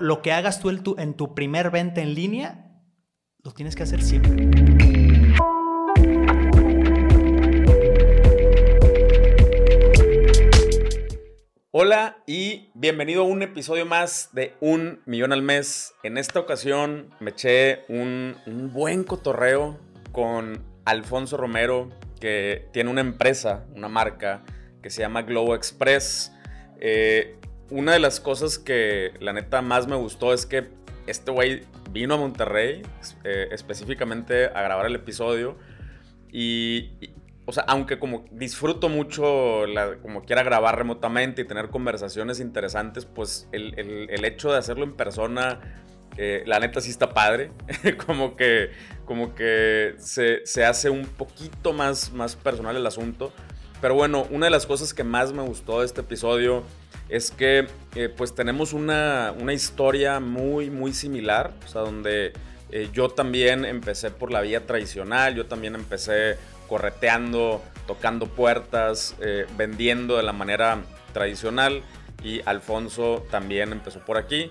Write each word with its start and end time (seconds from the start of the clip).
Lo 0.00 0.22
que 0.22 0.32
hagas 0.32 0.58
tú 0.58 0.96
en 0.98 1.14
tu, 1.14 1.34
primer 1.36 1.70
venta 1.70 2.00
en 2.00 2.16
línea, 2.16 2.82
lo 3.44 3.52
tienes 3.52 3.76
que 3.76 3.84
hacer 3.84 4.02
siempre. 4.02 4.50
Hola 11.70 12.16
y 12.26 12.72
bienvenido 12.74 13.22
a 13.22 13.26
un 13.26 13.42
episodio 13.42 13.86
más 13.86 14.30
de 14.32 14.54
Un 14.60 15.00
Millón 15.06 15.32
al 15.32 15.42
Mes. 15.42 15.94
En 16.02 16.18
esta 16.18 16.40
ocasión 16.40 17.14
me 17.20 17.30
eché 17.30 17.84
un, 17.88 18.34
un 18.46 18.72
buen 18.72 19.04
cotorreo 19.04 19.78
con 20.10 20.64
Alfonso 20.84 21.36
Romero, 21.36 21.90
que 22.18 22.66
tiene 22.72 22.90
una 22.90 23.00
empresa, 23.00 23.64
una 23.76 23.88
marca 23.88 24.42
que 24.82 24.90
se 24.90 25.02
llama 25.02 25.22
Globo 25.22 25.54
Express. 25.54 26.32
Eh, 26.80 27.36
una 27.70 27.92
de 27.92 27.98
las 27.98 28.20
cosas 28.20 28.58
que 28.58 29.12
la 29.20 29.32
neta 29.32 29.62
más 29.62 29.86
me 29.86 29.96
gustó 29.96 30.32
es 30.32 30.46
que 30.46 30.68
este 31.06 31.30
güey 31.30 31.62
vino 31.90 32.14
a 32.14 32.16
Monterrey 32.16 32.82
eh, 33.24 33.48
específicamente 33.52 34.46
a 34.46 34.62
grabar 34.62 34.86
el 34.86 34.94
episodio 34.94 35.56
y, 36.30 36.90
o 37.46 37.52
sea, 37.52 37.64
aunque 37.68 37.98
como 37.98 38.24
disfruto 38.32 38.88
mucho, 38.88 39.64
como 40.02 40.24
quiera 40.24 40.42
grabar 40.42 40.76
remotamente 40.76 41.42
y 41.42 41.44
tener 41.44 41.68
conversaciones 41.68 42.40
interesantes, 42.40 43.04
pues 43.04 43.48
el, 43.52 43.78
el, 43.78 44.24
hecho 44.24 44.50
de 44.50 44.58
hacerlo 44.58 44.82
en 44.82 44.94
persona, 44.94 45.60
eh, 46.16 46.42
la 46.46 46.58
neta 46.58 46.80
sí 46.80 46.90
está 46.90 47.14
padre, 47.14 47.52
como 48.06 48.34
que, 48.36 48.70
como 49.04 49.34
que 49.36 49.94
se, 49.98 50.44
se, 50.44 50.64
hace 50.64 50.90
un 50.90 51.06
poquito 51.06 51.72
más, 51.72 52.12
más 52.12 52.34
personal 52.34 52.76
el 52.76 52.86
asunto. 52.86 53.32
Pero 53.80 53.94
bueno, 53.94 54.26
una 54.30 54.46
de 54.46 54.50
las 54.50 54.66
cosas 54.66 54.92
que 54.92 55.04
más 55.04 55.32
me 55.32 55.42
gustó 55.42 55.80
de 55.80 55.86
este 55.86 56.00
episodio 56.00 56.64
es 57.08 57.30
que 57.30 57.66
eh, 57.94 58.08
pues 58.08 58.34
tenemos 58.34 58.72
una, 58.72 59.34
historia 59.52 60.20
muy, 60.20 60.70
muy 60.70 60.92
similar, 60.92 61.52
o 61.64 61.68
sea, 61.68 61.82
donde 61.82 62.32
eh, 62.70 62.88
yo 62.92 63.08
también 63.08 63.64
empecé 63.64 64.10
por 64.10 64.32
la 64.32 64.40
vía 64.40 64.66
tradicional, 64.66 65.34
yo 65.34 65.46
también 65.46 65.74
empecé 65.74 66.36
correteando, 66.68 67.62
tocando 67.86 68.26
puertas, 68.26 69.14
eh, 69.20 69.46
vendiendo 69.56 70.16
de 70.16 70.22
la 70.22 70.32
manera 70.32 70.82
tradicional 71.12 71.82
y 72.22 72.40
Alfonso 72.46 73.24
también 73.30 73.72
empezó 73.72 74.00
por 74.00 74.16
aquí. 74.16 74.50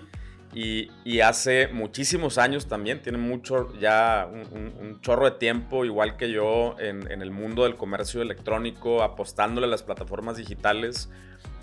Y, 0.56 1.20
hace 1.22 1.68
muchísimos 1.70 2.38
años 2.38 2.68
también, 2.68 3.02
tiene 3.02 3.18
mucho, 3.18 3.74
ya 3.80 4.30
un, 4.32 5.00
chorro 5.02 5.26
de 5.26 5.38
tiempo, 5.38 5.84
igual 5.84 6.16
que 6.16 6.32
yo, 6.32 6.76
en, 6.78 7.08
el 7.10 7.32
mundo 7.32 7.64
del 7.64 7.76
comercio 7.76 8.22
electrónico, 8.22 9.02
apostándole 9.02 9.66
a 9.66 9.70
las 9.70 9.82
plataformas 9.82 10.38
digitales. 10.38 11.10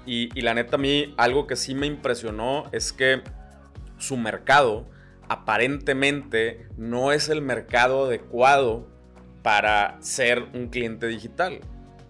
Y, 0.07 0.29
la 0.41 0.55
neta 0.55 0.77
a 0.77 0.79
mí 0.79 1.15
algo 1.17 1.47
que 1.47 1.57
sí 1.57 1.75
me 1.75 1.87
impresionó 1.87 2.65
es 2.73 2.93
que 2.93 3.23
su 3.99 4.17
mercado 4.17 4.89
aparentemente 5.29 6.67
no 6.77 7.13
es 7.13 7.29
el 7.29 7.43
mercado 7.43 8.07
adecuado 8.07 8.89
para 9.43 9.99
ser 10.01 10.43
un 10.55 10.69
cliente 10.69 11.07
digital. 11.07 11.61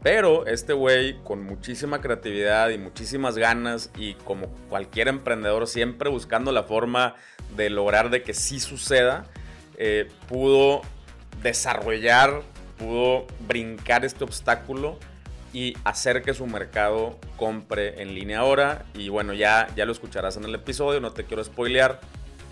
Pero 0.02 0.46
este 0.46 0.72
güey 0.72 1.22
con 1.22 1.42
muchísima 1.44 2.00
creatividad 2.00 2.70
y 2.70 2.78
muchísimas 2.78 3.36
ganas 3.36 3.90
y 3.98 4.14
como 4.14 4.48
cualquier 4.70 5.08
emprendedor 5.08 5.66
siempre 5.66 6.08
buscando 6.08 6.52
la 6.52 6.62
forma 6.62 7.16
de 7.54 7.68
lograr 7.68 8.08
de 8.08 8.22
que 8.22 8.32
sí 8.32 8.60
suceda, 8.60 9.26
eh, 9.76 10.08
pudo 10.26 10.80
desarrollar, 11.42 12.40
pudo 12.78 13.26
brincar 13.46 14.06
este 14.06 14.24
obstáculo 14.24 14.98
y 15.52 15.74
hacer 15.84 16.22
que 16.22 16.34
su 16.34 16.46
mercado 16.46 17.18
compre 17.36 18.02
en 18.02 18.14
línea 18.14 18.40
ahora. 18.40 18.84
Y 18.94 19.08
bueno, 19.08 19.32
ya, 19.32 19.68
ya 19.76 19.84
lo 19.84 19.92
escucharás 19.92 20.36
en 20.36 20.44
el 20.44 20.54
episodio, 20.54 21.00
no 21.00 21.12
te 21.12 21.24
quiero 21.24 21.42
spoilear. 21.42 22.00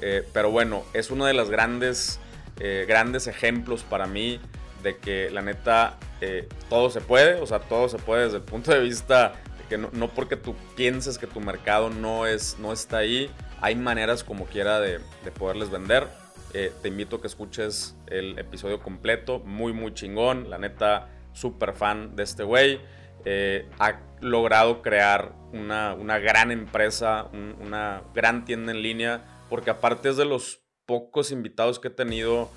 Eh, 0.00 0.26
pero 0.32 0.50
bueno, 0.50 0.84
es 0.94 1.10
uno 1.10 1.26
de 1.26 1.34
los 1.34 1.50
grandes, 1.50 2.20
eh, 2.60 2.84
grandes 2.88 3.26
ejemplos 3.26 3.82
para 3.82 4.06
mí 4.06 4.40
de 4.82 4.96
que 4.96 5.28
la 5.30 5.42
neta 5.42 5.98
eh, 6.20 6.48
todo 6.68 6.90
se 6.90 7.00
puede, 7.00 7.40
o 7.40 7.46
sea, 7.46 7.60
todo 7.60 7.88
se 7.88 7.98
puede 7.98 8.24
desde 8.24 8.36
el 8.36 8.44
punto 8.44 8.72
de 8.72 8.80
vista 8.80 9.32
de 9.58 9.64
que 9.68 9.78
no, 9.78 10.08
porque 10.08 10.36
tú 10.36 10.54
pienses 10.76 11.18
que 11.18 11.26
tu 11.26 11.40
mercado 11.40 11.90
no, 11.90 12.26
es, 12.26 12.58
no 12.60 12.72
está 12.72 12.98
ahí, 12.98 13.28
hay 13.60 13.74
maneras 13.74 14.22
como 14.22 14.46
quiera 14.46 14.78
de, 14.78 15.00
de 15.24 15.30
poderles 15.32 15.70
vender. 15.70 16.06
te 16.52 16.88
invito 16.88 17.16
a 17.16 17.20
que 17.20 17.26
escuches 17.26 17.96
el 18.06 18.38
episodio 18.38 18.80
completo, 18.80 19.40
muy, 19.40 19.72
muy 19.72 19.92
chingón, 19.94 20.48
la 20.48 20.58
neta 20.58 21.08
súper 21.32 21.72
fan 21.74 22.16
de 22.16 22.22
este 22.22 22.44
güey. 22.44 22.80
Eh, 23.24 23.68
ha 23.78 24.00
logrado 24.20 24.82
crear 24.82 25.32
una, 25.52 26.18
gran 26.18 26.50
empresa, 26.50 27.28
una 27.60 28.02
gran 28.14 28.44
tienda 28.44 28.72
en 28.72 28.82
línea, 28.82 29.24
porque 29.48 29.70
aparte 29.70 30.08
es 30.10 30.16
de 30.16 30.24
los 30.24 30.60
pocos 30.86 31.30
invitados 31.30 31.78
que 31.78 31.88
he 31.88 31.90
tenido 31.90 32.50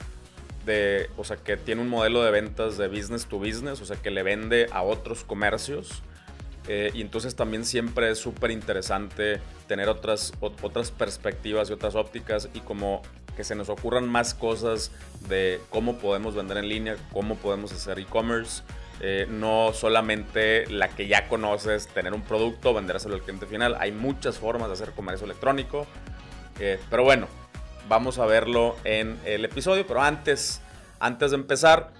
de, 0.65 1.09
o 1.17 1.23
sea, 1.23 1.37
que 1.37 1.57
tiene 1.57 1.81
un 1.81 1.89
modelo 1.89 2.23
de 2.23 2.31
ventas 2.31 2.77
de 2.77 2.87
business 2.87 3.25
to 3.25 3.39
business, 3.39 3.81
o 3.81 3.85
sea, 3.85 3.97
que 3.97 4.11
le 4.11 4.23
vende 4.23 4.67
a 4.71 4.83
otros 4.83 5.23
comercios. 5.23 6.03
Eh, 6.67 6.91
y 6.94 7.01
entonces 7.01 7.35
también 7.35 7.66
siempre 7.66 8.11
es 8.11 8.19
súper 8.19 8.51
interesante 8.51 9.41
tener 9.67 9.89
otras, 9.89 10.33
otras 10.39 10.91
perspectivas 10.91 11.69
y 11.69 11.73
otras 11.73 11.95
ópticas 11.95 12.49
y 12.53 12.59
como 12.59 13.01
que 13.35 13.44
se 13.44 13.55
nos 13.55 13.69
ocurran 13.69 14.07
más 14.07 14.33
cosas 14.33 14.91
de 15.27 15.59
cómo 15.69 15.97
podemos 15.97 16.35
vender 16.35 16.57
en 16.57 16.69
línea, 16.69 16.97
cómo 17.13 17.35
podemos 17.35 17.72
hacer 17.72 17.99
e-commerce. 17.99 18.63
Eh, 19.03 19.25
no 19.27 19.72
solamente 19.73 20.67
la 20.67 20.89
que 20.89 21.07
ya 21.07 21.27
conoces, 21.27 21.88
tener 21.88 22.13
un 22.13 22.22
producto, 22.22 22.73
vendérselo 22.73 23.16
al 23.16 23.22
cliente 23.22 23.47
final. 23.47 23.75
Hay 23.79 23.91
muchas 23.91 24.38
formas 24.38 24.67
de 24.67 24.73
hacer 24.73 24.91
comercio 24.91 25.25
electrónico. 25.25 25.88
Eh, 26.59 26.79
pero 26.91 27.03
bueno, 27.03 27.28
vamos 27.89 28.19
a 28.19 28.28
verlo 28.28 28.75
en 28.83 29.17
el 29.25 29.43
episodio. 29.45 29.88
Pero 29.88 30.03
antes, 30.03 30.61
antes 30.99 31.31
de 31.31 31.38
empezar, 31.38 31.93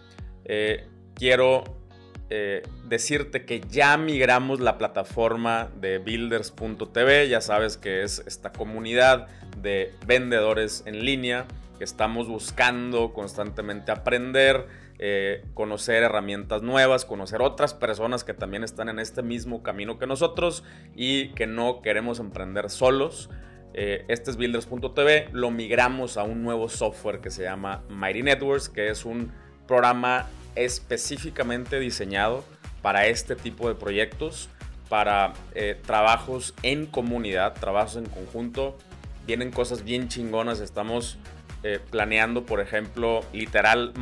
eh, 2.34 2.64
decirte 2.88 3.46
que 3.46 3.60
ya 3.60 3.98
migramos 3.98 4.62
la 4.62 4.78
plataforma 4.78 5.70
de 5.82 5.98
builders.tv. 5.98 7.28
Ya 7.28 7.42
sabes 7.42 7.78
que 7.78 8.04
es 8.04 8.24
esta 8.26 8.52
comunidad 8.52 9.28
de 9.58 9.94
vendedores 10.08 10.84
en 10.86 11.04
línea 11.04 11.46
que 11.78 11.84
estamos 11.84 12.28
buscando 12.28 13.12
constantemente 13.14 13.92
aprender 13.92 14.68
eh, 15.04 15.44
conocer 15.56 16.04
herramientas 16.04 16.62
nuevas, 16.62 17.06
conocer 17.06 17.42
otras 17.42 17.74
personas 17.74 18.24
que 18.24 18.36
también 18.36 18.64
están 18.64 18.88
en 18.88 19.00
este 19.00 19.24
mismo 19.24 19.64
camino 19.64 19.98
que 19.98 20.06
nosotros 20.06 20.64
y 20.96 21.30
que 21.30 21.48
no 21.48 21.82
queremos 21.82 22.20
emprender 22.20 22.70
solos. 22.70 23.32
Eh, 23.74 24.06
este 24.10 24.30
es 24.30 24.38
Builders.tv, 24.38 25.30
lo 25.32 25.50
migramos 25.50 26.18
a 26.18 26.24
un 26.24 26.44
nuevo 26.44 26.70
software 26.70 27.20
que 27.20 27.32
se 27.32 27.42
llama 27.42 27.84
Mighty 27.90 28.22
Networks, 28.22 28.70
que 28.70 28.90
es 28.90 29.04
un 29.04 29.32
programa 29.68 30.28
específicamente 30.56 31.80
diseñado 31.80 32.44
para 32.82 33.08
este 33.08 33.36
tipo 33.36 33.68
de 33.68 33.76
proyectos, 33.76 34.50
para 34.90 35.34
eh, 35.54 35.80
trabajos 35.86 36.54
en 36.64 36.86
comunidad, 36.86 37.54
trabajos 37.54 37.96
en 37.96 38.06
conjunto. 38.06 38.78
Vienen 39.26 39.52
cosas 39.52 39.84
bien 39.84 40.10
chingonas, 40.10 40.60
estamos 40.60 41.18
eh, 41.64 41.80
planeando, 41.92 42.46
por 42.46 42.60
ejemplo, 42.60 43.22
literal, 43.32 43.94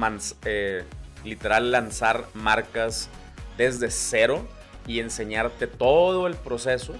eh, 0.45 0.83
literal 1.23 1.71
lanzar 1.71 2.25
marcas 2.33 3.09
desde 3.57 3.91
cero 3.91 4.47
y 4.87 4.99
enseñarte 4.99 5.67
todo 5.67 6.25
el 6.25 6.35
proceso 6.35 6.95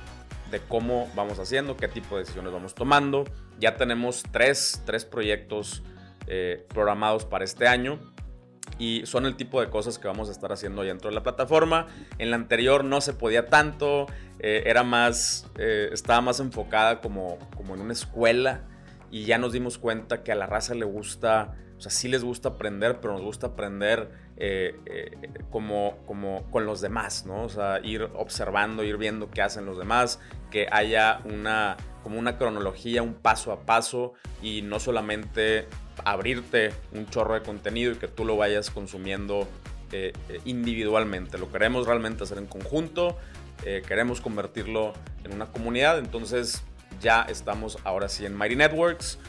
de 0.52 0.60
cómo 0.60 1.10
vamos 1.16 1.40
haciendo, 1.40 1.78
qué 1.78 1.88
tipo 1.88 2.16
de 2.16 2.24
decisiones 2.24 2.52
vamos 2.52 2.76
tomando. 2.76 3.24
Ya 3.60 3.78
tenemos 3.78 4.24
tres, 4.32 4.84
tres 4.86 5.06
proyectos 5.06 5.84
programados 6.72 7.26
para 7.26 7.44
este 7.44 7.68
año 7.68 7.98
y 8.80 9.06
son 9.06 9.28
el 9.28 9.36
tipo 9.36 9.62
de 9.62 9.70
cosas 9.70 10.00
que 10.00 10.08
vamos 10.08 10.30
a 10.30 10.32
estar 10.32 10.52
haciendo 10.52 10.82
dentro 10.82 11.10
de 11.10 11.16
la 11.16 11.22
plataforma. 11.22 11.88
En 12.18 12.32
la 12.32 12.38
anterior 12.38 12.84
no 12.84 13.02
se 13.02 13.14
podía 13.14 13.48
tanto, 13.48 14.08
era 14.40 14.84
más, 14.84 15.46
estaba 15.58 16.22
más 16.22 16.40
enfocada 16.40 17.02
como, 17.02 17.38
como 17.56 17.76
en 17.76 17.82
una 17.82 17.94
escuela 17.94 18.64
y 19.12 19.26
ya 19.26 19.38
nos 19.38 19.54
dimos 19.54 19.78
cuenta 19.78 20.24
que 20.24 20.32
a 20.32 20.36
la 20.36 20.46
raza 20.46 20.76
le 20.76 20.86
gusta, 20.86 21.56
o 21.78 21.82
sea, 21.82 21.92
sí 21.92 22.08
les 22.08 22.24
gusta 22.24 22.50
aprender, 22.50 23.00
pero 23.02 23.14
nos 23.14 23.22
gusta 23.22 23.48
aprender 23.48 24.12
eh, 24.38 24.80
eh, 24.86 25.30
como, 25.50 25.98
como 26.06 26.50
con 26.52 26.66
los 26.66 26.82
demás, 26.82 27.26
¿no? 27.26 27.44
O 27.44 27.50
sea, 27.50 27.80
ir 27.84 28.04
observando, 28.16 28.84
ir 28.84 28.98
viendo 28.98 29.30
qué 29.30 29.42
hacen 29.42 29.66
los 29.66 29.78
demás, 29.78 30.20
que 30.52 30.68
haya 30.72 31.22
una, 31.26 31.78
como 32.04 32.20
una 32.20 32.38
cronología, 32.38 33.04
un 33.04 33.14
paso 33.14 33.52
a 33.52 33.62
paso 33.62 34.14
y 34.42 34.62
no 34.62 34.80
solamente 34.80 35.68
abrirte 36.06 36.74
un 36.94 37.08
chorro 37.08 37.34
de 37.34 37.42
contenido 37.42 37.94
y 37.94 37.96
que 37.96 38.08
tú 38.08 38.26
lo 38.26 38.38
vayas 38.38 38.70
consumiendo 38.70 39.48
eh, 39.92 40.14
individualmente. 40.46 41.38
Lo 41.38 41.52
queremos 41.52 41.86
realmente 41.86 42.24
hacer 42.24 42.38
en 42.38 42.46
conjunto, 42.46 43.18
queremos 43.88 44.22
convertirlo 44.22 44.94
en 45.26 45.34
una 45.34 45.48
comunidad, 45.48 46.00
entonces 46.00 46.64
ya 47.02 47.24
estamos 47.24 47.78
ahora 47.84 48.10
sí 48.10 48.26
en 48.26 48.38
Mighty 48.38 48.56
Networks. 48.56 49.20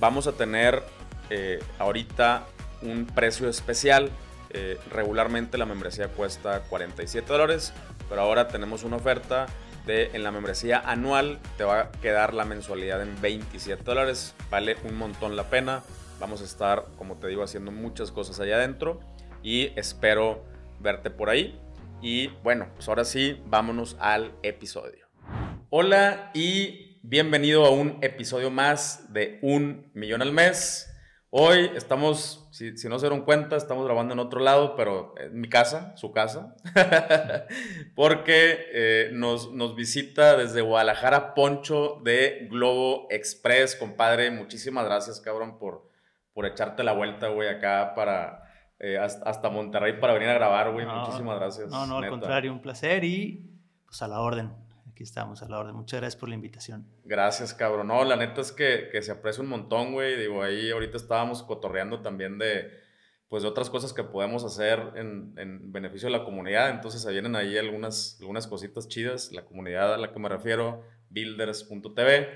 Vamos 0.00 0.26
a 0.26 0.32
tener 0.32 0.82
eh, 1.30 1.62
ahorita 1.78 2.46
un 2.82 3.06
precio 3.06 3.48
especial. 3.48 4.10
Eh, 4.50 4.78
regularmente 4.90 5.58
la 5.58 5.66
membresía 5.66 6.08
cuesta 6.08 6.60
47 6.68 7.26
dólares, 7.26 7.72
pero 8.08 8.20
ahora 8.20 8.48
tenemos 8.48 8.84
una 8.84 8.96
oferta 8.96 9.46
de, 9.86 10.10
en 10.14 10.22
la 10.22 10.30
membresía 10.30 10.78
anual 10.78 11.38
te 11.56 11.64
va 11.64 11.80
a 11.80 11.92
quedar 11.92 12.34
la 12.34 12.44
mensualidad 12.44 13.02
en 13.02 13.20
27 13.20 13.82
dólares. 13.82 14.34
Vale 14.50 14.76
un 14.84 14.96
montón 14.96 15.36
la 15.36 15.50
pena. 15.50 15.82
Vamos 16.20 16.40
a 16.40 16.44
estar, 16.44 16.86
como 16.96 17.16
te 17.16 17.28
digo, 17.28 17.42
haciendo 17.42 17.70
muchas 17.70 18.10
cosas 18.10 18.40
allá 18.40 18.56
adentro 18.56 19.00
y 19.42 19.72
espero 19.78 20.44
verte 20.80 21.10
por 21.10 21.28
ahí. 21.30 21.60
Y 22.00 22.28
bueno, 22.42 22.68
pues 22.74 22.88
ahora 22.88 23.04
sí, 23.04 23.40
vámonos 23.46 23.96
al 23.98 24.32
episodio. 24.42 25.06
Hola 25.70 26.30
y 26.34 26.98
bienvenido 27.02 27.64
a 27.64 27.70
un 27.70 27.98
episodio 28.02 28.50
más 28.50 29.12
de 29.12 29.38
Un 29.42 29.90
Millón 29.94 30.22
al 30.22 30.32
Mes. 30.32 30.93
Hoy 31.36 31.68
estamos, 31.74 32.46
si, 32.52 32.70
no 32.88 32.96
se 32.96 33.06
dieron 33.06 33.24
cuenta, 33.24 33.56
estamos 33.56 33.84
grabando 33.84 34.12
en 34.12 34.20
otro 34.20 34.38
lado, 34.38 34.76
pero 34.76 35.14
en 35.18 35.40
mi 35.40 35.48
casa, 35.48 35.92
su 35.96 36.12
casa, 36.12 36.54
porque 37.96 38.68
eh, 38.72 39.10
nos, 39.12 39.52
nos 39.52 39.74
visita 39.74 40.36
desde 40.36 40.60
Guadalajara 40.60 41.34
Poncho 41.34 42.00
de 42.04 42.46
Globo 42.48 43.08
Express, 43.10 43.74
compadre. 43.74 44.30
Muchísimas 44.30 44.84
gracias, 44.84 45.20
cabrón, 45.20 45.58
por, 45.58 45.90
por 46.32 46.46
echarte 46.46 46.84
la 46.84 46.92
vuelta, 46.92 47.26
güey, 47.26 47.48
acá 47.48 47.94
para, 47.96 48.44
eh, 48.78 48.96
hasta, 48.96 49.50
Monterrey 49.50 49.98
para 49.98 50.12
venir 50.12 50.28
a 50.28 50.34
grabar, 50.34 50.70
güey. 50.70 50.86
Muchísimas 50.86 51.40
gracias. 51.40 51.68
No, 51.68 51.84
no, 51.84 51.98
al 51.98 52.10
contrario, 52.10 52.52
un 52.52 52.62
placer 52.62 53.02
y 53.02 53.50
pues 53.86 54.00
a 54.02 54.06
la 54.06 54.20
orden 54.20 54.63
aquí 54.94 55.02
estamos 55.02 55.42
a 55.42 55.48
la 55.48 55.58
orden. 55.58 55.74
Muchas 55.74 56.00
gracias 56.00 56.18
por 56.18 56.28
la 56.28 56.36
invitación. 56.36 56.86
Gracias, 57.04 57.52
cabrón. 57.52 57.88
No, 57.88 58.04
la 58.04 58.14
neta 58.14 58.40
es 58.40 58.52
que, 58.52 58.88
que 58.92 59.02
se 59.02 59.10
aprecia 59.10 59.42
un 59.42 59.48
montón, 59.48 59.92
güey. 59.92 60.16
Digo, 60.16 60.40
ahí 60.40 60.70
ahorita 60.70 60.96
estábamos 60.96 61.42
cotorreando 61.42 62.00
también 62.00 62.38
de, 62.38 62.70
pues, 63.28 63.42
de 63.42 63.48
otras 63.48 63.70
cosas 63.70 63.92
que 63.92 64.04
podemos 64.04 64.44
hacer 64.44 64.92
en, 64.94 65.34
en 65.36 65.72
beneficio 65.72 66.06
de 66.06 66.16
la 66.16 66.24
comunidad. 66.24 66.70
Entonces, 66.70 67.02
se 67.02 67.10
vienen 67.10 67.34
ahí 67.34 67.58
algunas, 67.58 68.18
algunas 68.20 68.46
cositas 68.46 68.86
chidas. 68.86 69.32
La 69.32 69.44
comunidad 69.44 69.94
a 69.94 69.98
la 69.98 70.12
que 70.12 70.18
me 70.20 70.28
refiero, 70.28 70.84
builders.tv. 71.10 72.28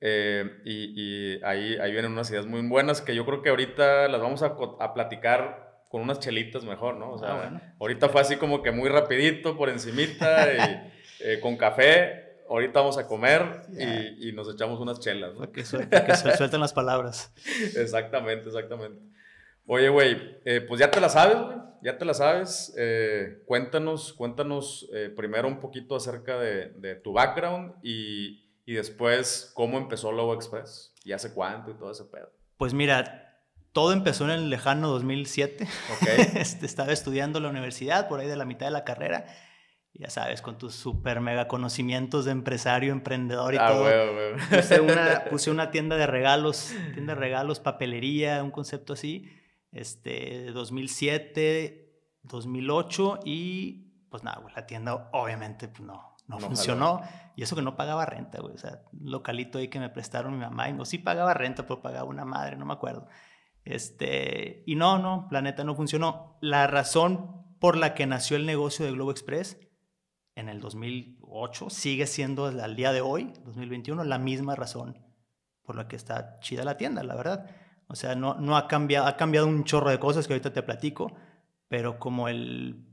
Eh, 0.00 0.62
y, 0.64 0.92
y 0.94 1.42
ahí, 1.42 1.76
ahí 1.76 1.90
vienen 1.90 2.12
unas 2.12 2.30
ideas 2.30 2.46
muy 2.46 2.64
buenas 2.68 3.02
que 3.02 3.16
yo 3.16 3.26
creo 3.26 3.42
que 3.42 3.50
ahorita 3.50 4.06
las 4.06 4.20
vamos 4.20 4.42
a, 4.44 4.56
a 4.78 4.94
platicar 4.94 5.82
con 5.88 6.02
unas 6.02 6.20
chelitas 6.20 6.62
mejor, 6.64 6.94
¿no? 6.98 7.10
O 7.10 7.18
sea, 7.18 7.32
ah, 7.32 7.74
ahorita 7.80 8.08
fue 8.10 8.20
así 8.20 8.36
como 8.36 8.62
que 8.62 8.70
muy 8.70 8.88
rapidito, 8.88 9.56
por 9.56 9.68
encimita 9.68 10.54
y... 10.54 10.99
Eh, 11.22 11.40
con 11.40 11.56
café, 11.56 12.42
ahorita 12.48 12.80
vamos 12.80 12.98
a 12.98 13.06
comer 13.06 13.62
y, 14.18 14.32
nos 14.32 14.52
echamos 14.52 14.80
unas 14.80 15.00
chelas. 15.00 15.34
¿no? 15.34 15.50
que, 15.52 15.64
suelten 15.64 16.60
las 16.60 16.72
palabras. 16.72 17.32
exactamente, 17.76 18.48
exactamente. 18.48 19.00
Oye, 19.66 19.88
güey, 19.88 20.40
eh, 20.44 20.60
pues 20.62 20.80
ya 20.80 20.90
te 20.90 21.00
la 21.00 21.08
sabes, 21.08 21.36
güey, 21.36 21.56
ya 21.82 21.98
te 21.98 22.04
la 22.04 22.14
sabes. 22.14 22.74
Eh, 22.76 23.42
cuéntanos, 23.46 24.12
cuéntanos 24.12 24.88
primero 25.16 25.46
un 25.46 25.60
poquito 25.60 25.96
acerca 25.96 26.38
de, 26.38 27.00
tu 27.02 27.12
background 27.12 27.74
y, 27.82 28.46
después 28.66 29.50
cómo 29.54 29.78
empezó 29.78 30.12
Lobo 30.12 30.32
Express 30.32 30.94
y 31.04 31.10
hace 31.10 31.34
cuánto 31.34 31.72
y 31.72 31.74
todo 31.74 31.90
ese 31.90 32.04
pedo. 32.04 32.30
Pues 32.56 32.72
mira, 32.72 33.42
todo 33.72 33.92
empezó 33.92 34.24
en 34.24 34.30
el 34.30 34.48
lejano 34.48 34.88
2007. 34.88 35.66
Okay. 35.96 36.26
Este, 36.40 36.66
estaba 36.66 36.92
estudiando 36.92 37.38
en 37.38 37.44
la 37.44 37.50
universidad, 37.50 38.08
por 38.08 38.20
ahí 38.20 38.28
de 38.28 38.36
la 38.36 38.44
mitad 38.44 38.66
de 38.66 38.72
la 38.72 38.84
carrera 38.84 39.26
ya 39.94 40.08
sabes, 40.08 40.40
con 40.40 40.56
tus 40.56 40.74
super 40.74 41.20
mega 41.20 41.48
conocimientos 41.48 42.24
de 42.24 42.32
empresario, 42.32 42.92
emprendedor 42.92 43.54
y 43.54 43.58
ah, 43.58 43.68
todo. 43.68 43.84
Puse, 44.48 44.80
una, 44.80 45.24
puse 45.30 45.50
una 45.50 45.70
tienda 45.70 45.96
de 45.96 46.06
regalos, 46.06 46.74
tienda 46.94 47.14
de 47.14 47.20
regalos, 47.20 47.60
papelería, 47.60 48.42
un 48.42 48.50
concepto 48.50 48.92
así, 48.92 49.30
este, 49.72 50.52
2007, 50.52 51.92
2008 52.22 53.20
y 53.24 53.86
pues 54.10 54.24
nada, 54.24 54.42
la 54.54 54.66
tienda 54.66 55.10
obviamente 55.12 55.68
pues, 55.68 55.82
no, 55.82 56.16
no, 56.26 56.38
funcionó. 56.38 57.00
Y 57.36 57.42
eso 57.42 57.56
que 57.56 57.62
no 57.62 57.76
pagaba 57.76 58.04
renta, 58.06 58.40
güey. 58.40 58.54
O 58.54 58.58
sea, 58.58 58.82
localito 58.92 59.58
ahí 59.58 59.68
que 59.68 59.80
me 59.80 59.88
prestaron 59.88 60.34
mi 60.34 60.40
mamá 60.40 60.68
y 60.68 60.72
no, 60.72 60.84
sí 60.84 60.98
pagaba 60.98 61.34
renta, 61.34 61.62
pero 61.62 61.80
pagaba 61.80 62.04
una 62.04 62.24
madre, 62.24 62.56
no 62.56 62.66
me 62.66 62.72
acuerdo. 62.72 63.06
Este, 63.64 64.62
y 64.66 64.74
no, 64.74 64.98
no, 64.98 65.26
Planeta 65.28 65.64
no 65.64 65.74
funcionó. 65.74 66.36
La 66.40 66.66
razón 66.66 67.56
por 67.60 67.76
la 67.76 67.94
que 67.94 68.06
nació 68.06 68.36
el 68.36 68.46
negocio 68.46 68.84
de 68.84 68.92
Globo 68.92 69.10
Express 69.10 69.58
en 70.40 70.48
el 70.48 70.60
2008 70.60 71.70
sigue 71.70 72.06
siendo 72.06 72.46
al 72.46 72.76
día 72.76 72.92
de 72.92 73.00
hoy, 73.00 73.32
2021, 73.44 74.02
la 74.04 74.18
misma 74.18 74.56
razón 74.56 74.98
por 75.62 75.76
la 75.76 75.86
que 75.86 75.96
está 75.96 76.40
chida 76.40 76.64
la 76.64 76.76
tienda, 76.76 77.02
la 77.04 77.14
verdad. 77.14 77.48
O 77.86 77.94
sea, 77.94 78.14
no, 78.14 78.34
no 78.34 78.56
ha 78.56 78.66
cambiado, 78.66 79.06
ha 79.06 79.16
cambiado 79.16 79.46
un 79.46 79.64
chorro 79.64 79.90
de 79.90 79.98
cosas 79.98 80.26
que 80.26 80.32
ahorita 80.32 80.52
te 80.52 80.62
platico, 80.62 81.12
pero 81.68 81.98
como 81.98 82.28
el, 82.28 82.84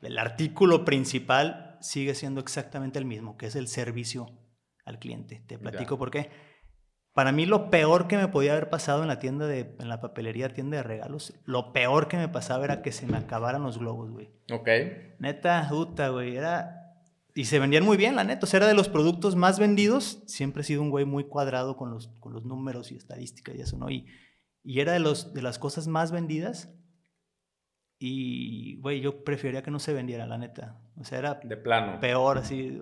el 0.00 0.18
artículo 0.18 0.84
principal 0.84 1.76
sigue 1.80 2.14
siendo 2.14 2.40
exactamente 2.40 2.98
el 2.98 3.04
mismo, 3.04 3.36
que 3.36 3.46
es 3.46 3.56
el 3.56 3.68
servicio 3.68 4.30
al 4.84 4.98
cliente. 4.98 5.42
Te 5.46 5.58
platico 5.58 5.98
por 5.98 6.10
qué. 6.10 6.30
Para 7.18 7.32
mí 7.32 7.46
lo 7.46 7.68
peor 7.68 8.06
que 8.06 8.16
me 8.16 8.28
podía 8.28 8.52
haber 8.52 8.70
pasado 8.70 9.02
en 9.02 9.08
la 9.08 9.18
tienda 9.18 9.48
de, 9.48 9.74
en 9.80 9.88
la 9.88 10.00
papelería, 10.00 10.54
tienda 10.54 10.76
de 10.76 10.84
regalos, 10.84 11.34
lo 11.46 11.72
peor 11.72 12.06
que 12.06 12.16
me 12.16 12.28
pasaba 12.28 12.64
era 12.64 12.80
que 12.80 12.92
se 12.92 13.08
me 13.08 13.16
acabaran 13.16 13.64
los 13.64 13.76
globos, 13.76 14.12
güey. 14.12 14.30
Ok. 14.52 14.68
Neta, 15.18 15.66
puta, 15.68 16.10
güey, 16.10 16.36
era... 16.36 16.94
Y 17.34 17.46
se 17.46 17.58
vendían 17.58 17.84
muy 17.84 17.96
bien, 17.96 18.14
la 18.14 18.22
neta. 18.22 18.44
O 18.44 18.46
sea, 18.46 18.58
era 18.58 18.68
de 18.68 18.74
los 18.74 18.88
productos 18.88 19.34
más 19.34 19.58
vendidos. 19.58 20.22
Siempre 20.26 20.60
he 20.60 20.64
sido 20.64 20.80
un 20.80 20.90
güey 20.90 21.06
muy 21.06 21.24
cuadrado 21.24 21.76
con 21.76 21.90
los, 21.90 22.06
con 22.20 22.32
los 22.34 22.44
números 22.44 22.92
y 22.92 22.94
estadísticas 22.94 23.56
y 23.56 23.62
eso, 23.62 23.76
¿no? 23.78 23.90
Y, 23.90 24.06
y 24.62 24.78
era 24.78 24.92
de, 24.92 25.00
los, 25.00 25.34
de 25.34 25.42
las 25.42 25.58
cosas 25.58 25.88
más 25.88 26.12
vendidas. 26.12 26.72
Y, 27.98 28.76
güey, 28.80 29.00
yo 29.00 29.24
prefería 29.24 29.64
que 29.64 29.72
no 29.72 29.80
se 29.80 29.92
vendiera, 29.92 30.24
la 30.24 30.38
neta. 30.38 30.78
O 30.96 31.02
sea, 31.02 31.18
era... 31.18 31.34
De 31.42 31.56
plano. 31.56 31.98
Peor, 31.98 32.38
así. 32.38 32.78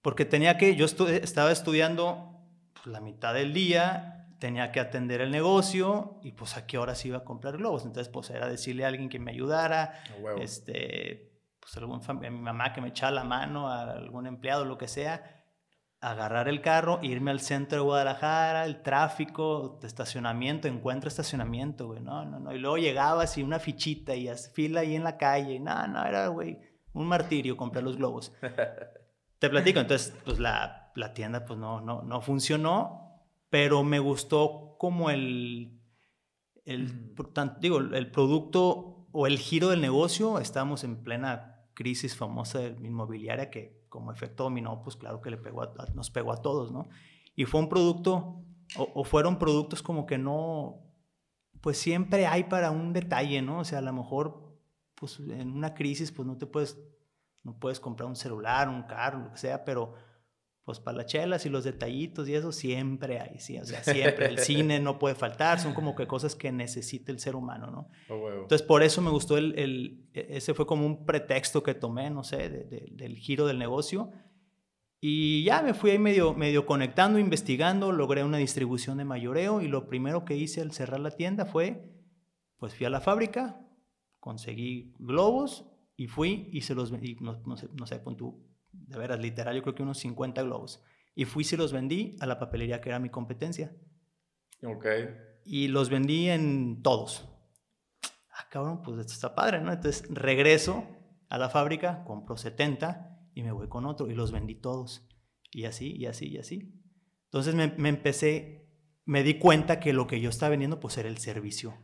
Porque 0.00 0.24
tenía 0.24 0.58
que... 0.58 0.74
Yo 0.74 0.86
estaba 0.86 1.52
estudiando 1.52 2.31
pues, 2.74 2.86
la 2.86 3.00
mitad 3.00 3.34
del 3.34 3.52
día 3.52 4.22
tenía 4.38 4.72
que 4.72 4.80
atender 4.80 5.20
el 5.20 5.30
negocio 5.30 6.18
y 6.20 6.32
pues 6.32 6.56
a 6.56 6.66
qué 6.66 6.76
horas 6.76 7.04
iba 7.06 7.18
a 7.18 7.24
comprar 7.24 7.58
globos. 7.58 7.84
Entonces 7.84 8.12
pues 8.12 8.28
era 8.30 8.48
decirle 8.48 8.84
a 8.84 8.88
alguien 8.88 9.08
que 9.08 9.20
me 9.20 9.30
ayudara, 9.30 10.02
este, 10.40 11.32
pues 11.60 11.76
algún 11.76 12.00
a 12.04 12.12
mi 12.12 12.28
mamá 12.28 12.72
que 12.72 12.80
me 12.80 12.88
echara 12.88 13.12
la 13.12 13.22
mano, 13.22 13.68
a 13.68 13.92
algún 13.92 14.26
empleado, 14.26 14.64
lo 14.64 14.78
que 14.78 14.88
sea, 14.88 15.44
agarrar 16.00 16.48
el 16.48 16.60
carro, 16.60 16.98
irme 17.02 17.30
al 17.30 17.38
centro 17.38 17.78
de 17.78 17.84
Guadalajara, 17.84 18.64
el 18.64 18.82
tráfico, 18.82 19.78
de 19.80 19.86
estacionamiento, 19.86 20.66
encuentro 20.66 21.06
estacionamiento, 21.06 21.86
güey, 21.86 22.00
no, 22.00 22.24
no, 22.24 22.40
no. 22.40 22.52
Y 22.52 22.58
luego 22.58 22.78
llegabas 22.78 23.38
y 23.38 23.44
una 23.44 23.60
fichita 23.60 24.16
y 24.16 24.28
fila 24.52 24.80
ahí 24.80 24.96
en 24.96 25.04
la 25.04 25.16
calle, 25.16 25.54
y 25.54 25.60
no, 25.60 25.86
no, 25.86 26.04
era, 26.04 26.26
güey, 26.26 26.58
un 26.94 27.06
martirio 27.06 27.56
comprar 27.56 27.84
los 27.84 27.96
globos. 27.96 28.32
Te 29.38 29.48
platico, 29.48 29.78
entonces, 29.78 30.12
pues 30.24 30.40
la 30.40 30.81
la 30.94 31.14
tienda 31.14 31.44
pues 31.44 31.58
no, 31.58 31.80
no, 31.80 32.02
no 32.02 32.20
funcionó, 32.20 33.22
pero 33.50 33.82
me 33.82 33.98
gustó 33.98 34.76
como 34.78 35.10
el, 35.10 35.80
el, 36.64 37.14
digo, 37.60 37.78
el 37.78 38.10
producto 38.10 39.08
o 39.12 39.26
el 39.26 39.38
giro 39.38 39.68
del 39.68 39.80
negocio. 39.80 40.38
Estábamos 40.38 40.84
en 40.84 41.02
plena 41.02 41.66
crisis 41.74 42.16
famosa 42.16 42.58
de 42.58 42.86
inmobiliaria 42.86 43.50
que 43.50 43.82
como 43.88 44.10
efecto 44.10 44.44
dominó, 44.44 44.82
pues 44.82 44.96
claro 44.96 45.20
que 45.20 45.30
le 45.30 45.36
pegó 45.36 45.70
nos 45.94 46.10
pegó 46.10 46.32
a 46.32 46.40
todos, 46.40 46.72
¿no? 46.72 46.88
Y 47.36 47.44
fue 47.44 47.60
un 47.60 47.68
producto, 47.68 48.42
o, 48.76 49.04
fueron 49.04 49.38
productos 49.38 49.82
como 49.82 50.06
que 50.06 50.16
no, 50.16 50.82
pues 51.60 51.76
siempre 51.76 52.26
hay 52.26 52.44
para 52.44 52.70
un 52.70 52.94
detalle, 52.94 53.42
¿no? 53.42 53.58
O 53.58 53.64
sea, 53.64 53.78
a 53.78 53.82
lo 53.82 53.92
mejor, 53.92 54.58
pues 54.94 55.20
en 55.20 55.52
una 55.52 55.74
crisis, 55.74 56.10
pues 56.10 56.26
no 56.26 56.38
te 56.38 56.46
puedes, 56.46 56.78
no 57.42 57.58
puedes 57.58 57.80
comprar 57.80 58.08
un 58.08 58.16
celular, 58.16 58.70
un 58.70 58.84
carro, 58.84 59.20
lo 59.20 59.32
que 59.32 59.38
sea, 59.38 59.62
pero 59.64 59.94
pues 60.64 60.78
para 60.78 60.98
las 60.98 61.06
chelas 61.06 61.44
y 61.44 61.48
los 61.48 61.64
detallitos 61.64 62.28
y 62.28 62.34
eso 62.34 62.52
siempre 62.52 63.18
hay, 63.18 63.38
sí, 63.40 63.58
o 63.58 63.64
sea, 63.64 63.82
siempre 63.82 64.26
el 64.26 64.38
cine 64.38 64.78
no 64.78 64.98
puede 64.98 65.16
faltar, 65.16 65.58
son 65.58 65.74
como 65.74 65.96
que 65.96 66.06
cosas 66.06 66.36
que 66.36 66.52
necesita 66.52 67.10
el 67.10 67.18
ser 67.18 67.34
humano, 67.34 67.70
¿no? 67.70 67.88
Oh, 68.08 68.30
Entonces, 68.30 68.62
por 68.62 68.84
eso 68.84 69.02
me 69.02 69.10
gustó 69.10 69.36
el, 69.36 69.58
el, 69.58 70.08
ese 70.12 70.54
fue 70.54 70.66
como 70.66 70.86
un 70.86 71.04
pretexto 71.04 71.64
que 71.64 71.74
tomé, 71.74 72.10
no 72.10 72.22
sé, 72.22 72.48
del 72.48 73.16
giro 73.16 73.46
del 73.46 73.58
negocio. 73.58 74.12
Y 75.00 75.42
ya 75.42 75.62
me 75.62 75.74
fui 75.74 75.90
ahí 75.90 75.98
medio, 75.98 76.32
medio 76.32 76.64
conectando, 76.64 77.18
investigando, 77.18 77.90
logré 77.90 78.22
una 78.22 78.38
distribución 78.38 78.98
de 78.98 79.04
mayoreo 79.04 79.60
y 79.60 79.66
lo 79.66 79.88
primero 79.88 80.24
que 80.24 80.36
hice 80.36 80.60
al 80.60 80.70
cerrar 80.70 81.00
la 81.00 81.10
tienda 81.10 81.44
fue, 81.44 81.90
pues 82.56 82.76
fui 82.76 82.86
a 82.86 82.90
la 82.90 83.00
fábrica, 83.00 83.66
conseguí 84.20 84.94
globos 85.00 85.66
y 85.96 86.06
fui 86.06 86.48
y 86.52 86.60
se 86.60 86.76
los 86.76 86.92
vendí, 86.92 87.16
no, 87.20 87.42
no 87.44 87.56
sé, 87.56 87.68
no 87.76 87.84
sé, 87.84 87.98
pon 87.98 88.16
tú, 88.16 88.46
de 88.72 88.98
veras, 88.98 89.20
literal, 89.20 89.54
yo 89.54 89.62
creo 89.62 89.74
que 89.74 89.82
unos 89.82 89.98
50 89.98 90.42
globos. 90.42 90.82
Y 91.14 91.24
fui 91.26 91.46
y 91.50 91.56
los 91.56 91.72
vendí 91.72 92.16
a 92.20 92.26
la 92.26 92.38
papelería 92.38 92.80
que 92.80 92.88
era 92.88 92.98
mi 92.98 93.10
competencia. 93.10 93.76
Ok. 94.62 94.86
Y 95.44 95.68
los 95.68 95.90
vendí 95.90 96.28
en 96.28 96.82
todos. 96.82 97.28
Ah, 98.30 98.48
cabrón, 98.50 98.82
pues 98.82 98.98
esto 98.98 99.12
está 99.12 99.34
padre, 99.34 99.60
¿no? 99.60 99.72
Entonces 99.72 100.06
regreso 100.08 100.86
a 101.28 101.38
la 101.38 101.50
fábrica, 101.50 102.04
compro 102.04 102.36
70 102.36 103.30
y 103.34 103.42
me 103.42 103.52
voy 103.52 103.68
con 103.68 103.84
otro 103.84 104.10
y 104.10 104.14
los 104.14 104.32
vendí 104.32 104.54
todos. 104.54 105.06
Y 105.50 105.64
así, 105.64 105.94
y 105.94 106.06
así, 106.06 106.28
y 106.28 106.38
así. 106.38 106.72
Entonces 107.24 107.54
me, 107.54 107.68
me 107.76 107.90
empecé, 107.90 108.68
me 109.04 109.22
di 109.22 109.38
cuenta 109.38 109.80
que 109.80 109.92
lo 109.92 110.06
que 110.06 110.20
yo 110.20 110.30
estaba 110.30 110.50
vendiendo 110.50 110.80
pues 110.80 110.96
era 110.96 111.08
el 111.08 111.18
servicio. 111.18 111.76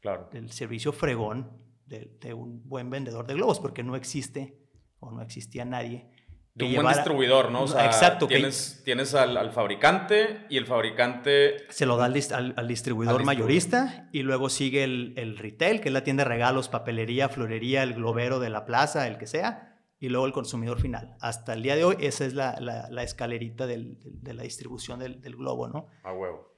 Claro. 0.00 0.30
El 0.32 0.52
servicio 0.52 0.92
fregón 0.92 1.60
de, 1.86 2.16
de 2.20 2.34
un 2.34 2.68
buen 2.68 2.88
vendedor 2.88 3.26
de 3.26 3.34
globos, 3.34 3.58
porque 3.58 3.82
no 3.82 3.96
existe 3.96 4.67
o 5.00 5.10
no 5.10 5.22
existía 5.22 5.64
nadie 5.64 6.10
de 6.58 6.64
un 6.64 6.74
buen 6.74 6.88
distribuidor, 6.88 7.50
¿no? 7.50 7.62
O 7.62 7.68
sea, 7.68 7.86
Exacto, 7.86 8.26
tienes, 8.26 8.82
tienes 8.84 9.14
al, 9.14 9.52
fabricante 9.52 10.44
y 10.48 10.56
el 10.56 10.66
fabricante... 10.66 11.56
Se 11.70 11.86
lo 11.86 11.96
da 11.96 12.06
al, 12.06 12.54
al, 12.56 12.68
distribuidor 12.68 13.24
mayorista 13.24 14.08
y 14.12 14.22
luego 14.22 14.48
sigue 14.48 14.82
el, 14.82 15.14
el, 15.16 15.38
retail, 15.38 15.80
que 15.80 15.88
es 15.88 15.92
la 15.92 16.02
tienda 16.02 16.24
de 16.24 16.30
regalos, 16.30 16.68
papelería, 16.68 17.28
florería, 17.28 17.84
el 17.84 17.94
globero 17.94 18.40
de 18.40 18.50
la 18.50 18.66
plaza, 18.66 19.06
el 19.06 19.18
que 19.18 19.26
sea, 19.26 19.78
y 20.00 20.08
luego 20.08 20.26
el 20.26 20.32
consumidor 20.32 20.80
final. 20.80 21.16
Hasta 21.20 21.52
el 21.52 21.62
día 21.62 21.76
de 21.76 21.84
hoy 21.84 21.96
esa 22.00 22.24
es 22.24 22.34
la, 22.34 22.56
la, 22.60 23.02
escalerita 23.04 23.68
del, 23.68 23.98
de 24.04 24.34
la 24.34 24.42
distribución 24.42 24.98
del, 24.98 25.20
del 25.20 25.36
globo, 25.36 25.68
¿no? 25.68 25.86
A 26.02 26.12
huevo. 26.12 26.48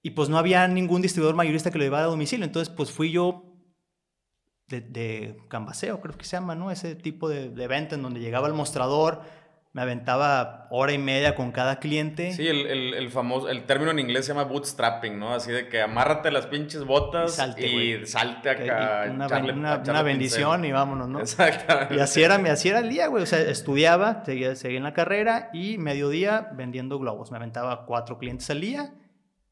Y 0.00 0.10
pues 0.10 0.30
no 0.30 0.38
había 0.38 0.66
ningún 0.68 1.02
distribuidor 1.02 1.34
mayorista 1.34 1.70
que 1.70 1.78
lo 1.78 1.84
llevara 1.84 2.04
a 2.04 2.08
domicilio, 2.08 2.46
entonces 2.46 2.72
pues 2.74 2.90
fui 2.90 3.10
yo 3.10 3.53
de, 4.68 4.80
de 4.80 5.36
cambaseo, 5.48 6.00
creo 6.00 6.16
que 6.16 6.24
se 6.24 6.36
llama, 6.36 6.54
¿no? 6.54 6.70
Ese 6.70 6.94
tipo 6.94 7.28
de, 7.28 7.50
de 7.50 7.66
venta 7.66 7.94
en 7.94 8.02
donde 8.02 8.20
llegaba 8.20 8.48
el 8.48 8.54
mostrador, 8.54 9.22
me 9.74 9.82
aventaba 9.82 10.68
hora 10.70 10.92
y 10.92 10.98
media 10.98 11.34
con 11.34 11.50
cada 11.50 11.80
cliente. 11.80 12.32
Sí, 12.32 12.46
el, 12.46 12.66
el, 12.66 12.94
el, 12.94 13.10
famoso, 13.10 13.48
el 13.48 13.64
término 13.66 13.90
en 13.90 13.98
inglés 13.98 14.24
se 14.24 14.32
llama 14.32 14.44
bootstrapping, 14.44 15.18
¿no? 15.18 15.34
Así 15.34 15.50
de 15.50 15.68
que 15.68 15.82
amárrate 15.82 16.30
las 16.30 16.46
pinches 16.46 16.84
botas 16.84 17.32
y 17.32 17.36
salte, 17.36 17.66
y 17.66 18.06
salte 18.06 18.50
acá. 18.50 19.08
una, 19.10 19.82
una, 19.84 20.02
bendición 20.02 20.64
y 20.64 20.70
vámonos, 20.70 21.08
¿no? 21.08 21.18
Exactamente. 21.18 21.96
Y 21.96 21.98
así 21.98 22.22
era, 22.22 22.36
así 22.36 22.68
era 22.68 22.78
el 22.78 22.88
día, 22.88 23.08
güey. 23.08 23.24
O 23.24 23.26
sea, 23.26 23.40
estudiaba, 23.40 24.24
seguía, 24.24 24.54
seguía 24.54 24.78
en 24.78 24.84
la 24.84 24.94
carrera 24.94 25.50
y 25.52 25.76
mediodía 25.76 26.50
vendiendo 26.52 27.00
globos. 27.00 27.32
Me 27.32 27.38
aventaba 27.38 27.84
cuatro 27.84 28.16
clientes 28.16 28.48
al 28.50 28.60
día 28.60 28.94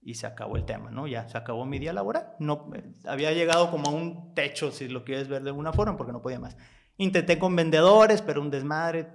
y 0.03 0.15
se 0.15 0.27
acabó 0.27 0.57
el 0.57 0.65
tema, 0.65 0.91
¿no? 0.91 1.07
Ya 1.07 1.29
se 1.29 1.39
acabó 1.39 1.65
mi 1.65 1.79
día 1.79 1.93
laboral. 1.93 2.35
No, 2.39 2.71
eh, 2.75 2.93
había 3.05 3.33
llegado 3.33 3.71
como 3.71 3.89
a 3.89 3.93
un 3.93 4.35
techo, 4.35 4.73
si 4.73 4.89
lo 4.89 5.05
quieres 5.05 5.29
ver 5.29 5.43
de 5.43 5.51
alguna 5.51 5.73
forma, 5.73 5.97
porque 5.97 6.13
no 6.13 6.21
podía 6.21 6.41
más. 6.41 6.57
Intenté 6.97 7.39
con 7.39 7.55
vendedores, 7.55 8.21
pero 8.21 8.41
un 8.41 8.51
desmadre. 8.51 9.07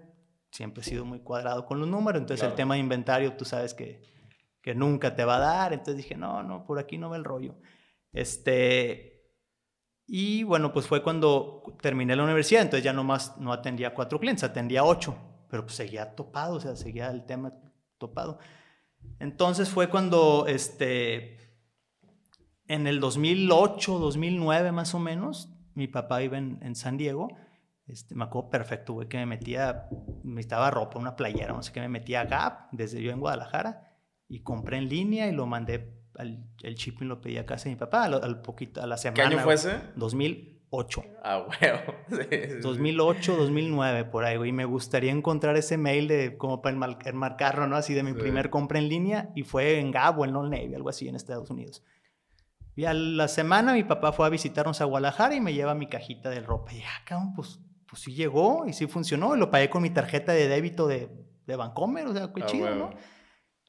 Siempre 0.52 0.82
he 0.82 0.86
sido 0.86 1.04
muy 1.04 1.20
cuadrado 1.20 1.66
con 1.66 1.80
los 1.80 1.90
números, 1.90 2.22
entonces 2.22 2.48
el 2.48 2.56
tema 2.56 2.76
de 2.76 2.80
inventario 2.80 3.34
tú 3.34 3.44
sabes 3.44 3.74
que, 3.74 4.02
que 4.62 4.74
nunca 4.74 5.14
te 5.14 5.26
va 5.26 5.36
a 5.36 5.40
dar, 5.40 5.74
entonces 5.74 5.98
dije, 5.98 6.16
no, 6.16 6.42
no, 6.42 6.66
por 6.66 6.80
aquí 6.80 6.98
no 6.98 7.10
va 7.10 7.18
el 7.18 7.26
rollo. 7.26 7.56
Este, 8.14 9.18
y 10.08 10.44
bueno, 10.44 10.72
pues 10.72 10.88
fue 10.88 11.04
cuando 11.04 11.64
terminé 11.82 12.16
la 12.16 12.24
universidad, 12.24 12.62
entonces 12.62 12.86
ya 12.86 12.94
nomás 12.94 13.38
no 13.38 13.52
atendía 13.52 13.94
cuatro 13.94 14.20
clientes, 14.22 14.46
atendía 14.46 14.86
ocho, 14.86 15.18
pero 15.50 15.64
pues 15.64 15.76
seguía 15.76 16.16
topado, 16.16 16.56
o 16.56 16.60
sea, 16.62 16.78
seguía 16.78 17.10
el 17.10 17.26
tema 17.26 17.54
topado. 17.98 18.40
Entonces 19.20 19.70
fue 19.70 19.90
cuando, 19.90 20.46
este, 20.48 21.38
en 22.68 22.88
el 22.88 23.00
2008, 23.00 24.00
2009 24.00 24.72
más 24.72 24.94
o 24.94 25.00
menos, 25.00 25.50
mi 25.74 25.88
papá 25.88 26.22
iba 26.24 26.38
en, 26.38 26.76
San 26.76 26.98
Diego. 26.98 27.30
Este, 27.88 28.16
me 28.16 28.26
acuerdo 28.26 28.50
perfecto, 28.50 28.94
güey, 28.94 29.08
que 29.08 29.18
me 29.18 29.26
metía, 29.26 29.88
me 30.24 30.42
estaba 30.42 30.70
ropa, 30.72 31.00
una 31.00 31.16
playera, 31.16 31.54
no 31.54 31.64
sé 31.64 31.72
qué, 31.72 31.80
me 31.80 31.90
metía 31.90 32.22
a 32.22 32.26
Gap 32.26 32.70
desde 32.72 33.02
yo 33.02 33.12
en 33.12 33.20
Guadalajara 33.20 33.96
y 34.28 34.42
compré 34.42 34.78
en 34.78 34.90
línea 34.90 35.28
y 35.28 35.32
lo 35.32 35.46
mandé, 35.46 35.94
al, 36.16 36.44
el 36.64 36.76
shipping 36.76 37.08
lo 37.08 37.22
pedí 37.22 37.38
a 37.38 37.46
casa 37.46 37.66
de 37.66 37.72
mi 37.72 37.76
papá 37.78 38.06
al, 38.06 38.42
poquito, 38.42 38.82
a 38.82 38.88
la 38.88 38.98
semana. 38.98 39.16
¿Qué 39.30 39.36
año 39.36 39.44
fue 39.44 39.54
ese? 39.54 39.80
2008. 40.72 41.04
Ah, 41.24 41.46
huevo. 41.48 41.96
Sí, 42.10 42.60
2008, 42.62 43.38
2009, 43.38 44.06
por 44.06 44.26
ahí, 44.26 44.38
güey. 44.38 44.50
Y 44.50 44.54
me 44.54 44.66
gustaría 44.66 45.12
encontrar 45.12 45.56
ese 45.58 45.78
mail 45.78 46.08
de 46.08 46.38
como 46.38 46.62
para 46.62 46.76
enmarcarlo, 47.06 47.68
¿no? 47.68 47.76
Así 47.76 47.94
de 47.94 48.04
mi 48.04 48.14
primer 48.14 48.50
compra 48.50 48.80
en 48.80 48.90
línea 48.90 49.30
y 49.36 49.44
fue 49.44 49.80
en 49.80 49.92
Gap 49.92 50.20
o 50.20 50.26
en 50.26 50.36
Old 50.36 50.52
Navy, 50.52 50.74
algo 50.76 50.90
así 50.90 51.08
en 51.08 51.16
Estados 51.16 51.50
Unidos. 51.50 51.84
Y 52.76 52.86
a 52.86 52.94
la 52.94 53.28
semana 53.28 53.74
mi 53.74 53.84
papá 53.84 54.12
fue 54.12 54.28
a 54.28 54.30
visitarnos 54.30 54.82
a 54.82 54.86
Guadalajara 54.86 55.36
y 55.36 55.42
me 55.42 55.54
lleva 55.54 55.74
mi 55.74 55.88
cajita 55.88 56.30
de 56.30 56.42
ropa. 56.42 56.74
Y 56.74 56.82
ah, 56.82 57.04
cabrón, 57.06 57.34
pues, 57.34 57.60
pues 57.90 58.02
sí 58.04 58.14
llegó 58.14 58.66
y 58.68 58.74
sí 58.74 58.88
funcionó. 58.88 59.36
Y 59.36 59.40
lo 59.40 59.50
pagué 59.50 59.70
con 59.70 59.82
mi 59.82 59.90
tarjeta 59.90 60.32
de 60.34 60.48
débito 60.48 60.88
de, 60.88 61.10
de 61.48 61.56
Bancomer, 61.56 62.06
o 62.08 62.14
sea, 62.14 62.32
qué 62.34 62.44
ah, 62.44 62.46
chido, 62.46 62.76
¿no? 62.76 62.92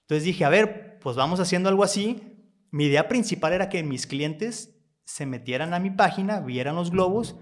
Entonces 0.03 0.25
dije, 0.25 0.45
a 0.45 0.49
ver, 0.49 0.99
pues 1.01 1.17
vamos 1.17 1.41
haciendo 1.41 1.69
algo 1.69 1.85
así. 1.85 2.35
Mi 2.71 2.85
idea 2.85 3.09
principal 3.09 3.53
era 3.55 3.69
que 3.71 3.83
mis 3.83 4.07
clientes 4.07 4.78
se 5.09 5.25
metieran 5.25 5.73
a 5.73 5.79
mi 5.79 5.91
página, 5.91 6.41
vieran 6.41 6.77
los 6.77 6.91
globos, 6.91 7.35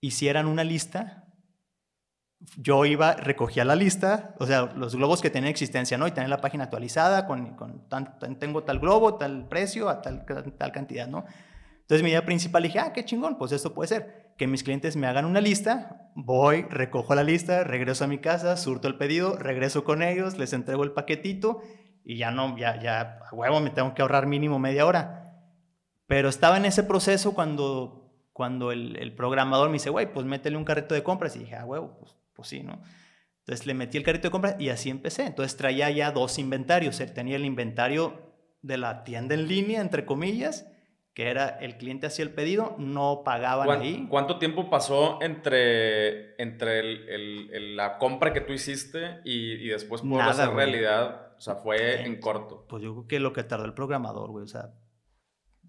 hicieran 0.00 0.46
una 0.46 0.64
lista. 0.64 1.26
Yo 2.56 2.86
iba, 2.86 3.12
recogía 3.12 3.66
la 3.66 3.76
lista, 3.76 4.34
o 4.38 4.46
sea, 4.46 4.72
los 4.74 4.96
globos 4.96 5.20
que 5.20 5.28
tenían 5.28 5.50
existencia, 5.50 5.98
¿no? 5.98 6.06
Y 6.08 6.12
tener 6.12 6.30
la 6.30 6.40
página 6.40 6.64
actualizada 6.64 7.26
con, 7.26 7.56
con 7.56 7.86
tengo 8.38 8.62
tal 8.62 8.78
globo, 8.78 9.16
tal 9.16 9.48
precio, 9.48 9.90
a 9.90 10.00
tal, 10.00 10.24
tal 10.24 10.72
cantidad, 10.72 11.06
¿no? 11.06 11.26
Entonces 11.82 12.02
mi 12.02 12.08
idea 12.08 12.24
principal 12.24 12.62
dije, 12.62 12.78
ah, 12.78 12.94
qué 12.94 13.04
chingón, 13.04 13.36
pues 13.36 13.52
esto 13.52 13.74
puede 13.74 13.88
ser. 13.88 14.32
Que 14.38 14.46
mis 14.46 14.62
clientes 14.62 14.96
me 14.96 15.06
hagan 15.06 15.26
una 15.26 15.42
lista, 15.42 16.10
voy, 16.14 16.62
recojo 16.70 17.14
la 17.14 17.22
lista, 17.22 17.64
regreso 17.64 18.04
a 18.04 18.08
mi 18.08 18.18
casa, 18.18 18.56
surto 18.56 18.88
el 18.88 18.96
pedido, 18.96 19.36
regreso 19.36 19.84
con 19.84 20.02
ellos, 20.02 20.38
les 20.38 20.54
entrego 20.54 20.84
el 20.84 20.92
paquetito 20.92 21.60
y 22.02 22.16
ya 22.16 22.30
no, 22.30 22.56
ya, 22.56 22.80
ya, 22.80 23.18
a 23.30 23.34
huevo 23.34 23.60
me 23.60 23.68
tengo 23.68 23.92
que 23.94 24.00
ahorrar 24.00 24.26
mínimo 24.26 24.58
media 24.58 24.86
hora. 24.86 25.27
Pero 26.08 26.30
estaba 26.30 26.56
en 26.56 26.64
ese 26.64 26.82
proceso 26.82 27.34
cuando, 27.34 28.10
cuando 28.32 28.72
el, 28.72 29.12
programador 29.14 29.68
me 29.68 29.74
dice, 29.74 29.90
güey, 29.90 30.10
pues 30.10 30.24
métele 30.24 30.56
un 30.56 30.64
carrito 30.64 30.94
de 30.94 31.02
compras. 31.02 31.36
Y 31.36 31.40
dije, 31.40 31.54
ah, 31.54 31.66
huevo, 31.66 31.98
pues, 32.00 32.16
pues 32.32 32.48
sí, 32.48 32.62
¿no? 32.62 32.80
Entonces 33.40 33.66
le 33.66 33.74
metí 33.74 33.98
el 33.98 34.04
carrito 34.04 34.28
de 34.28 34.32
compras 34.32 34.56
y 34.58 34.70
así 34.70 34.88
empecé. 34.88 35.26
Entonces 35.26 35.58
traía 35.58 35.90
ya 35.90 36.10
dos 36.10 36.38
inventarios. 36.38 36.96
Tenía 37.14 37.36
el 37.36 37.44
inventario 37.44 38.22
de 38.62 38.78
la 38.78 39.04
tienda 39.04 39.34
en 39.34 39.48
línea, 39.48 39.82
entre 39.82 40.06
comillas, 40.06 40.66
que 41.12 41.28
era 41.28 41.46
el 41.46 41.76
cliente 41.76 42.06
hacía 42.06 42.24
el 42.24 42.32
pedido, 42.32 42.74
no 42.78 43.20
pagaban 43.22 43.68
ahí. 43.68 44.06
¿Cuánto 44.08 44.38
tiempo 44.38 44.70
pasó 44.70 45.18
entre, 45.20 46.40
entre 46.42 46.80
el, 46.80 47.76
la 47.76 47.98
compra 47.98 48.32
que 48.32 48.40
tú 48.40 48.54
hiciste 48.54 49.20
y, 49.24 49.52
y 49.54 49.68
después 49.68 50.00
poder 50.00 50.22
hacer 50.22 50.48
realidad? 50.50 51.32
O 51.36 51.40
sea, 51.40 51.56
fue 51.56 52.02
en 52.06 52.18
corto. 52.18 52.64
Pues 52.66 52.82
yo 52.82 52.94
creo 52.94 53.06
que 53.06 53.20
lo 53.20 53.34
que 53.34 53.44
tardó 53.44 53.66
el 53.66 53.74
programador, 53.74 54.30
güey. 54.30 54.44
O 54.44 54.48
sea, 54.48 54.72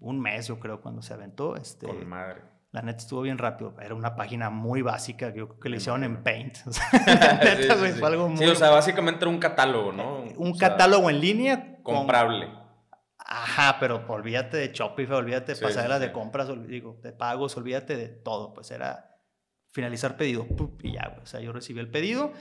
un 0.00 0.20
mes, 0.20 0.48
yo 0.48 0.58
creo, 0.58 0.80
cuando 0.80 1.02
se 1.02 1.14
aventó. 1.14 1.56
Este, 1.56 1.86
Con 1.86 2.06
madre. 2.08 2.42
La 2.72 2.82
neta 2.82 2.98
estuvo 2.98 3.22
bien 3.22 3.38
rápido. 3.38 3.74
Era 3.80 3.94
una 3.94 4.14
página 4.14 4.48
muy 4.48 4.80
básica 4.80 5.32
que 5.32 5.40
yo 5.40 5.48
creo 5.48 5.60
que 5.60 5.68
le 5.68 5.76
hicieron 5.78 6.04
en 6.04 6.22
Paint. 6.22 6.58
O 6.66 6.72
sea, 6.72 6.88
neta, 7.42 7.74
sí, 7.76 7.92
fue 7.98 8.08
algo 8.08 8.28
muy... 8.28 8.38
Sí, 8.38 8.46
o 8.46 8.54
sea, 8.54 8.70
básicamente 8.70 9.24
era 9.24 9.30
un 9.30 9.38
catálogo, 9.38 9.92
¿no? 9.92 10.24
Un 10.36 10.56
catálogo 10.56 11.10
en 11.10 11.20
línea. 11.20 11.78
Comprable. 11.82 12.48
Ajá, 13.18 13.76
pero 13.78 14.04
olvídate 14.08 14.56
de 14.56 14.72
Shopify, 14.72 15.16
olvídate 15.16 15.54
de 15.54 15.60
pasarelas 15.60 16.00
de 16.00 16.10
compras, 16.10 16.48
digo, 16.66 16.98
de 17.02 17.12
pagos, 17.12 17.56
olvídate 17.56 17.96
de 17.96 18.08
todo. 18.08 18.54
Pues 18.54 18.70
era 18.70 19.16
finalizar 19.72 20.16
pedido. 20.16 20.46
Y 20.82 20.92
ya, 20.92 21.16
O 21.22 21.26
sea, 21.26 21.40
yo 21.40 21.52
recibí 21.52 21.80
el 21.80 21.90
pedido 21.90 22.32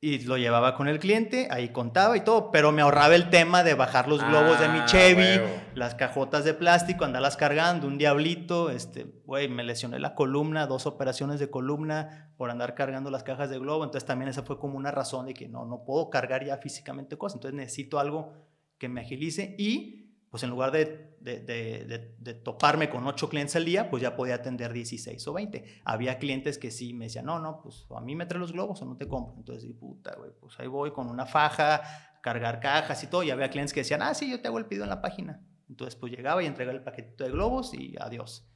y 0.00 0.20
lo 0.20 0.36
llevaba 0.36 0.76
con 0.76 0.86
el 0.86 1.00
cliente, 1.00 1.48
ahí 1.50 1.70
contaba 1.70 2.16
y 2.16 2.20
todo, 2.20 2.52
pero 2.52 2.70
me 2.70 2.82
ahorraba 2.82 3.16
el 3.16 3.30
tema 3.30 3.64
de 3.64 3.74
bajar 3.74 4.06
los 4.06 4.24
globos 4.24 4.60
de 4.60 4.68
mi 4.68 4.78
ah, 4.78 4.84
Chevy, 4.86 5.40
las 5.74 5.96
cajotas 5.96 6.44
de 6.44 6.54
plástico, 6.54 7.04
andarlas 7.04 7.36
cargando, 7.36 7.88
un 7.88 7.98
diablito, 7.98 8.70
este, 8.70 9.06
güey, 9.24 9.48
me 9.48 9.64
lesioné 9.64 9.98
la 9.98 10.14
columna, 10.14 10.68
dos 10.68 10.86
operaciones 10.86 11.40
de 11.40 11.50
columna 11.50 12.32
por 12.36 12.50
andar 12.50 12.76
cargando 12.76 13.10
las 13.10 13.24
cajas 13.24 13.50
de 13.50 13.58
globo, 13.58 13.82
entonces 13.82 14.06
también 14.06 14.28
esa 14.28 14.44
fue 14.44 14.60
como 14.60 14.76
una 14.78 14.92
razón 14.92 15.26
de 15.26 15.34
que 15.34 15.48
no, 15.48 15.64
no 15.64 15.84
puedo 15.84 16.10
cargar 16.10 16.44
ya 16.44 16.58
físicamente 16.58 17.18
cosas, 17.18 17.36
entonces 17.38 17.56
necesito 17.56 17.98
algo 17.98 18.34
que 18.78 18.88
me 18.88 19.00
agilice 19.00 19.56
y 19.58 20.14
pues 20.30 20.44
en 20.44 20.50
lugar 20.50 20.70
de, 20.70 21.07
de, 21.20 21.40
de, 21.40 22.14
de, 22.18 22.34
toparme 22.34 22.88
con 22.88 23.06
8 23.06 23.28
clientes 23.28 23.56
al 23.56 23.64
día, 23.64 23.90
pues 23.90 24.02
ya 24.02 24.16
podía 24.16 24.36
atender 24.36 24.72
16 24.72 25.26
o 25.26 25.32
20. 25.32 25.82
Había 25.84 26.18
clientes 26.18 26.58
que 26.58 26.70
sí 26.70 26.94
me 26.94 27.06
decían, 27.06 27.26
no, 27.26 27.38
no, 27.38 27.60
pues 27.60 27.86
a 27.94 28.00
mí 28.00 28.14
me 28.14 28.26
trae 28.26 28.40
los 28.40 28.52
globos 28.52 28.80
o 28.82 28.84
no 28.84 28.96
te 28.96 29.08
compro. 29.08 29.34
Entonces, 29.36 29.70
puta, 29.78 30.14
güey, 30.16 30.30
pues 30.40 30.58
ahí 30.58 30.66
voy 30.66 30.92
con 30.92 31.08
una 31.08 31.26
faja, 31.26 31.82
cargar 32.22 32.60
cajas 32.60 33.02
y 33.02 33.08
todo. 33.08 33.22
Y 33.22 33.30
había 33.30 33.50
clientes 33.50 33.72
que 33.72 33.80
decían, 33.80 34.02
ah, 34.02 34.14
sí, 34.14 34.30
yo 34.30 34.40
te 34.40 34.48
hago 34.48 34.58
el 34.58 34.66
pedido 34.66 34.84
en 34.84 34.90
la 34.90 35.00
página. 35.00 35.42
Entonces, 35.68 35.96
pues 35.96 36.12
llegaba 36.12 36.42
y 36.42 36.46
entregaba 36.46 36.76
el 36.76 36.84
paquetito 36.84 37.24
de 37.24 37.30
globos 37.30 37.74
y 37.74 37.94
adiós. 38.00 38.48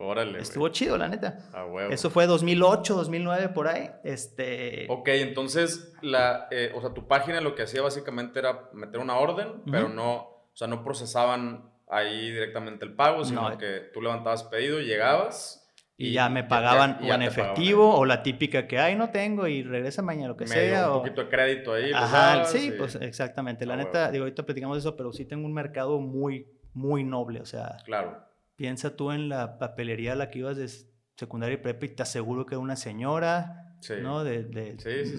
Órale. 0.00 0.38
Estuvo 0.38 0.68
chido, 0.68 0.96
la 0.96 1.08
neta. 1.08 1.50
Eso 1.90 2.08
fue 2.08 2.26
2008, 2.26 2.94
2009, 2.94 3.48
por 3.48 3.66
ahí. 3.66 3.90
Este... 4.04 4.86
Ok, 4.88 5.08
entonces, 5.08 5.92
la, 6.02 6.46
eh, 6.52 6.72
o 6.74 6.80
sea, 6.80 6.94
tu 6.94 7.08
página 7.08 7.40
lo 7.40 7.56
que 7.56 7.64
hacía 7.64 7.82
básicamente 7.82 8.38
era 8.38 8.70
meter 8.72 9.00
una 9.00 9.18
orden, 9.18 9.62
pero 9.66 9.88
no 9.88 10.38
o 10.48 10.56
sea, 10.58 10.66
no 10.66 10.82
procesaban 10.82 11.70
ahí 11.90 12.30
directamente 12.30 12.84
el 12.84 12.94
pago, 12.94 13.24
sino 13.24 13.56
que 13.58 13.90
tú 13.92 14.00
levantabas 14.00 14.44
pedido, 14.44 14.80
llegabas. 14.80 15.64
Y, 16.00 16.12
ya 16.12 16.28
me 16.28 16.44
pagaban 16.44 17.00
o 17.02 17.12
en 17.12 17.22
efectivo 17.22 17.96
o 17.96 18.04
la 18.04 18.22
típica 18.22 18.68
que, 18.68 18.78
ay, 18.78 18.94
no 18.94 19.10
tengo 19.10 19.48
y 19.48 19.64
regresa 19.64 20.00
mañana, 20.00 20.28
lo 20.28 20.36
que 20.36 20.46
sea. 20.46 20.92
Un 20.92 20.98
poquito 20.98 21.24
de 21.24 21.28
crédito 21.28 21.72
ahí. 21.72 21.90
Ajá, 21.92 22.44
sí, 22.44 22.72
pues 22.78 22.94
exactamente. 22.94 23.66
La 23.66 23.74
ah, 23.74 23.78
neta, 23.78 24.10
digo, 24.12 24.22
ahorita 24.24 24.44
platicamos 24.44 24.78
eso, 24.78 24.96
pero 24.96 25.12
sí 25.12 25.24
tengo 25.24 25.44
un 25.44 25.52
mercado 25.52 25.98
muy, 25.98 26.46
muy 26.72 27.02
noble. 27.02 27.40
O 27.40 27.46
sea, 27.46 27.78
claro. 27.84 28.16
piensa 28.54 28.94
tú 28.94 29.10
en 29.10 29.28
la 29.28 29.58
papelería 29.58 30.12
a 30.12 30.16
la 30.16 30.30
que 30.30 30.38
ibas 30.38 30.56
de 30.56 30.68
secundaria 31.16 31.54
y 31.54 31.58
prepa 31.58 31.86
y 31.86 31.88
te 31.88 32.02
aseguro 32.04 32.46
que 32.46 32.56
una 32.56 32.76
señora 32.76 33.67
¿no? 34.02 34.24
De, 34.24 34.44
de 34.44 34.76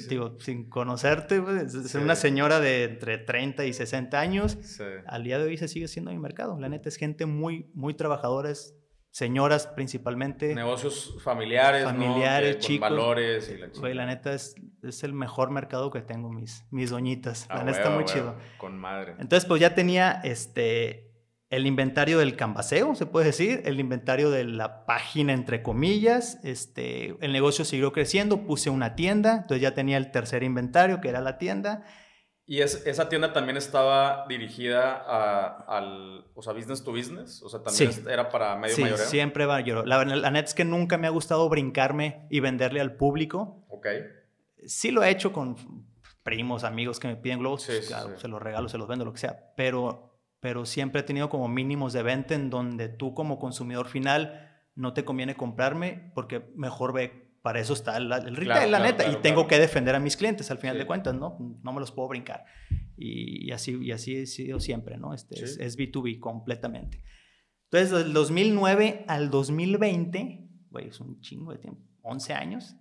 digo, 0.09 0.39
sin 0.39 0.69
conocerte, 0.69 1.41
pues, 1.41 1.71
ser 1.71 2.01
una 2.01 2.15
señora 2.15 2.59
de 2.59 2.83
entre 2.85 3.17
30 3.17 3.65
y 3.65 3.73
60 3.73 4.19
años, 4.19 4.57
al 5.05 5.23
día 5.23 5.39
de 5.39 5.45
hoy 5.45 5.57
se 5.57 5.67
sigue 5.67 5.87
siendo 5.87 6.11
mi 6.11 6.19
mercado. 6.19 6.59
La 6.59 6.69
neta 6.69 6.89
es 6.89 6.95
gente 6.95 7.25
muy, 7.25 7.69
muy 7.73 7.93
trabajadora, 7.93 8.49
es 8.49 8.75
señoras 9.11 9.67
principalmente. 9.67 10.53
Negocios 10.53 11.15
familiares, 11.23 11.83
familiares, 11.83 12.55
¿no? 12.55 12.61
chicos. 12.61 12.89
valores 12.89 13.49
y 13.49 13.57
la 13.57 13.67
Güey, 13.67 13.93
la 13.93 14.05
neta 14.05 14.33
es, 14.33 14.55
es 14.83 15.03
el 15.03 15.13
mejor 15.13 15.51
mercado 15.51 15.91
que 15.91 16.01
tengo, 16.01 16.31
mis, 16.31 16.65
mis 16.71 16.89
doñitas. 16.89 17.45
Ah, 17.49 17.59
la 17.59 17.63
neta 17.65 17.77
está 17.77 17.89
muy 17.89 18.05
chido. 18.05 18.35
Con 18.57 18.77
madre. 18.77 19.15
Entonces, 19.19 19.45
pues 19.45 19.61
ya 19.61 19.73
tenía 19.73 20.21
este, 20.23 21.08
el 21.49 21.65
inventario 21.65 22.19
del 22.19 22.35
cambaseo, 22.35 22.93
se 22.95 23.05
puede 23.07 23.27
decir, 23.27 23.63
el 23.65 23.79
inventario 23.79 24.29
de 24.29 24.43
la 24.43 24.85
página, 24.85 25.33
entre 25.33 25.63
comillas. 25.63 26.39
Este, 26.43 27.15
el 27.21 27.31
negocio 27.31 27.65
siguió 27.65 27.91
creciendo, 27.91 28.45
puse 28.45 28.69
una 28.69 28.95
tienda, 28.95 29.37
entonces 29.41 29.61
ya 29.61 29.73
tenía 29.73 29.97
el 29.97 30.11
tercer 30.11 30.43
inventario, 30.43 31.01
que 31.01 31.09
era 31.09 31.21
la 31.21 31.37
tienda. 31.39 31.83
¿Y 32.45 32.61
es, 32.61 32.85
esa 32.87 33.09
tienda 33.09 33.31
también 33.31 33.57
estaba 33.57 34.25
dirigida 34.27 34.93
a, 34.95 35.47
al, 35.77 36.25
o 36.33 36.41
sea, 36.41 36.53
business 36.53 36.83
to 36.83 36.91
business? 36.91 37.41
O 37.43 37.49
sea, 37.49 37.61
también 37.61 37.93
Sí. 37.93 38.01
era 38.09 38.29
para 38.29 38.55
medio 38.55 38.75
sí, 38.75 38.81
mayoreo. 38.81 39.05
siempre 39.05 39.45
va 39.45 39.61
yo. 39.61 39.85
La, 39.85 40.03
la 40.03 40.31
neta 40.31 40.47
es 40.49 40.55
que 40.55 40.65
nunca 40.65 40.97
me 40.97 41.05
ha 41.05 41.11
gustado 41.11 41.47
brincarme 41.47 42.25
y 42.31 42.39
venderle 42.39 42.81
al 42.81 42.95
público. 42.95 43.65
Ok. 43.69 43.87
Sí 44.65 44.89
lo 44.91 45.03
he 45.03 45.09
hecho 45.11 45.31
con 45.31 45.55
primos, 46.23 46.63
amigos 46.63 46.99
que 46.99 47.07
me 47.07 47.15
piden 47.15 47.39
globos, 47.39 47.61
Sí, 47.63 47.71
pues, 47.75 47.87
claro, 47.87 48.19
se 48.19 48.27
los 48.27 48.41
regalo, 48.41 48.67
se 48.67 48.77
los 48.79 48.87
vendo, 48.87 49.05
lo 49.05 49.13
que 49.13 49.19
sea, 49.19 49.53
pero, 49.55 50.08
pero 50.39 50.65
siempre 50.65 51.01
he 51.01 51.03
tenido 51.03 51.29
como 51.29 51.47
mínimos 51.47 51.93
de 51.93 52.03
venta 52.03 52.33
en 52.35 52.49
donde 52.49 52.89
tú 52.89 53.13
como 53.13 53.39
consumidor 53.39 53.87
final 53.87 54.47
no 54.75 54.93
te 54.93 55.03
conviene 55.03 55.35
comprarme 55.35 56.11
porque 56.15 56.51
mejor 56.55 56.93
ve, 56.93 57.33
para 57.41 57.59
eso 57.59 57.73
está 57.73 57.97
el, 57.97 58.11
el 58.11 58.35
retail, 58.35 58.45
Claro, 58.45 58.61
la 58.61 58.77
claro, 58.77 58.83
neta, 58.85 59.03
claro, 59.03 59.19
y 59.19 59.21
tengo 59.21 59.47
que 59.47 59.59
defender 59.59 59.95
a 59.95 59.99
mis 59.99 60.15
clientes 60.17 60.49
al 60.51 60.57
final 60.57 60.75
Sí. 60.75 60.79
de 60.79 60.87
cuentas, 60.87 61.13
¿no? 61.15 61.37
No 61.63 61.73
me 61.73 61.79
los 61.79 61.91
puedo 61.91 62.07
brincar. 62.09 62.45
Y, 62.97 63.51
así, 63.51 63.77
y 63.81 63.91
así 63.91 64.15
he 64.17 64.25
sido 64.27 64.59
siempre, 64.59 64.97
¿no? 64.97 65.13
Este, 65.13 65.41
es, 65.43 65.55
Sí. 65.55 65.63
es 65.63 65.77
B2B 65.77 66.19
completamente. 66.19 67.01
Entonces, 67.71 67.91
del 67.91 68.13
2009 68.13 69.05
al 69.07 69.29
2020, 69.29 70.49
güey, 70.69 70.87
es 70.89 70.99
un 70.99 71.19
chingo 71.21 71.51
de 71.53 71.59
tiempo, 71.59 71.81
11 72.01 72.33
años, 72.33 72.75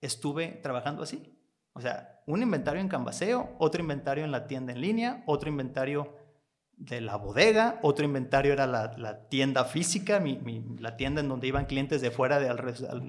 estuve 0.00 0.48
trabajando 0.62 1.02
así. 1.02 1.36
O 1.72 1.80
sea, 1.80 2.20
un 2.26 2.42
inventario 2.42 2.80
en 2.80 2.88
Canvaseo, 2.88 3.56
otro 3.58 3.80
inventario 3.80 4.24
en 4.24 4.30
la 4.30 4.46
tienda 4.46 4.72
en 4.72 4.80
línea, 4.80 5.22
otro 5.26 5.48
inventario 5.48 6.14
de 6.80 7.00
la 7.02 7.16
bodega, 7.16 7.78
otro 7.82 8.04
inventario 8.04 8.52
era 8.54 8.66
la, 8.66 8.92
la 8.96 9.28
tienda 9.28 9.64
física, 9.64 10.18
mi- 10.18 10.38
mi- 10.38 10.64
la 10.78 10.96
tienda 10.96 11.20
en 11.20 11.28
donde 11.28 11.46
iban 11.46 11.66
clientes 11.66 12.00
de 12.00 12.10
fuera 12.10 12.40
de 12.40 12.48
alrededor. 12.48 13.02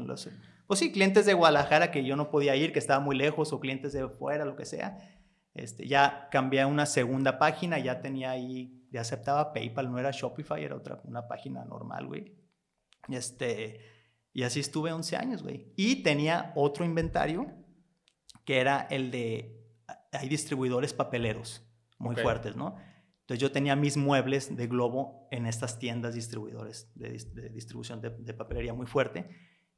Pues 0.68 0.80
sí, 0.80 0.92
clientes 0.92 1.26
de 1.26 1.34
Guadalajara 1.34 1.90
que 1.90 2.04
yo 2.04 2.16
no 2.18 2.30
podía 2.30 2.56
ir, 2.56 2.74
que 2.74 2.80
estaba 2.80 3.00
muy 3.00 3.16
lejos, 3.16 3.54
o 3.54 3.60
clientes 3.60 3.94
de 3.94 4.08
fuera, 4.10 4.44
lo 4.46 4.56
que 4.56 4.66
sea. 4.66 4.98
Este, 5.54 5.88
ya 5.88 6.28
cambié 6.32 6.62
a 6.62 6.68
una 6.68 6.86
segunda 6.86 7.40
página, 7.40 7.80
ya 7.80 8.02
tenía 8.02 8.32
ahí, 8.32 8.86
ya 8.92 9.02
aceptaba 9.02 9.54
PayPal, 9.54 9.90
no 9.92 9.98
era 10.00 10.12
Shopify, 10.12 10.64
era 10.64 10.76
otra, 10.76 11.02
una 11.06 11.28
página 11.28 11.64
normal, 11.66 12.08
güey. 12.08 12.38
Este, 13.10 13.80
y 14.34 14.44
así 14.44 14.60
estuve 14.60 14.92
11 14.94 15.16
años, 15.18 15.44
güey. 15.44 15.72
Y 15.76 16.04
tenía 16.04 16.52
otro 16.56 16.86
inventario 16.86 17.48
que 18.46 18.60
era 18.60 18.88
el 18.90 19.12
de, 19.12 19.66
hay 20.12 20.30
distribuidores 20.30 20.94
papeleros 20.94 21.64
muy 21.98 22.16
fuertes, 22.24 22.56
¿no? 22.56 22.76
Entonces 23.32 23.48
yo 23.48 23.52
tenía 23.54 23.78
mis 23.78 23.96
muebles 23.96 24.58
de 24.58 24.68
globo 24.68 25.30
en 25.32 25.46
estas 25.46 25.80
tiendas 25.80 26.14
distribuidores 26.16 26.92
de, 26.96 27.12
de 27.34 27.48
distribución 27.50 28.02
de, 28.02 28.10
de 28.10 28.34
papelería 28.34 28.74
muy 28.74 28.88
fuerte 28.88 29.30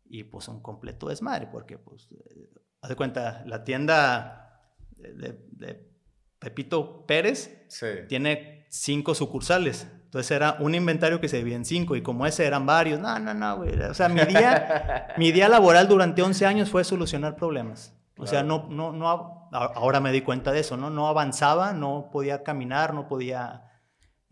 y 0.05 0.23
pues 0.23 0.47
un 0.47 0.59
completo 0.59 1.07
desmadre 1.07 1.45
porque 1.51 1.77
pues, 1.77 2.09
eh, 2.13 2.49
haz 2.81 2.89
de 2.89 2.95
cuenta, 2.95 3.43
la 3.45 3.63
tienda 3.63 4.59
de, 4.97 5.37
de- 5.51 5.93
Pepito 6.39 7.05
Pérez 7.05 7.63
Sí. 7.67 7.85
tiene 8.09 8.65
cinco 8.71 9.13
sucursales. 9.13 9.87
Entonces 10.05 10.31
era 10.31 10.57
un 10.59 10.73
inventario 10.73 11.21
que 11.21 11.27
se 11.29 11.37
dividía 11.37 11.57
en 11.57 11.63
cinco 11.65 11.95
y 11.95 12.01
como 12.01 12.25
ese 12.25 12.45
eran 12.47 12.65
varios. 12.65 12.99
No, 12.99 13.19
no, 13.19 13.35
no, 13.35 13.57
güey. 13.57 13.79
O 13.81 13.93
sea, 13.93 14.09
mi 14.09 14.21
día, 14.25 15.07
mi 15.17 15.31
día 15.31 15.47
laboral 15.47 15.87
durante 15.87 16.23
11 16.23 16.45
años 16.47 16.69
fue 16.71 16.83
solucionar 16.83 17.35
problemas. 17.35 17.95
O 18.17 18.25
sea, 18.27 18.41
Claro. 18.43 18.65
no, 18.69 18.91
no, 18.91 18.97
no, 18.97 19.09
a- 19.11 19.42
ahora 19.53 19.99
me 19.99 20.11
di 20.11 20.21
cuenta 20.21 20.51
de 20.51 20.59
eso, 20.59 20.77
¿no? 20.77 20.89
No 20.89 21.07
avanzaba, 21.07 21.73
no 21.73 22.09
podía 22.11 22.43
caminar, 22.43 22.93
no 22.93 23.07
podía... 23.07 23.72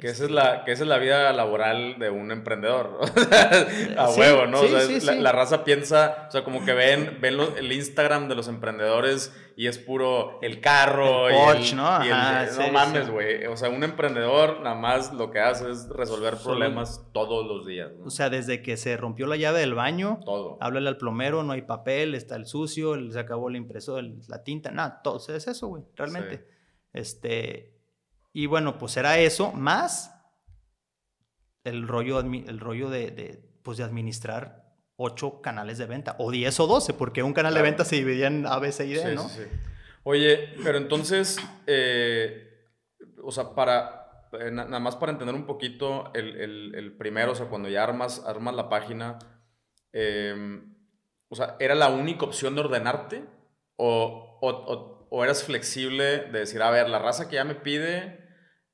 Que 0.01 0.07
esa, 0.07 0.25
es 0.25 0.31
la, 0.31 0.65
que 0.65 0.71
esa 0.71 0.81
es 0.81 0.89
la 0.89 0.97
vida 0.97 1.31
laboral 1.31 1.99
de 1.99 2.09
un 2.09 2.31
emprendedor. 2.31 3.01
a 3.97 4.09
huevo, 4.09 4.47
¿no? 4.47 4.57
sí, 4.57 4.65
o 4.65 4.69
sea, 4.79 4.99
sí, 4.99 5.19
la, 5.19 5.31
raza 5.31 5.63
piensa, 5.63 6.25
o 6.27 6.31
sea, 6.31 6.43
como 6.43 6.65
que 6.65 6.73
ven, 6.73 7.19
ven 7.21 7.37
el 7.55 7.71
Instagram 7.71 8.27
de 8.27 8.33
los 8.33 8.47
emprendedores 8.47 9.31
y 9.55 9.67
es 9.67 9.77
puro 9.77 10.39
el 10.41 10.59
carro. 10.59 11.29
El 11.29 11.35
y 11.35 11.37
Porsche, 11.37 11.71
el- 11.73 11.77
¿no? 11.77 12.03
y 12.03 12.07
el- 12.07 12.13
Ajá, 12.13 12.47
no 12.57 12.71
mames, 12.71 13.11
güey. 13.11 13.45
O 13.45 13.55
sea, 13.55 13.69
un 13.69 13.83
emprendedor 13.83 14.61
nada 14.61 14.75
más 14.75 15.13
lo 15.13 15.29
que 15.29 15.39
hace 15.39 15.69
es 15.69 15.87
resolver 15.89 16.35
problemas 16.43 17.05
todos 17.13 17.45
los 17.45 17.67
días. 17.67 17.91
¿no? 17.95 18.05
O 18.05 18.09
sea, 18.09 18.31
desde 18.31 18.63
que 18.63 18.77
se 18.77 18.97
rompió 18.97 19.27
la 19.27 19.35
llave 19.35 19.59
del 19.59 19.75
baño, 19.75 20.19
todo. 20.25 20.57
háblale 20.61 20.89
al 20.89 20.97
plomero, 20.97 21.43
no 21.43 21.53
hay 21.53 21.61
papel, 21.61 22.15
está 22.15 22.37
el 22.37 22.47
sucio, 22.47 22.95
se 23.11 23.19
acabó 23.19 23.51
la 23.51 23.57
impresora, 23.57 24.07
la 24.27 24.43
tinta, 24.43 24.71
nada, 24.71 24.99
todo 25.03 25.17
es 25.17 25.47
eso, 25.47 25.67
güey, 25.67 25.83
realmente. 25.95 26.43
Este, 26.91 27.71
y 28.33 28.45
bueno, 28.45 28.77
pues 28.77 28.95
era 28.97 29.17
eso, 29.19 29.51
más 29.53 30.13
el 31.63 31.87
rollo, 31.87 32.19
el 32.19 32.59
rollo 32.59 32.89
de, 32.89 33.11
de, 33.11 33.43
pues 33.63 33.77
de 33.77 33.83
administrar 33.83 34.73
ocho 34.95 35.41
canales 35.41 35.77
de 35.77 35.85
venta, 35.85 36.15
o 36.19 36.31
10 36.31 36.59
o 36.59 36.67
12, 36.67 36.93
porque 36.93 37.23
un 37.23 37.33
canal 37.33 37.53
Claro. 37.53 37.65
de 37.65 37.71
venta 37.71 37.85
se 37.85 37.95
dividía 37.97 38.27
en 38.27 38.45
A, 38.45 38.59
B, 38.59 38.71
C 38.71 38.85
y 38.85 38.93
D, 38.93 39.09
Sí, 39.09 39.15
¿no? 39.15 39.27
sí, 39.29 39.41
sí. 39.43 39.47
Oye, 40.03 40.53
pero 40.63 40.77
entonces, 40.77 41.37
eh, 41.67 42.67
o 43.23 43.31
sea, 43.31 43.53
para, 43.55 44.27
eh, 44.33 44.49
na- 44.51 44.65
nada 44.65 44.79
más 44.79 44.95
para 44.95 45.11
entender 45.11 45.35
un 45.35 45.45
poquito 45.45 46.11
el, 46.13 46.39
el- 46.39 46.75
el 46.75 46.91
primero, 46.97 47.31
o 47.31 47.35
sea, 47.35 47.47
cuando 47.47 47.69
ya 47.69 47.83
armas, 47.83 48.23
armas 48.25 48.55
la 48.55 48.69
página, 48.69 49.19
eh, 49.93 50.61
o 51.29 51.35
sea, 51.35 51.55
¿era 51.59 51.75
la 51.75 51.89
única 51.89 52.25
opción 52.25 52.55
de 52.55 52.61
ordenarte? 52.61 53.23
¿O, 53.75 54.37
o, 54.41 54.49
o- 54.49 55.07
o 55.09 55.23
eras 55.23 55.43
flexible 55.43 56.03
de 56.19 56.39
decir, 56.39 56.61
a 56.61 56.69
ver, 56.71 56.89
la 56.89 56.99
raza 56.99 57.27
que 57.27 57.35
ya 57.35 57.43
me 57.43 57.55
pide 57.55 58.20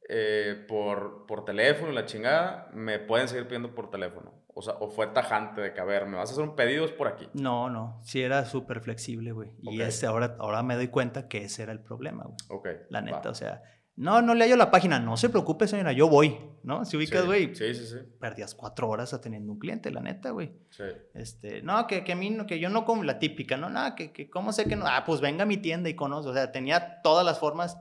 eh, 0.10 0.66
por, 0.68 1.26
por 1.26 1.44
teléfono 1.46 1.92
la 1.92 2.06
chingada, 2.06 2.70
me 2.74 3.00
pueden 3.00 3.28
seguir 3.28 3.46
pidiendo 3.46 3.74
por 3.76 3.90
teléfono? 3.90 4.34
O 4.54 4.62
sea, 4.62 4.74
o 4.80 4.90
fue 4.90 5.08
tajante 5.08 5.62
de 5.62 5.74
que, 5.74 5.80
a 5.80 5.86
ver, 5.86 6.08
me 6.08 6.18
vas 6.18 6.30
a 6.30 6.34
hacer 6.34 6.44
un 6.44 6.56
pedido, 6.56 6.86
es 6.86 6.92
por 6.92 7.08
aquí. 7.08 7.30
No, 7.34 7.70
no, 7.70 8.00
sí 8.04 8.22
era 8.24 8.44
súper 8.46 8.82
flexible, 8.82 9.32
güey. 9.32 9.52
Y 9.62 9.82
ese, 9.82 10.08
ahora, 10.08 10.36
ahora 10.40 10.64
me 10.64 10.76
doy 10.76 10.88
cuenta 10.88 11.28
que 11.28 11.44
ese 11.44 11.62
era 11.64 11.72
el 11.72 11.80
problema, 11.82 12.24
güey. 12.24 12.38
Ok. 12.50 12.68
La 12.90 13.02
va. 13.02 13.06
neta, 13.06 13.30
o 13.30 13.36
sea, 13.36 13.62
no, 13.96 14.22
no 14.24 14.34
leo 14.34 14.56
la 14.56 14.72
página, 14.72 15.00
no 15.00 15.16
se 15.18 15.30
preocupe, 15.30 15.68
señora, 15.68 15.92
yo 15.92 16.08
voy, 16.08 16.38
¿no? 16.64 16.86
Si 16.86 16.98
ubicas, 16.98 17.26
güey, 17.26 17.54
Sí, 17.56 17.74
sí, 17.76 17.86
sí. 17.86 17.98
perdías 18.20 18.56
cuatro 18.56 18.90
horas 18.90 19.14
atendiendo 19.14 19.52
un 19.52 19.60
cliente, 19.60 19.92
la 19.92 20.02
neta, 20.02 20.32
güey. 20.32 20.54
sí. 20.70 20.84
Este, 21.14 21.62
no, 21.62 21.86
que, 21.86 22.04
que 22.04 22.14
a 22.14 22.16
mí, 22.16 22.36
que 22.48 22.60
yo 22.60 22.70
no 22.70 22.84
como 22.86 23.04
la 23.04 23.20
típica, 23.20 23.58
no, 23.58 23.70
nada, 23.70 23.94
que, 23.94 24.12
que 24.12 24.28
cómo 24.30 24.54
sé 24.54 24.66
que 24.66 24.76
no, 24.76 24.86
ah, 24.88 25.04
pues 25.06 25.22
venga 25.22 25.44
a 25.44 25.48
mi 25.48 25.58
tienda 25.58 25.88
y 25.90 25.96
conoce, 25.96 26.30
o 26.30 26.34
sea, 26.34 26.52
tenía 26.52 27.02
todas 27.04 27.24
las 27.26 27.38
formas 27.40 27.78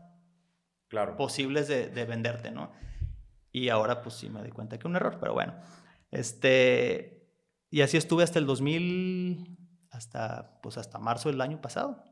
Claro. 0.89 1.17
posibles 1.17 1.69
de, 1.69 1.89
de 1.89 2.05
venderte, 2.05 2.51
¿no? 2.51 2.73
Y 3.53 3.69
ahora, 3.71 4.03
pues 4.03 4.15
sí 4.17 4.29
me 4.31 4.41
doy 4.41 4.51
cuenta 4.51 4.79
que 4.79 4.87
un 4.87 4.97
error, 4.97 5.19
pero 5.21 5.33
bueno. 5.35 5.55
Este, 6.11 7.29
y 7.71 7.81
así 7.83 7.97
estuve 7.97 8.23
hasta 8.25 8.39
el 8.39 8.47
2000, 8.47 9.59
hasta, 9.91 10.61
pues 10.63 10.79
hasta 10.79 10.99
marzo 10.99 11.31
del 11.31 11.41
año 11.41 11.61
pasado. 11.61 12.03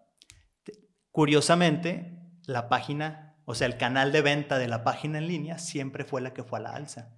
Te- 0.62 0.72
Curiosamente, 1.10 2.18
la 2.46 2.68
página, 2.68 3.36
o 3.44 3.54
sea, 3.54 3.66
el 3.66 3.76
canal 3.76 4.12
de 4.12 4.22
venta 4.22 4.58
de 4.58 4.68
la 4.68 4.84
página 4.84 5.18
en 5.18 5.28
línea 5.28 5.58
siempre 5.58 6.04
fue 6.04 6.20
la 6.20 6.32
que 6.34 6.44
fue 6.44 6.58
a 6.58 6.62
la 6.62 6.74
alza. 6.74 7.16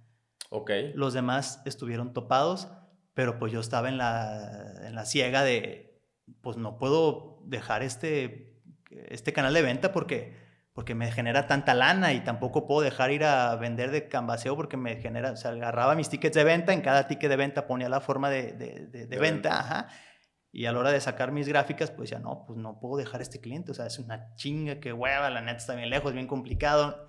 Ok. 0.49 0.71
Los 0.95 1.13
demás 1.13 1.61
estuvieron 1.65 2.13
topados, 2.13 2.69
pero 3.13 3.37
pues 3.39 3.51
yo 3.51 3.59
estaba 3.59 3.89
en 3.89 3.97
la, 3.97 4.73
en 4.85 4.95
la 4.95 5.05
ciega 5.05 5.43
de, 5.43 6.01
pues 6.41 6.57
no 6.57 6.77
puedo 6.77 7.41
dejar 7.45 7.83
este, 7.83 8.61
este 9.09 9.33
canal 9.33 9.53
de 9.53 9.61
venta 9.61 9.91
porque, 9.91 10.37
porque 10.77 10.93
me 10.93 11.11
genera 11.11 11.47
tanta 11.47 11.73
lana 11.73 12.13
y 12.13 12.19
tampoco 12.19 12.67
puedo 12.67 12.81
dejar 12.81 13.09
ir 13.09 13.23
a 13.23 13.55
vender 13.55 13.89
de 13.89 14.07
canvaseo 14.07 14.55
porque 14.55 14.77
me 14.77 14.97
genera, 14.97 15.31
o 15.31 15.35
sea, 15.35 15.49
agarraba 15.49 15.95
mis 15.95 16.07
tickets 16.07 16.35
de 16.35 16.43
venta, 16.43 16.71
en 16.71 16.81
cada 16.81 17.07
ticket 17.07 17.31
de 17.31 17.35
venta 17.35 17.65
ponía 17.65 17.89
la 17.89 17.99
forma 17.99 18.29
de, 18.29 18.51
de- 18.53 18.85
de- 18.85 19.07
de 19.07 19.17
venta, 19.17 19.59
ajá. 19.59 19.87
Y 20.51 20.67
a 20.67 20.71
la 20.71 20.77
hora 20.77 20.91
de 20.91 21.01
sacar 21.01 21.31
mis 21.31 21.47
gráficas, 21.47 21.89
pues 21.89 22.11
ya 22.11 22.19
no, 22.19 22.43
pues 22.45 22.59
no 22.59 22.79
puedo 22.79 22.97
dejar 22.97 23.23
este 23.23 23.41
cliente, 23.41 23.71
o 23.71 23.73
sea, 23.73 23.87
es 23.87 23.97
una 23.97 24.35
chinga, 24.35 24.79
que 24.79 24.93
hueva, 24.93 25.31
la 25.31 25.41
neta 25.41 25.57
está 25.57 25.73
bien 25.73 25.89
lejos, 25.89 26.13
bien 26.13 26.27
complicado. 26.27 27.07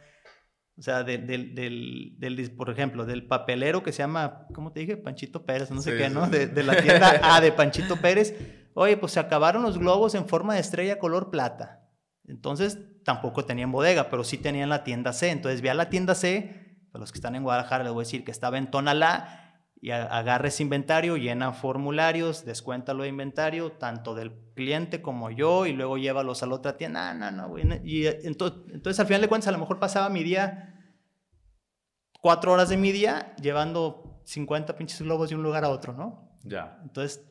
O 0.78 0.80
sea, 0.80 1.02
de- 1.04 1.18
del, 1.18 1.54
del, 1.54 2.14
del 2.18 2.38
dis- 2.38 2.56
por 2.56 2.70
ejemplo, 2.70 3.04
del 3.04 3.26
papelero 3.26 3.82
que 3.82 3.92
se 3.92 3.98
llama, 3.98 4.46
¿cómo 4.54 4.72
te 4.72 4.80
dije? 4.80 4.96
Panchito 4.96 5.44
Pérez, 5.44 5.70
no 5.70 5.82
sé 5.82 5.90
Sí, 5.90 5.98
qué, 5.98 6.08
sí, 6.08 6.14
¿no? 6.14 6.24
sí. 6.24 6.30
De, 6.30 6.46
de 6.46 6.62
la 6.62 6.80
tienda 6.80 7.20
A 7.36 7.42
de 7.42 7.52
Panchito 7.52 7.96
Pérez. 7.98 8.34
Oye, 8.72 8.96
pues 8.96 9.12
se 9.12 9.20
acabaron 9.20 9.62
los 9.62 9.76
globos 9.76 10.14
en 10.14 10.26
forma 10.26 10.54
de 10.54 10.60
estrella 10.60 10.98
color 10.98 11.30
plata. 11.30 11.84
Entonces, 12.26 12.78
tampoco 13.08 13.46
tenían 13.46 13.72
bodega, 13.72 14.10
pero 14.10 14.22
sí 14.22 14.36
tenían 14.36 14.68
la 14.68 14.84
tienda 14.84 15.14
C. 15.14 15.30
Entonces, 15.30 15.62
ve 15.62 15.70
a 15.70 15.74
la 15.74 15.88
tienda 15.88 16.14
C, 16.14 16.76
para 16.92 17.00
los 17.00 17.10
que 17.10 17.16
están 17.16 17.34
en 17.36 17.42
Guadalajara, 17.42 17.82
les 17.82 17.90
voy 17.94 18.02
a 18.02 18.04
decir 18.04 18.22
que 18.22 18.30
estaba 18.30 18.58
en 18.58 18.70
Tonalá, 18.70 19.62
y 19.80 19.92
a- 19.92 20.04
agarra 20.04 20.48
ese 20.48 20.62
inventario, 20.62 21.16
llena 21.16 21.52
formularios, 21.54 22.44
descuéntalo 22.44 23.04
de 23.04 23.08
inventario, 23.08 23.72
tanto 23.72 24.14
del 24.14 24.32
cliente 24.54 25.00
como 25.00 25.30
yo, 25.30 25.64
y 25.64 25.72
luego 25.72 25.96
llévalos 25.96 26.42
a 26.42 26.46
la 26.48 26.54
otra 26.56 26.76
tienda. 26.76 27.14
No, 27.14 27.30
no, 27.30 27.36
no, 27.44 27.48
güey. 27.48 27.64
Y 27.82 28.04
eh, 28.04 28.18
entonces, 28.24 28.60
entonces, 28.74 29.00
al 29.00 29.06
final 29.06 29.22
de 29.22 29.28
cuentas, 29.28 29.48
a 29.48 29.52
lo 29.52 29.58
mejor 29.58 29.78
pasaba 29.78 30.10
mi 30.10 30.22
día, 30.22 30.74
cuatro 32.20 32.52
horas 32.52 32.68
de 32.68 32.76
mi 32.76 32.92
día, 32.92 33.34
llevando 33.40 34.20
50 34.24 34.76
pinches 34.76 35.00
globos 35.00 35.30
de 35.30 35.36
un 35.36 35.42
lugar 35.42 35.64
a 35.64 35.70
otro, 35.70 35.94
¿no? 35.94 36.36
Ya. 36.44 36.78
Entonces, 36.82 37.24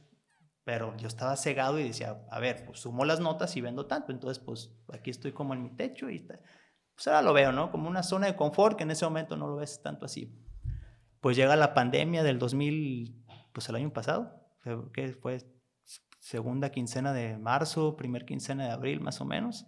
pero 0.68 0.98
yo 0.98 1.08
estaba 1.08 1.38
cegado 1.38 1.80
y 1.80 1.86
decía, 1.86 2.26
a 2.30 2.42
ver, 2.42 2.66
pues 2.66 2.82
sumo 2.82 3.06
las 3.06 3.22
notas 3.22 3.56
y 3.56 3.62
vendo 3.62 3.86
tanto. 3.86 4.12
Entonces, 4.12 4.44
pues 4.44 4.70
aquí 4.94 5.12
estoy 5.12 5.32
como 5.32 5.54
en 5.54 5.64
mi 5.64 5.70
techo 5.70 6.10
y 6.10 6.20
pues 6.20 7.08
ahora 7.08 7.22
lo 7.22 7.32
veo, 7.32 7.54
¿no? 7.54 7.72
Como 7.72 7.88
una 7.88 8.04
zona 8.04 8.28
de 8.28 8.36
confort 8.36 8.76
que 8.76 8.84
en 8.84 8.92
ese 8.92 9.06
momento 9.06 9.38
no 9.38 9.48
lo 9.48 9.56
ves 9.56 9.82
tanto 9.82 10.06
así. 10.06 10.38
Pues 11.22 11.38
llega 11.38 11.56
la 11.56 11.74
pandemia 11.74 12.22
del 12.22 12.38
2000, 12.38 13.24
pues 13.54 13.70
el 13.70 13.76
año 13.76 13.94
pasado, 13.94 14.46
que 14.94 15.14
fue 15.14 15.38
segunda 16.20 16.70
quincena 16.70 17.14
de 17.14 17.38
marzo, 17.38 17.96
primer 17.96 18.26
quincena 18.26 18.66
de 18.66 18.72
abril 18.72 19.00
más 19.00 19.22
o 19.22 19.26
menos. 19.26 19.68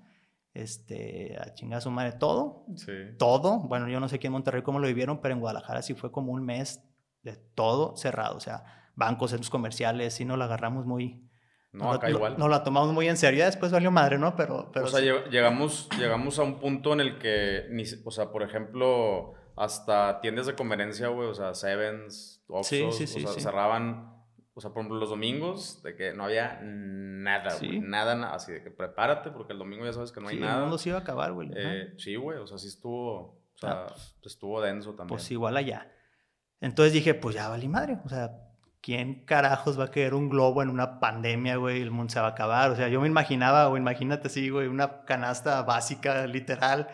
Este, 0.53 1.37
a 1.39 1.53
chingar 1.53 1.81
su 1.81 1.91
madre 1.91 2.11
todo. 2.11 2.65
Sí. 2.75 2.91
Todo. 3.17 3.59
Bueno, 3.59 3.87
yo 3.87 4.01
no 4.01 4.09
sé 4.09 4.17
aquí 4.17 4.27
en 4.27 4.33
Monterrey 4.33 4.63
cómo 4.63 4.79
lo 4.79 4.87
vivieron, 4.87 5.21
pero 5.21 5.33
en 5.33 5.39
Guadalajara 5.39 5.81
sí 5.81 5.93
fue 5.93 6.11
como 6.11 6.33
un 6.33 6.43
mes 6.43 6.83
de 7.21 7.37
todo 7.37 7.95
cerrado. 7.95 8.35
O 8.35 8.41
sea, 8.41 8.78
bancos, 8.99 9.31
centros 9.31 9.49
comerciales, 9.49 10.13
sí 10.13 10.25
nos 10.25 10.37
la 10.37 10.45
agarramos 10.45 10.85
muy... 10.85 11.25
No, 11.71 11.91
acá 11.91 12.09
lo, 12.09 12.17
igual. 12.17 12.35
Nos 12.37 12.49
la 12.49 12.63
tomamos 12.63 12.91
muy 12.93 13.07
en 13.07 13.15
serio. 13.17 13.45
Después 13.45 13.71
valió 13.71 13.91
madre, 13.91 14.17
¿no? 14.17 14.35
Pero, 14.35 14.71
pero 14.73 14.85
o 14.85 14.89
sea, 14.89 14.99
sí. 14.99 15.05
llegamos, 15.31 15.87
llegamos 15.99 16.39
a 16.39 16.43
un 16.43 16.59
punto 16.59 16.93
en 16.93 16.99
el 16.99 17.19
que, 17.19 17.67
ni, 17.69 17.83
o 18.05 18.09
sea, 18.11 18.31
por 18.31 18.41
ejemplo, 18.41 19.33
hasta 19.55 20.19
tiendas 20.19 20.47
de 20.47 20.55
conveniencia, 20.55 21.09
güey, 21.09 21.27
o 21.29 21.33
sea, 21.35 21.53
Sevens, 21.53 22.43
Oxxos, 22.47 22.97
Sí, 22.97 23.05
sí, 23.05 23.19
sí, 23.19 23.23
o 23.25 23.27
sea, 23.31 23.39
cerraban, 23.41 24.15
o 24.55 24.61
sea, 24.61 24.71
por 24.71 24.79
ejemplo, 24.81 24.97
los 24.99 25.09
domingos, 25.11 25.83
de 25.83 25.95
que 25.95 26.11
no 26.13 26.23
había 26.23 26.59
nada, 26.63 27.55
güey, 27.59 27.69
Sí. 27.73 27.79
nada, 27.81 28.15
nada, 28.15 28.33
así 28.33 28.51
de 28.51 28.63
que 28.63 28.71
prepárate, 28.71 29.29
porque 29.29 29.53
el 29.53 29.59
domingo 29.59 29.85
ya 29.85 29.93
sabes 29.93 30.11
que 30.11 30.21
no 30.21 30.29
hay 30.29 30.37
Sí, 30.37 30.41
nada. 30.41 30.55
El 30.55 30.61
mundo 30.61 30.79
se 30.79 30.89
iba 30.89 30.97
a 30.97 31.01
acabar, 31.01 31.33
güey. 31.33 31.51
Eh, 31.55 31.93
sí, 31.97 32.15
güey, 32.15 32.39
o 32.39 32.47
sea, 32.47 32.57
sí 32.57 32.67
estuvo, 32.67 33.13
o 33.21 33.57
sea, 33.57 33.85
Ah, 33.87 33.93
estuvo 34.23 34.59
denso 34.59 34.95
también. 34.95 35.09
pues 35.09 35.29
igual 35.29 35.55
allá. 35.55 35.91
Entonces 36.61 36.93
dije, 36.93 37.13
pues 37.13 37.35
ya 37.35 37.47
valí 37.47 37.67
madre. 37.67 37.99
O 38.03 38.09
sea, 38.09 38.31
¿quién 38.81 39.25
carajos 39.25 39.79
va 39.79 39.85
a 39.85 39.91
querer 39.91 40.13
un 40.13 40.29
globo 40.29 40.61
en 40.61 40.69
una 40.69 40.99
pandemia, 40.99 41.57
güey? 41.57 41.81
El 41.81 41.91
mundo 41.91 42.11
se 42.13 42.19
va 42.19 42.27
a 42.27 42.31
acabar. 42.31 42.71
O 42.71 42.75
sea, 42.75 42.87
yo 42.87 43.01
me 43.01 43.07
imaginaba, 43.07 43.67
o 43.69 43.77
imagínate 43.77 44.27
así, 44.27 44.49
güey, 44.49 44.67
una 44.67 45.03
canasta 45.05 45.61
básica, 45.63 46.25
literal. 46.27 46.87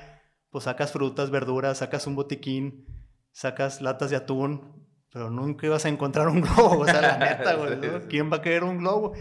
Pues 0.50 0.66
sacas 0.66 0.92
frutas, 0.92 1.32
verduras, 1.32 1.80
sacas 1.80 2.08
un 2.08 2.16
botiquín, 2.16 2.86
sacas 3.32 3.82
latas 3.82 4.10
de 4.10 4.16
atún, 4.16 4.88
pero 5.12 5.30
nunca 5.30 5.66
ibas 5.66 5.86
a 5.86 5.90
encontrar 5.90 6.28
un 6.28 6.42
globo. 6.42 6.80
O 6.80 6.86
sea, 6.86 7.02
la 7.02 7.18
neta, 7.18 7.54
güey. 7.56 7.78
¿no? 7.78 8.08
¿Quién 8.08 8.32
va 8.32 8.38
a 8.38 8.42
querer 8.42 8.64
un 8.64 8.78
globo? 8.78 9.14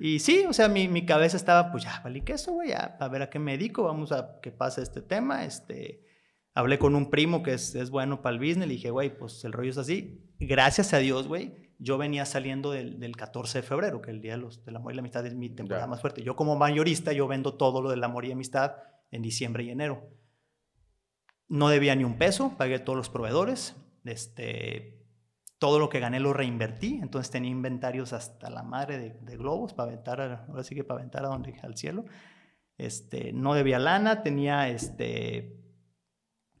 Y 0.00 0.20
sí, 0.20 0.44
o 0.48 0.52
sea, 0.52 0.68
mi, 0.68 0.86
mi 0.86 1.04
cabeza 1.04 1.36
estaba, 1.36 1.72
pues 1.72 1.84
ya, 1.84 2.00
valí 2.04 2.20
queso, 2.20 2.52
güey, 2.52 2.68
ya, 2.68 2.96
a 3.00 3.08
ver 3.08 3.22
a 3.22 3.30
qué 3.30 3.38
me 3.38 3.52
dedico, 3.52 3.82
vamos 3.82 4.12
a 4.12 4.38
que 4.40 4.52
pase 4.52 4.80
este 4.80 5.02
tema, 5.02 5.44
este 5.44 6.04
hablé 6.54 6.78
con 6.78 6.94
un 6.94 7.10
primo 7.10 7.42
que 7.42 7.54
es, 7.54 7.74
es 7.74 7.90
bueno 7.90 8.22
para 8.22 8.34
el 8.34 8.40
business, 8.40 8.68
le 8.68 8.74
dije, 8.74 8.90
güey, 8.90 9.16
pues 9.16 9.44
el 9.44 9.52
rollo 9.52 9.70
es 9.70 9.78
así. 9.78 10.24
Gracias 10.38 10.92
a 10.92 10.98
Dios, 10.98 11.26
güey, 11.26 11.67
yo 11.78 11.96
venía 11.98 12.24
saliendo 12.26 12.72
del, 12.72 12.98
del 12.98 13.16
14 13.16 13.58
de 13.58 13.62
febrero, 13.62 14.02
que 14.02 14.10
el 14.10 14.20
Día 14.20 14.32
de 14.32 14.38
los, 14.38 14.64
del 14.64 14.76
Amor 14.76 14.92
y 14.92 14.96
la 14.96 15.00
Amistad 15.00 15.24
es 15.26 15.34
mi 15.34 15.48
temporada 15.48 15.86
más 15.86 16.00
fuerte. 16.00 16.22
Yo 16.22 16.34
como 16.36 16.56
mayorista, 16.56 17.12
yo 17.12 17.28
vendo 17.28 17.54
todo 17.54 17.80
lo 17.80 17.90
del 17.90 18.02
amor 18.02 18.24
y 18.24 18.32
amistad 18.32 18.72
en 19.10 19.22
diciembre 19.22 19.62
y 19.64 19.70
enero. 19.70 20.10
No 21.48 21.68
debía 21.68 21.94
ni 21.94 22.04
un 22.04 22.18
peso, 22.18 22.56
pagué 22.58 22.78
todos 22.78 22.96
los 22.96 23.08
proveedores, 23.08 23.76
este, 24.04 25.06
todo 25.58 25.78
lo 25.78 25.88
que 25.88 26.00
gané 26.00 26.20
lo 26.20 26.32
reinvertí, 26.32 26.98
entonces 27.00 27.30
tenía 27.30 27.50
inventarios 27.50 28.12
hasta 28.12 28.50
la 28.50 28.62
madre 28.62 28.98
de, 28.98 29.10
de 29.20 29.36
globos 29.36 29.72
para 29.72 29.90
aventar, 29.92 30.20
a- 30.20 30.44
ahora 30.48 30.64
sí 30.64 30.74
que 30.74 30.84
para 30.84 31.00
aventar 31.00 31.24
a 31.24 31.28
donde, 31.28 31.58
al 31.62 31.76
cielo. 31.76 32.04
Este, 32.76 33.32
no 33.32 33.54
debía 33.54 33.78
lana, 33.78 34.22
tenía 34.22 34.68
este, 34.68 35.58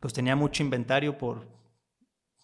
pues 0.00 0.14
tenía 0.14 0.36
mucho 0.36 0.62
inventario 0.62 1.18
por... 1.18 1.48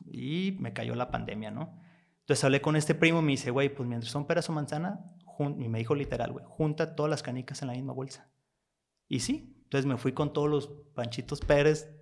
Y 0.07 0.57
me 0.61 0.73
cayó 0.73 0.95
la 0.95 1.11
pandemia, 1.11 1.51
¿no? 1.51 1.81
Entonces 2.25 2.43
hablé 2.43 2.63
con 2.63 2.75
este 2.75 2.95
primo 2.95 3.19
y 3.19 3.23
me 3.23 3.33
dice, 3.33 3.51
güey, 3.51 3.69
pues 3.69 3.87
mientras 3.87 4.11
son 4.11 4.27
peras 4.27 4.49
o 4.49 4.53
manzana, 4.53 4.99
jun-", 5.27 5.61
y 5.61 5.69
me 5.69 5.79
dijo 5.79 5.95
literal, 5.95 6.33
güey, 6.33 6.45
junta 6.49 6.95
todas 6.95 7.11
las 7.11 7.23
canicas 7.23 7.61
en 7.61 7.69
la 7.69 7.75
misma 7.75 7.93
bolsa. 7.93 8.31
Y 9.09 9.21
sí, 9.21 9.61
entonces 9.65 9.85
me 9.85 9.99
fui 9.99 10.13
con 10.13 10.33
todos 10.33 10.49
los 10.49 10.69
panchitos 10.95 11.41
Pérez. 11.41 11.95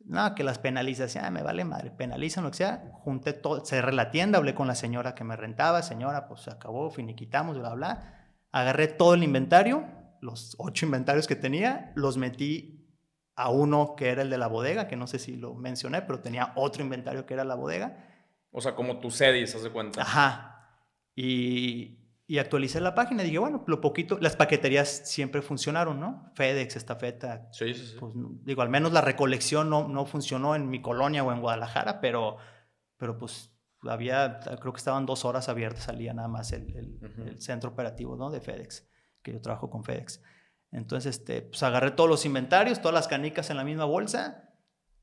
No, 0.00 0.34
que 0.34 0.42
las 0.42 0.58
penalizas, 0.58 1.14
ya 1.14 1.30
me 1.30 1.44
vale 1.44 1.64
madre, 1.64 1.92
penalizan 1.92 2.42
lo 2.42 2.50
que 2.50 2.56
sea. 2.56 2.90
Junté 3.04 3.34
todo, 3.34 3.64
cerré 3.64 3.92
la 3.92 4.10
tienda, 4.10 4.38
hablé 4.38 4.52
con 4.52 4.66
la 4.66 4.74
señora 4.74 5.14
que 5.14 5.22
me 5.22 5.36
rentaba, 5.36 5.80
señora, 5.82 6.26
pues 6.26 6.40
se 6.40 6.50
acabó, 6.50 6.90
finiquitamos, 6.90 7.56
bla, 7.56 7.72
bla. 7.74 8.32
Agarré 8.50 8.88
todo 8.88 9.14
el 9.14 9.22
inventario, 9.22 9.86
los 10.20 10.56
ocho 10.58 10.86
inventarios 10.86 11.28
que 11.28 11.36
tenía, 11.36 11.92
los 11.94 12.16
metí 12.16 12.84
a 13.36 13.50
uno 13.50 13.94
que 13.96 14.08
era 14.08 14.22
el 14.22 14.30
de 14.30 14.38
la 14.38 14.48
bodega, 14.48 14.88
que 14.88 14.96
no 14.96 15.06
sé 15.06 15.20
si 15.20 15.36
lo 15.36 15.54
mencioné, 15.54 16.02
pero 16.02 16.18
tenía 16.18 16.52
otro 16.56 16.82
inventario 16.82 17.24
que 17.24 17.34
era 17.34 17.44
la 17.44 17.54
bodega. 17.54 18.11
O 18.52 18.60
sea, 18.60 18.74
como 18.74 18.98
tu 19.00 19.10
sedis, 19.10 19.54
haz 19.54 19.62
de 19.64 19.70
cuenta. 19.70 20.02
Ajá. 20.02 20.48
Y, 21.14 21.98
y 22.26 22.38
actualicé 22.38 22.80
la 22.80 22.94
página. 22.94 23.22
Dije, 23.22 23.38
bueno, 23.38 23.64
lo 23.66 23.80
poquito, 23.80 24.18
las 24.20 24.36
paqueterías 24.36 24.88
siempre 25.10 25.42
funcionaron, 25.42 25.98
¿no? 25.98 26.30
FedEx, 26.34 26.76
estafeta. 26.76 27.48
Sí, 27.52 27.74
sí, 27.74 27.86
sí. 27.86 27.96
Pues, 27.98 28.12
digo, 28.44 28.62
al 28.62 28.68
menos 28.68 28.92
la 28.92 29.00
recolección 29.00 29.68
no, 29.70 29.88
no 29.88 30.04
funcionó 30.06 30.54
en 30.54 30.68
mi 30.70 30.80
colonia 30.82 31.24
o 31.24 31.32
en 31.32 31.40
Guadalajara, 31.40 32.00
pero, 32.00 32.36
pero 32.98 33.18
pues 33.18 33.50
había, 33.82 34.38
creo 34.60 34.72
que 34.72 34.78
estaban 34.78 35.06
dos 35.06 35.24
horas 35.24 35.48
abiertas 35.48 35.88
al 35.88 35.98
día 35.98 36.14
nada 36.14 36.28
más 36.28 36.52
el, 36.52 36.76
el- 36.76 36.98
Ujú. 37.10 37.22
el 37.28 37.40
centro 37.40 37.70
operativo, 37.70 38.16
¿no? 38.16 38.30
De 38.30 38.40
FedEx, 38.40 38.88
que 39.22 39.32
yo 39.32 39.40
trabajo 39.40 39.70
con 39.70 39.82
FedEx. 39.82 40.22
Entonces, 40.70 41.16
este, 41.18 41.42
pues 41.42 41.62
agarré 41.62 41.90
todos 41.90 42.08
los 42.08 42.24
inventarios, 42.24 42.80
todas 42.80 42.94
las 42.94 43.08
canicas 43.08 43.50
en 43.50 43.56
la 43.56 43.64
misma 43.64 43.84
bolsa 43.86 44.50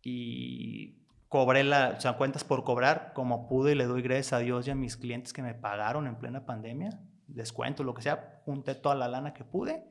y 0.01 0.98
cobré 1.29 1.63
la, 1.63 1.93
o 1.97 2.01
sea, 2.01 2.13
cuentas 2.13 2.43
por 2.43 2.63
cobrar 2.65 3.13
como 3.13 3.47
pude 3.47 3.71
y 3.71 3.75
le 3.75 3.85
doy 3.85 4.01
gracias 4.01 4.33
a 4.33 4.39
Dios 4.39 4.67
y 4.67 4.71
a 4.71 4.75
mis 4.75 4.97
clientes 4.97 5.31
que 5.31 5.41
me 5.41 5.53
pagaron 5.53 6.05
en 6.07 6.17
plena 6.17 6.45
pandemia, 6.45 6.99
descuento, 7.27 7.83
lo 7.83 7.93
que 7.93 8.01
sea, 8.01 8.41
junté 8.45 8.75
toda 8.75 8.95
la 8.95 9.07
lana 9.07 9.33
que 9.33 9.43
pude 9.45 9.85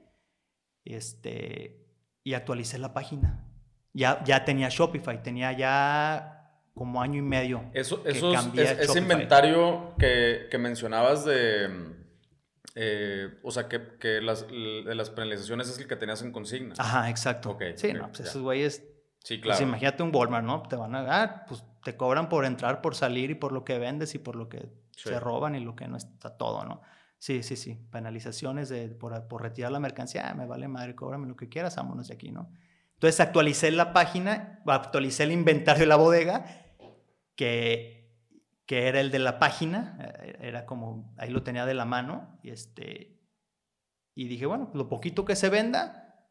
este, 0.85 1.87
y 2.24 2.35
actualicé 2.35 2.79
la 2.79 2.92
página. 2.92 3.44
Ya, 3.92 4.22
ya 4.24 4.44
tenía 4.44 4.68
Shopify, 4.68 5.22
tenía 5.22 5.53
ya 5.53 6.35
como 6.74 7.01
año 7.03 7.18
y 7.18 7.22
medio. 7.22 7.64
Eso, 7.72 8.03
esos- 8.07 8.37
es- 8.57 8.79
ese 8.79 8.98
inventario 8.98 9.94
que, 9.98 10.46
que 10.51 10.59
mencionabas 10.59 11.24
de. 11.24 11.96
eh, 12.74 13.38
o 13.42 13.51
sea, 13.51 13.68
que, 13.68 13.96
que 13.98 14.20
las, 14.20 14.46
las 14.51 15.11
penalizaciones 15.11 15.68
es 15.68 15.79
el 15.79 15.88
que 15.88 15.96
tenías 15.96 16.22
en 16.22 16.31
consigna. 16.31 16.74
Ajá, 16.79 17.11
exacto. 17.11 17.51
Ok, 17.51 17.62
sí, 17.74 17.92
no, 17.92 18.07
pues 18.09 18.18
ya. 18.18 18.24
esos 18.27 18.42
güeyes, 18.42 18.85
Sí, 19.29 19.37
pues 19.37 19.61
imagínate 19.61 20.03
un 20.03 20.11
Walmart, 20.14 20.43
¿no? 20.47 20.62
Te 20.62 20.75
van 20.75 20.95
a, 20.95 21.23
ah, 21.23 21.45
pues 21.47 21.62
te 21.85 21.99
cobran 21.99 22.31
por 22.31 22.47
entrar, 22.47 22.81
por 22.81 22.95
salir 22.95 23.31
y 23.31 23.35
por 23.35 23.53
lo 23.53 23.62
que 23.62 23.79
vendes 23.79 24.14
y 24.14 24.19
por 24.19 24.37
lo 24.37 24.49
que 24.49 24.73
Sí. 24.97 25.11
se 25.11 25.21
roban 25.21 25.55
y 25.55 25.61
lo 25.61 25.77
que 25.77 25.87
no 25.87 25.99
está 25.99 26.38
todo, 26.38 26.64
¿no? 26.64 26.81
Sí, 27.19 27.43
sí, 27.43 27.55
sí. 27.55 27.75
Penalizaciones 27.91 28.71
de, 28.71 28.88
por, 28.88 29.29
por 29.29 29.43
retirar 29.43 29.71
la 29.71 29.81
mercancía, 29.81 30.31
ah, 30.31 30.35
me 30.35 30.47
vale 30.47 30.67
madre, 30.67 30.95
cóbrame 30.95 31.27
lo 31.29 31.37
que 31.37 31.51
quieras, 31.51 31.77
vámonos 31.77 32.09
de 32.09 32.14
aquí, 32.14 32.31
¿no? 32.33 32.51
Entonces 32.95 33.21
actualicé 33.21 33.71
la 33.71 33.93
página, 33.93 34.62
actualicé 34.67 35.25
el 35.25 35.33
inventario 35.33 35.83
de 35.83 35.88
la 35.88 35.97
bodega, 35.97 36.47
que, 37.35 38.11
que 38.64 38.88
era 38.88 38.99
el 38.99 39.11
de 39.11 39.19
la 39.19 39.38
página, 39.38 39.99
eh, 40.01 40.38
era 40.41 40.64
como, 40.64 41.12
ahí 41.19 41.29
lo 41.29 41.43
tenía 41.43 41.67
de 41.67 41.75
la 41.75 41.85
mano, 41.85 42.38
y 42.43 42.49
este, 42.49 43.21
y 44.14 44.27
dije, 44.27 44.47
bueno, 44.47 44.71
lo 44.73 44.88
poquito 44.88 45.27
que 45.27 45.37
se 45.37 45.51
venda, 45.51 46.25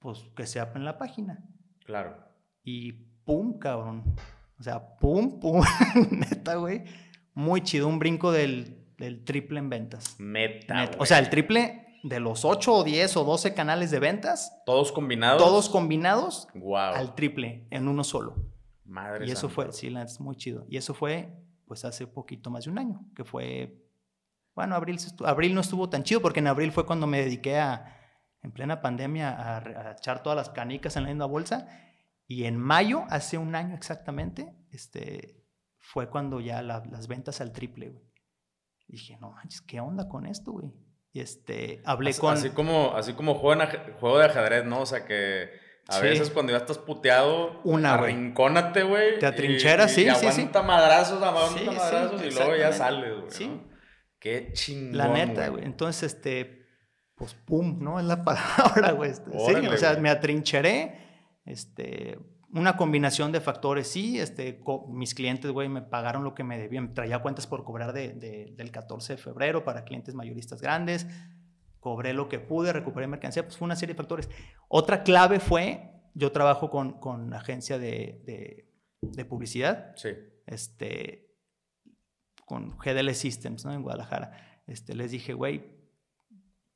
pues 0.00 0.18
que 0.36 0.46
sea 0.46 0.70
en 0.74 0.84
la 0.84 0.98
página. 0.98 1.42
Claro. 1.86 2.30
Y 2.64 2.92
pum, 3.24 3.58
cabrón. 3.58 4.14
O 4.58 4.62
sea, 4.62 4.96
pum, 4.98 5.40
pum, 5.40 5.62
neta, 6.10 6.56
güey. 6.56 6.84
Muy 7.34 7.62
chido, 7.62 7.88
un 7.88 7.98
brinco 7.98 8.30
del, 8.32 8.84
del 8.98 9.24
triple 9.24 9.58
en 9.58 9.68
ventas. 9.70 10.16
Meta. 10.18 10.74
Neta. 10.74 10.98
O 11.00 11.06
sea, 11.06 11.18
el 11.18 11.30
triple 11.30 11.86
de 12.04 12.20
los 12.20 12.44
8 12.44 12.72
o 12.74 12.84
10 12.84 13.16
o 13.16 13.24
12 13.24 13.54
canales 13.54 13.90
de 13.90 13.98
ventas, 14.00 14.52
Todos 14.66 14.92
combinados. 14.92 15.42
todos 15.42 15.68
combinados 15.68 16.48
Wow. 16.54 16.76
al 16.76 17.14
triple 17.14 17.66
en 17.70 17.88
uno 17.88 18.04
solo. 18.04 18.36
Madre 18.84 19.26
Y 19.26 19.30
eso 19.30 19.42
santa. 19.48 19.54
fue, 19.54 19.72
sí, 19.72 19.94
es 19.96 20.20
muy 20.20 20.36
chido. 20.36 20.66
Y 20.68 20.76
eso 20.76 20.94
fue, 20.94 21.32
pues, 21.66 21.84
hace 21.84 22.06
poquito 22.06 22.50
más 22.50 22.64
de 22.64 22.70
un 22.70 22.78
año, 22.78 23.00
que 23.16 23.24
fue, 23.24 23.82
bueno, 24.54 24.74
abril, 24.74 24.98
abril 25.24 25.54
no 25.54 25.60
estuvo 25.62 25.88
tan 25.88 26.02
chido, 26.02 26.20
porque 26.20 26.40
en 26.40 26.48
abril 26.48 26.72
fue 26.72 26.84
cuando 26.84 27.06
me 27.06 27.22
dediqué 27.22 27.58
a, 27.58 27.96
en 28.42 28.50
plena 28.52 28.82
pandemia, 28.82 29.30
a, 29.30 29.58
a 29.58 29.92
echar 29.92 30.22
todas 30.22 30.36
las 30.36 30.50
canicas 30.50 30.96
en 30.96 31.04
la 31.04 31.08
misma 31.08 31.26
bolsa. 31.26 31.66
Y 32.26 32.44
en 32.44 32.56
mayo, 32.58 33.04
hace 33.10 33.38
un 33.38 33.54
año 33.54 33.74
exactamente, 33.74 34.54
este, 34.70 35.44
fue 35.78 36.08
cuando 36.08 36.40
ya 36.40 36.62
la- 36.62 36.82
las 36.90 37.08
ventas 37.08 37.40
al 37.40 37.52
triple, 37.52 37.90
güey. 37.90 38.04
Dije, 38.88 39.16
no 39.20 39.30
manches, 39.32 39.60
¿qué 39.62 39.80
onda 39.80 40.08
con 40.08 40.26
esto, 40.26 40.52
güey? 40.52 40.72
Y 41.12 41.20
este, 41.20 41.82
hablé 41.84 42.10
Así, 42.10 42.20
con... 42.20 42.34
así 42.34 42.50
como, 42.50 42.94
así 42.96 43.12
como 43.14 43.34
juego, 43.34 43.62
en 43.62 43.92
juego 43.94 44.18
de 44.18 44.24
ajedrez, 44.26 44.64
¿no? 44.64 44.80
O 44.80 44.86
sea 44.86 45.04
que 45.04 45.50
a 45.88 45.94
Sí. 45.94 46.02
veces 46.04 46.30
cuando 46.30 46.52
ya 46.52 46.58
estás 46.58 46.78
puteado, 46.78 47.60
Una, 47.64 47.94
arrincónate, 47.94 48.82
güey. 48.84 49.18
Te 49.18 49.26
atrincheras, 49.26 49.92
sí, 49.92 50.02
y 50.06 50.10
sí, 50.10 50.16
sí. 50.20 50.26
aguanta 50.26 50.62
madrazos, 50.62 51.22
aguanta 51.22 51.58
Sí, 51.58 51.66
sí, 51.68 51.74
madrazos 51.76 52.22
y 52.24 52.30
luego 52.30 52.56
ya 52.56 52.72
sales, 52.72 53.14
güey. 53.18 53.30
Sí. 53.30 53.48
¿no? 53.48 53.68
Qué 54.18 54.52
chingón. 54.52 54.96
La 54.96 55.08
neta, 55.08 55.48
güey. 55.48 55.64
Entonces, 55.64 56.14
este, 56.14 56.66
pues, 57.16 57.34
pum, 57.34 57.78
¿no? 57.82 57.98
Es 57.98 58.06
la 58.06 58.22
palabra, 58.24 58.92
güey. 58.92 59.10
Este, 59.10 59.30
sí, 59.32 59.36
o 59.66 59.76
sea, 59.76 59.90
güey. 59.90 60.02
me 60.02 60.10
atrincheré, 60.10 61.01
este, 61.44 62.18
una 62.52 62.76
combinación 62.76 63.32
de 63.32 63.40
factores. 63.40 63.88
Sí, 63.88 64.18
este, 64.20 64.62
mis 64.88 65.14
clientes, 65.14 65.50
güey, 65.50 65.68
me 65.68 65.82
pagaron 65.82 66.24
lo 66.24 66.34
que 66.34 66.44
me 66.44 66.58
debían. 66.58 66.94
Traía 66.94 67.20
cuentas 67.20 67.46
por 67.46 67.64
cobrar 67.64 67.92
de, 67.92 68.52
del 68.54 68.70
14 68.70 69.14
de 69.14 69.16
febrero 69.16 69.64
para 69.64 69.84
clientes 69.84 70.14
mayoristas 70.14 70.60
grandes. 70.60 71.06
Cobré 71.80 72.12
lo 72.12 72.28
que 72.28 72.38
pude, 72.38 72.72
recuperé 72.72 73.06
mercancía. 73.06 73.44
Pues 73.44 73.56
fue 73.56 73.66
una 73.66 73.76
serie 73.76 73.94
de 73.94 73.98
factores. 73.98 74.28
Otra 74.68 75.02
clave 75.02 75.40
fue, 75.40 75.90
yo 76.14 76.30
trabajo 76.30 76.70
con, 76.70 77.00
con 77.00 77.32
agencia 77.34 77.78
de, 77.78 78.68
de, 79.00 79.24
publicidad. 79.24 79.94
Sí. 79.96 80.10
Este, 80.46 81.34
con 82.44 82.76
GDL 82.76 83.14
Systems, 83.14 83.64
¿no? 83.64 83.72
En 83.72 83.82
Guadalajara. 83.82 84.62
Este, 84.66 84.94
les 84.94 85.10
dije, 85.10 85.32
güey, 85.32 85.82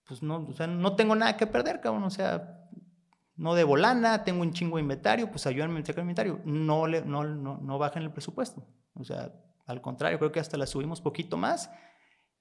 pues 0.07 0.23
no, 0.23 0.47
o 0.49 0.53
sea, 0.55 0.67
no 0.67 0.97
tengo 0.97 1.15
nada 1.15 1.37
que 1.37 1.47
perder, 1.47 1.81
cabrón. 1.81 2.05
O 2.05 2.11
sea, 2.11 2.66
no 3.37 3.55
de 3.55 3.65
volana, 3.65 4.25
tengo 4.25 4.43
un 4.43 4.53
chingo 4.53 4.77
de 4.77 4.83
inventario, 4.83 5.31
pues 5.31 5.47
ayúdenme 5.47 5.81
a 5.81 5.83
el 5.83 5.99
inventario. 5.99 6.41
No, 6.45 6.87
le, 6.87 7.03
no, 7.03 7.25
no, 7.25 7.59
no 7.59 7.79
bajen 7.79 8.03
el 8.03 8.13
presupuesto. 8.13 8.67
O 8.95 9.05
sea, 9.05 9.33
al 9.67 9.81
contrario, 9.81 10.19
creo 10.19 10.33
que 10.33 10.41
hasta 10.41 10.57
la 10.57 10.67
subimos 10.67 11.01
poquito 11.01 11.37
más 11.37 11.71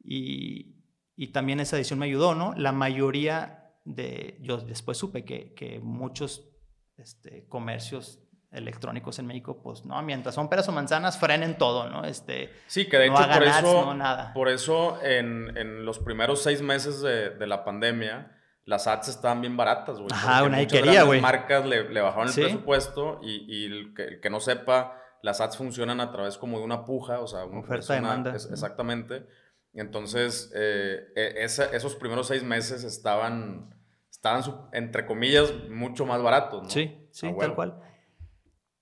y, 0.03 0.83
y 1.15 1.27
también 1.27 1.59
esa 1.59 1.75
edición 1.75 1.99
me 1.99 2.05
ayudó, 2.05 2.35
¿no? 2.35 2.53
La 2.55 2.71
mayoría 2.71 3.73
de, 3.83 4.37
yo 4.41 4.57
después 4.57 4.97
supe 4.97 5.25
que, 5.25 5.53
que 5.53 5.79
muchos 5.79 6.49
este, 6.97 7.47
comercios 7.47 8.21
electrónicos 8.51 9.19
en 9.19 9.27
México, 9.27 9.61
pues 9.61 9.85
no, 9.85 10.01
mientras 10.01 10.35
son 10.35 10.49
peras 10.49 10.69
o 10.69 10.71
manzanas, 10.71 11.17
frenen 11.19 11.57
todo, 11.57 11.89
¿no? 11.89 12.05
Este, 12.05 12.51
sí, 12.67 12.87
que 12.87 12.97
de 12.97 13.07
hecho 13.07 13.15
por, 13.15 13.43
eso, 13.43 13.93
nada. 13.93 14.33
por 14.33 14.49
eso 14.49 15.03
en, 15.03 15.57
en, 15.57 15.85
los 15.85 15.99
primeros 15.99 16.41
seis 16.41 16.61
meses 16.61 17.01
de, 17.01 17.31
de 17.31 17.47
la 17.47 17.65
pandemia, 17.65 18.31
las 18.65 18.87
ads 18.87 19.09
estaban 19.09 19.41
bien 19.41 19.55
baratas, 19.55 19.97
güey. 19.97 20.09
Ajá, 20.11 20.43
una 20.43 20.65
quería, 20.65 21.03
güey. 21.03 21.21
marcas 21.21 21.65
le, 21.65 21.89
le, 21.89 22.01
bajaron 22.01 22.27
el 22.27 22.33
presupuesto 22.33 23.19
y, 23.21 23.45
y 23.47 23.65
el, 23.65 23.93
que, 23.93 24.29
no 24.29 24.39
sepa, 24.39 24.99
las 25.21 25.39
ads 25.39 25.57
funcionan 25.57 26.01
a 26.01 26.11
través 26.11 26.37
como 26.37 26.57
de 26.57 26.65
una 26.65 26.83
puja, 26.83 27.19
o 27.19 27.27
sea, 27.27 27.45
una 27.45 27.59
oferta 27.59 27.93
demanda. 27.93 28.35
exactamente. 28.35 29.27
Entonces, 29.73 30.51
eh, 30.55 31.11
e, 31.15 31.43
esos 31.43 31.95
primeros 31.95 32.27
seis 32.27 32.43
meses 32.43 32.83
estaban, 32.83 33.75
estaban, 34.09 34.43
entre 34.71 35.05
comillas, 35.05 35.53
mucho 35.69 36.05
más 36.05 36.21
baratos, 36.23 36.63
¿no? 36.63 36.69
Sí, 36.69 37.07
sí, 37.11 37.27
tal 37.37 37.53
cual. 37.53 37.79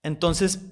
Entonces, 0.02 0.72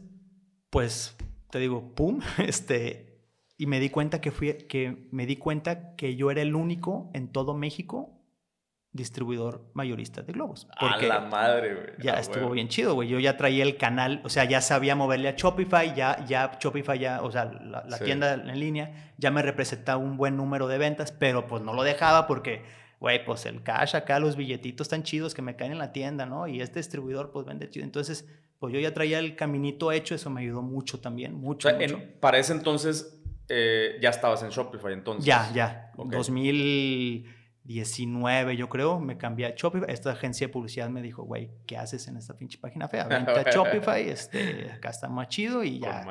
pues, 0.70 1.18
te 1.50 1.60
digo, 1.60 1.94
pum, 1.96 2.22
este, 2.38 3.26
y 3.58 3.66
me 3.66 3.82
di 3.82 3.90
cuenta 3.90 4.22
que 4.22 4.32
fui, 4.32 4.54
que 4.54 5.10
me 5.12 5.26
di 5.26 5.36
cuenta 5.36 5.96
que 5.96 6.16
yo 6.16 6.32
era 6.32 6.42
el 6.42 6.56
único 6.56 7.12
en 7.14 7.32
todo 7.32 7.54
México 7.56 8.21
distribuidor 8.94 9.64
mayorista 9.74 10.22
de 10.22 10.34
globos. 10.34 10.68
Porque 10.80 11.06
a 11.06 11.08
la 11.08 11.20
madre, 11.22 11.74
güey. 11.74 11.88
Ya 12.04 12.20
estuvo 12.20 12.50
bien 12.50 12.68
chido, 12.68 12.94
güey. 12.94 13.08
Yo 13.08 13.20
ya 13.20 13.38
traía 13.38 13.64
el 13.64 13.78
canal, 13.78 14.22
o 14.24 14.30
sea, 14.30 14.44
ya 14.44 14.60
sabía 14.60 14.96
moverle 14.96 15.30
a 15.30 15.36
Shopify, 15.36 15.96
ya, 15.96 16.26
ya 16.26 16.58
Shopify 16.60 17.00
ya, 17.00 17.22
o 17.22 17.32
sea, 17.32 17.46
la, 17.46 18.00
tienda 18.00 18.34
en 18.34 18.60
línea 18.60 19.14
ya 19.18 19.32
me 19.32 19.42
representaba 19.42 19.98
un 19.98 20.18
buen 20.18 20.36
número 20.36 20.68
de 20.68 20.78
ventas, 20.78 21.12
pero 21.12 21.48
pues 21.48 21.62
no 21.62 21.74
lo 21.74 21.84
dejaba 21.84 22.28
porque, 22.28 22.64
güey, 23.00 23.24
pues 23.24 23.46
el 23.46 23.64
cash 23.64 23.96
acá, 23.96 24.20
los 24.20 24.36
billetitos 24.36 24.90
tan 24.90 25.04
chidos 25.04 25.34
que 25.34 25.42
me 25.42 25.56
caen 25.56 25.72
en 25.72 25.78
la 25.78 25.94
tienda, 25.94 26.26
¿no? 26.26 26.48
Y 26.48 26.62
este 26.62 26.80
distribuidor 26.80 27.32
pues 27.32 27.46
vende 27.46 27.70
chido. 27.70 27.86
Entonces, 27.86 28.28
pues 28.60 28.74
yo 28.74 28.80
ya 28.80 28.94
traía 28.94 29.20
el 29.20 29.38
caminito 29.38 29.92
hecho, 29.92 30.16
eso 30.16 30.30
me 30.30 30.42
ayudó 30.42 30.64
mucho 30.64 31.00
también, 31.00 31.34
mucho. 31.34 31.70
O 31.70 31.72
sea, 31.72 31.82
En, 31.82 32.18
para 32.20 32.40
ese 32.40 32.52
entonces 32.52 33.22
eh, 33.48 33.98
ya 34.02 34.10
estabas 34.10 34.44
en 34.44 34.50
Shopify, 34.50 34.92
entonces. 34.92 35.24
Ya, 35.24 35.50
ya. 35.54 35.92
2000 35.96 37.41
19, 37.64 38.58
yo 38.58 38.70
creo, 38.70 39.00
me 39.00 39.18
cambié 39.18 39.46
a 39.46 39.54
Shopify. 39.56 39.92
Esta 39.92 40.12
agencia 40.12 40.48
de 40.48 40.54
publicidad 40.54 40.90
me 40.90 41.02
dijo, 41.02 41.24
güey, 41.24 41.52
¿qué 41.66 41.78
haces 41.78 42.08
en 42.08 42.18
esta 42.18 42.38
pinche 42.38 42.58
página 42.58 42.88
fea? 42.88 43.08
Vente 43.08 43.32
a 43.32 43.52
Shopify, 43.52 44.10
este, 44.10 44.72
acá 44.72 44.90
está 44.90 45.10
más 45.10 45.28
chido 45.28 45.64
y 45.64 45.80
ya. 45.80 46.04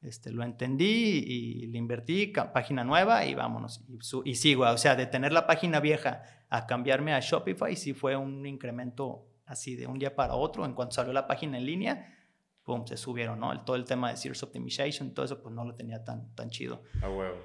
Este, 0.00 0.30
lo 0.30 0.44
entendí 0.44 1.24
y 1.26 1.66
le 1.66 1.78
invertí, 1.78 2.32
página 2.52 2.84
nueva 2.84 3.24
y 3.24 3.34
vámonos. 3.34 3.84
Y, 3.88 4.30
y 4.30 4.34
sigo, 4.36 4.64
o 4.64 4.78
sea, 4.78 4.94
de 4.94 5.06
tener 5.06 5.32
la 5.32 5.46
página 5.46 5.80
vieja 5.80 6.22
a 6.48 6.66
cambiarme 6.66 7.14
a 7.14 7.20
Shopify, 7.20 7.74
sí 7.76 7.94
fue 7.94 8.16
un 8.16 8.46
incremento 8.46 9.26
así 9.44 9.74
de 9.76 9.86
un 9.86 9.98
día 9.98 10.14
para 10.14 10.34
otro. 10.34 10.64
En 10.64 10.74
cuanto 10.74 10.94
salió 10.94 11.12
la 11.12 11.26
página 11.26 11.58
en 11.58 11.66
línea, 11.66 12.14
pum, 12.62 12.86
se 12.86 12.96
subieron, 12.96 13.40
¿no? 13.40 13.52
El, 13.52 13.64
todo 13.64 13.76
el 13.76 13.84
tema 13.84 14.10
de 14.10 14.16
Search 14.16 14.42
Optimization, 14.42 15.14
todo 15.14 15.24
eso, 15.24 15.42
pues 15.42 15.54
no 15.54 15.64
lo 15.64 15.74
tenía 15.74 16.04
tan, 16.04 16.34
tan 16.34 16.50
chido. 16.50 16.82
A 17.02 17.08
huevo. 17.08 17.38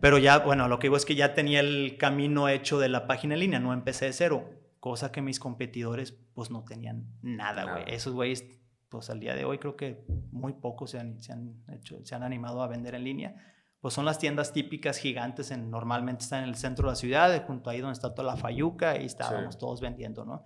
Pero 0.00 0.18
ya, 0.18 0.38
bueno, 0.38 0.66
lo 0.68 0.78
que 0.78 0.88
digo 0.88 0.96
es 0.96 1.04
que 1.04 1.14
ya 1.14 1.34
tenía 1.34 1.60
el 1.60 1.96
camino 1.96 2.48
hecho 2.48 2.78
de 2.80 2.88
la 2.88 3.06
página 3.06 3.34
en 3.34 3.40
línea, 3.40 3.60
no 3.60 3.72
empecé 3.72 4.06
de 4.06 4.12
cero, 4.12 4.50
cosa 4.80 5.12
que 5.12 5.22
mis 5.22 5.38
competidores 5.38 6.12
pues 6.34 6.50
no 6.50 6.64
tenían 6.64 7.06
nada, 7.22 7.72
güey. 7.72 7.84
Esos 7.86 8.12
güeyes, 8.12 8.44
pues 8.88 9.10
al 9.10 9.20
día 9.20 9.34
de 9.36 9.44
hoy 9.44 9.58
creo 9.58 9.76
que 9.76 10.04
muy 10.32 10.54
pocos 10.54 10.90
se 10.90 10.98
han, 10.98 11.22
se 11.22 11.32
han, 11.32 11.62
hecho, 11.72 12.04
se 12.04 12.14
han 12.16 12.24
animado 12.24 12.62
a 12.62 12.66
vender 12.66 12.96
en 12.96 13.04
línea. 13.04 13.36
Pues 13.80 13.94
son 13.94 14.04
las 14.04 14.18
tiendas 14.18 14.52
típicas 14.52 14.98
gigantes, 14.98 15.52
en, 15.52 15.70
normalmente 15.70 16.24
están 16.24 16.42
en 16.42 16.48
el 16.48 16.56
centro 16.56 16.88
de 16.88 16.92
la 16.92 16.96
ciudad, 16.96 17.46
junto 17.46 17.70
ahí 17.70 17.80
donde 17.80 17.92
está 17.92 18.12
toda 18.12 18.26
la 18.26 18.36
fayuca, 18.36 19.00
y 19.00 19.04
estábamos 19.04 19.56
todos 19.56 19.80
vendiendo, 19.80 20.24
¿no? 20.24 20.44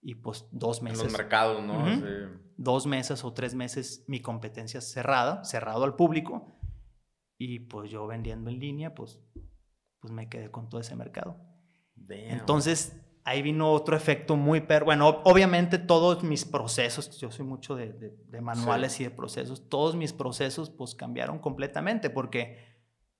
Y 0.00 0.14
pues 0.14 0.46
dos 0.52 0.82
meses. 0.82 1.00
En 1.00 1.06
los 1.06 1.18
mercados, 1.18 1.64
¿no? 1.64 1.84
sí. 1.96 2.02
Dos 2.56 2.86
meses 2.86 3.24
o 3.24 3.32
tres 3.32 3.56
meses 3.56 4.04
mi 4.06 4.20
competencia 4.20 4.80
cerrada, 4.80 5.42
cerrado 5.42 5.82
al 5.82 5.96
público 5.96 6.57
y 7.38 7.60
pues 7.60 7.90
yo 7.90 8.06
vendiendo 8.06 8.50
en 8.50 8.58
línea, 8.58 8.94
pues, 8.94 9.20
pues 10.00 10.12
me 10.12 10.28
quedé 10.28 10.50
con 10.50 10.68
todo 10.68 10.80
ese 10.80 10.96
mercado. 10.96 11.36
Entonces, 12.08 13.00
ahí 13.24 13.42
vino 13.42 13.70
otro 13.72 13.96
efecto 13.96 14.36
muy... 14.36 14.60
Per 14.60 14.84
bueno, 14.84 15.20
obviamente 15.24 15.78
todos 15.78 16.24
mis 16.24 16.44
procesos, 16.44 17.18
yo 17.18 17.30
soy 17.30 17.46
mucho 17.46 17.76
de, 17.76 17.92
de, 17.92 18.40
manuales 18.40 19.00
y 19.00 19.04
de 19.04 19.10
procesos, 19.10 19.68
todos 19.68 19.94
mis 19.94 20.12
procesos 20.12 20.70
pues 20.70 20.94
cambiaron 20.94 21.38
completamente 21.38 22.10
porque 22.10 22.58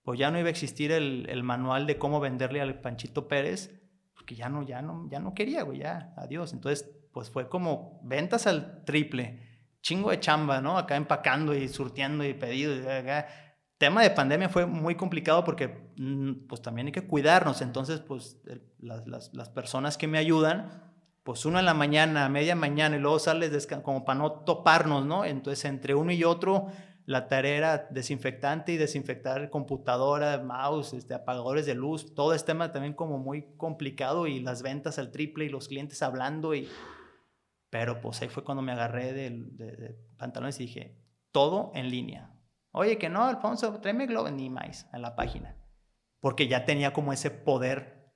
pues 0.03 0.19
ya 0.19 0.31
no 0.31 0.39
iba 0.39 0.49
a 0.49 0.51
existir 0.51 0.91
el, 0.91 1.27
el, 1.29 1.43
manual 1.43 1.87
de 1.87 1.99
cómo 1.99 2.19
venderle 2.19 2.61
al 2.61 2.81
Panchito 2.81 3.29
Pérez, 3.29 3.79
porque 4.15 4.35
ya 4.35 4.49
no, 4.49 4.63
ya 4.63 4.81
no, 4.81 5.07
ya 5.11 5.21
no 5.21 5.35
quería, 5.35 5.63
güey, 5.63 5.81
ya, 5.81 6.15
adiós. 6.17 6.55
Entonces, 6.55 6.91
pues 7.13 7.31
fue 7.31 7.49
como 7.49 8.01
ventas 8.03 8.47
al 8.47 8.85
triple, 8.85 9.67
chingo 9.83 10.11
de 10.11 10.19
chamba, 10.19 10.63
¿no? 10.63 10.79
Acá 10.79 10.97
empacando 10.97 11.55
y 11.55 11.69
surtiendo 11.69 12.25
y 12.25 12.33
pedido. 12.33 12.75
Y, 12.75 12.83
tema 13.79 14.03
de 14.03 14.11
pandemia 14.11 14.49
fue 14.49 14.67
muy 14.67 14.97
complicado 14.97 15.45
porque 15.45 15.93
mm, 15.97 16.47
pues 16.49 16.61
también 16.61 16.89
hay 16.89 16.93
que 16.93 17.07
cuidarnos. 17.07 17.63
Entonces, 17.63 18.01
pues 18.01 18.37
las, 18.81 19.07
las, 19.07 19.33
las, 19.33 19.49
personas 19.49 19.97
que 19.97 20.09
me 20.09 20.19
ayudan, 20.19 20.83
pues 21.23 21.47
uno 21.47 21.61
en 21.61 21.65
la 21.65 21.75
mañana, 21.75 22.29
media 22.29 22.57
mañana 22.57 22.97
y 22.97 22.99
luego 22.99 23.21
sales 23.21 23.67
como 23.83 24.05
para 24.05 24.19
no 24.19 24.33
toparnos, 24.33 25.07
¿no? 25.07 25.25
Entonces, 25.25 25.65
entre 25.65 25.95
uno 25.95 26.11
y 26.13 26.25
otro, 26.25 26.67
la 27.07 27.29
tarea 27.29 27.57
era 27.57 27.89
desinfectante 27.91 28.73
y 28.73 28.77
desinfectar 28.77 29.49
computadora, 29.49 30.39
mouse, 30.39 30.95
este, 30.95 31.15
apagadores 31.15 31.65
de 31.65 31.77
luz. 31.77 32.15
Todo 32.15 32.35
este 32.35 32.49
tema 32.49 32.73
también 32.73 32.95
como 32.95 33.19
muy 33.19 33.55
complicado 33.57 34.27
y 34.27 34.41
las 34.41 34.63
ventas 34.63 34.99
al 34.99 35.13
triple 35.13 35.45
y 35.45 35.49
los 35.49 35.69
clientes 35.69 36.03
hablando 36.03 36.55
y... 36.55 36.69
Pero 37.71 38.01
pues 38.01 38.23
ahí 38.23 38.29
fue 38.29 38.45
cuando 38.45 38.63
me 38.63 38.73
agarré 38.73 39.13
de, 39.13 39.31
de 39.31 39.95
pantalones 40.17 40.59
y 40.59 40.63
dije, 40.63 40.97
todo 41.33 41.71
en 41.75 41.91
línea 41.91 42.38
Oye, 42.79 42.97
que 42.97 43.09
no, 43.09 43.25
Alfonso, 43.25 43.81
tráeme 43.81 44.07
Globo, 44.07 44.31
ni 44.31 44.49
más 44.51 44.89
en 44.93 45.03
la 45.03 45.17
página. 45.17 45.57
Porque 46.21 46.47
ya 46.47 46.65
tenía 46.65 46.93
como 46.93 47.13
ese 47.13 47.29
poder 47.29 48.13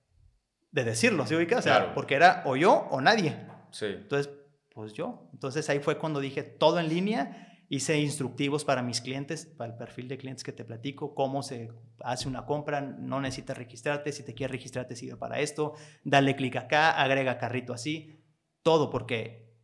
de 0.70 0.84
decirlo, 0.84 1.26
¿sí 1.26 1.34
ubicas? 1.34 1.58
O 1.58 1.62
sea, 1.62 1.92
porque 1.94 2.14
era 2.14 2.44
o 2.46 2.54
yo 2.54 2.86
o 2.92 3.00
nadie. 3.00 3.36
Sí. 3.72 3.86
Entonces, 3.86 4.32
pues 4.72 4.92
yo. 4.92 5.28
Entonces 5.32 5.68
ahí 5.68 5.80
fue 5.80 5.98
cuando 5.98 6.20
dije 6.20 6.44
todo 6.44 6.78
en 6.78 6.88
línea. 6.88 7.58
Hice 7.70 7.98
instructivos 7.98 8.64
para 8.64 8.82
mis 8.82 9.00
clientes, 9.00 9.46
para 9.46 9.72
el 9.72 9.76
perfil 9.76 10.06
de 10.06 10.16
clientes 10.16 10.44
que 10.44 10.52
te 10.52 10.64
platico, 10.64 11.12
cómo 11.12 11.42
se 11.42 11.72
hace 11.98 12.28
una 12.28 12.46
compra, 12.46 12.80
no 12.82 13.20
necesitas 13.20 13.58
registrarte, 13.58 14.12
si 14.12 14.22
te 14.22 14.32
quieres 14.32 14.52
registrarte 14.52 14.94
sirve 14.94 15.16
para 15.16 15.40
esto, 15.40 15.74
dale 16.04 16.36
clic 16.36 16.54
acá, 16.54 16.90
agrega 16.92 17.38
carrito 17.38 17.72
así, 17.72 18.22
todo 18.62 18.90
porque, 18.90 19.56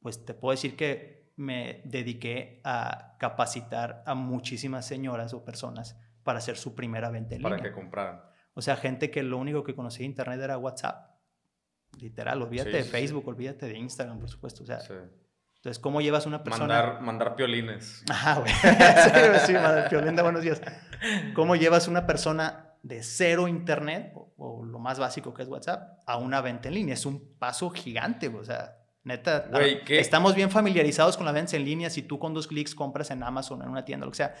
pues 0.00 0.24
te 0.24 0.34
puedo 0.34 0.50
decir 0.50 0.74
que 0.76 1.21
me 1.36 1.82
dediqué 1.84 2.60
a 2.64 3.16
capacitar 3.18 4.02
a 4.06 4.14
muchísimas 4.14 4.86
señoras 4.86 5.34
o 5.34 5.44
personas 5.44 5.98
para 6.22 6.38
hacer 6.38 6.56
su 6.56 6.74
primera 6.74 7.10
venta 7.10 7.34
en 7.34 7.42
línea. 7.42 7.56
Para 7.56 7.68
que 7.68 7.72
compraran. 7.72 8.22
O 8.54 8.62
sea, 8.62 8.76
gente 8.76 9.10
que 9.10 9.22
lo 9.22 9.38
único 9.38 9.64
que 9.64 9.74
conocía 9.74 10.00
de 10.00 10.06
internet 10.06 10.40
era 10.40 10.58
WhatsApp. 10.58 11.10
Literal, 11.98 12.40
olvídate 12.42 12.70
de 12.70 12.84
Facebook, 12.84 13.26
olvídate 13.28 13.66
de 13.66 13.78
Instagram, 13.78 14.18
por 14.18 14.30
supuesto. 14.30 14.62
O 14.62 14.66
sea, 14.66 14.78
entonces, 15.62 15.78
¿cómo 15.78 16.00
llevas 16.00 16.26
una 16.26 16.42
persona? 16.42 16.74
Mandar, 16.74 17.02
mandar 17.02 17.36
piolines. 17.36 18.02
Ajá, 18.10 18.40
güey. 18.40 18.52
sí, 19.46 19.52
mandar 19.52 19.88
piolín 19.88 20.16
de 20.16 20.22
buenos 20.22 20.42
días. 20.42 20.60
¿Cómo 21.34 21.54
llevas 21.54 21.88
una 21.88 22.06
persona 22.06 22.74
de 22.82 23.02
cero 23.02 23.46
internet, 23.46 24.12
o, 24.14 24.34
o, 24.36 24.64
lo 24.64 24.78
más 24.78 24.98
básico 24.98 25.32
que 25.32 25.42
es 25.42 25.48
WhatsApp, 25.48 26.00
a 26.06 26.16
una 26.16 26.40
venta 26.40 26.68
en 26.68 26.74
línea? 26.74 26.94
Es 26.94 27.06
un 27.06 27.36
paso 27.38 27.70
gigante, 27.70 28.28
o 28.28 28.44
sea, 28.44 28.81
Neta, 29.04 29.50
estamos 29.88 30.34
bien 30.34 30.50
familiarizados 30.50 31.16
con 31.16 31.26
la 31.26 31.32
venta 31.32 31.56
en 31.56 31.64
línea 31.64 31.90
si 31.90 32.02
tú 32.02 32.20
con 32.20 32.34
dos 32.34 32.46
clics 32.46 32.74
compras 32.74 33.10
en 33.10 33.22
Amazon, 33.24 33.62
en 33.62 33.68
una 33.68 33.84
tienda, 33.84 34.06
lo 34.06 34.12
que 34.12 34.18
sea. 34.18 34.34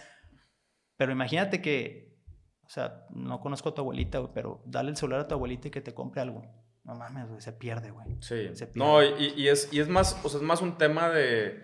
Pero 0.96 1.10
imagínate 1.10 1.60
que, 1.60 2.16
o 2.64 2.68
sea, 2.68 3.06
no 3.10 3.40
conozco 3.40 3.70
a 3.70 3.74
tu 3.74 3.80
abuelita, 3.80 4.32
pero 4.32 4.62
dale 4.64 4.90
el 4.90 4.96
celular 4.96 5.20
a 5.20 5.28
tu 5.28 5.34
abuelita 5.34 5.66
y 5.66 5.70
que 5.72 5.80
te 5.80 5.94
compre 5.94 6.20
algo. 6.20 6.42
No 6.84 6.94
mames, 6.94 7.42
se 7.42 7.52
pierde, 7.52 7.90
güey. 7.90 8.16
Sí. 8.20 8.50
No, 8.74 9.02
y, 9.02 9.34
y, 9.36 9.48
es, 9.48 9.68
y 9.72 9.80
es 9.80 9.88
más, 9.88 10.18
o 10.22 10.28
sea, 10.28 10.38
es 10.38 10.46
más 10.46 10.62
un 10.62 10.78
tema 10.78 11.10
de, 11.10 11.60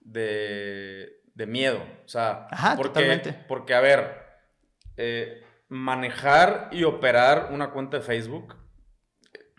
de, 0.00 1.08
de 1.34 1.46
miedo. 1.46 1.82
O 2.04 2.08
sea, 2.08 2.48
Ajá, 2.50 2.76
porque, 2.76 2.88
totalmente. 2.88 3.44
porque, 3.48 3.74
a 3.74 3.80
ver, 3.80 4.22
eh, 4.98 5.42
manejar 5.68 6.68
y 6.70 6.84
operar 6.84 7.48
una 7.52 7.70
cuenta 7.70 7.98
de 7.98 8.02
Facebook 8.02 8.56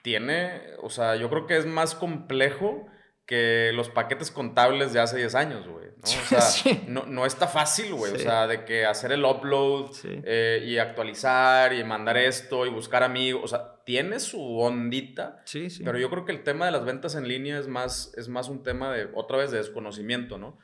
tiene, 0.03 0.61
o 0.83 0.89
sea, 0.91 1.15
yo 1.15 1.29
creo 1.31 1.47
que 1.47 1.57
es 1.57 1.65
más 1.65 1.95
complejo 1.95 2.85
que 3.25 3.71
los 3.73 3.89
paquetes 3.89 4.31
contables 4.31 4.91
de 4.91 4.99
hace 4.99 5.15
10 5.17 5.33
años, 5.33 5.65
güey. 5.65 5.87
¿no? 5.87 5.93
O 6.03 6.05
sea, 6.27 6.41
Sí. 6.41 6.83
no, 6.87 7.05
no 7.05 7.25
está 7.25 7.47
fácil, 7.47 7.93
güey. 7.93 8.11
O 8.11 8.17
Sí. 8.17 8.23
sea, 8.23 8.47
de 8.47 8.65
que 8.65 8.85
hacer 8.85 9.13
el 9.13 9.23
upload 9.23 9.93
Sí. 9.93 10.09
eh, 10.25 10.61
y 10.67 10.77
actualizar 10.77 11.71
y 11.73 11.83
mandar 11.85 12.17
esto 12.17 12.65
y 12.65 12.69
buscar 12.69 13.01
amigos. 13.01 13.41
O 13.45 13.47
sea, 13.47 13.81
tiene 13.85 14.19
su 14.19 14.59
ondita. 14.59 15.41
Sí, 15.45 15.69
sí. 15.69 15.83
Pero 15.85 15.97
yo 15.97 16.09
creo 16.09 16.25
que 16.25 16.33
el 16.33 16.43
tema 16.43 16.65
de 16.65 16.73
las 16.73 16.83
ventas 16.83 17.15
en 17.15 17.29
línea 17.29 17.57
es 17.57 17.69
más, 17.69 18.13
es 18.17 18.27
más 18.27 18.49
un 18.49 18.61
tema 18.61 18.91
de, 18.93 19.07
otra 19.13 19.37
vez, 19.37 19.51
de 19.51 19.57
desconocimiento, 19.59 20.37
¿no? 20.37 20.59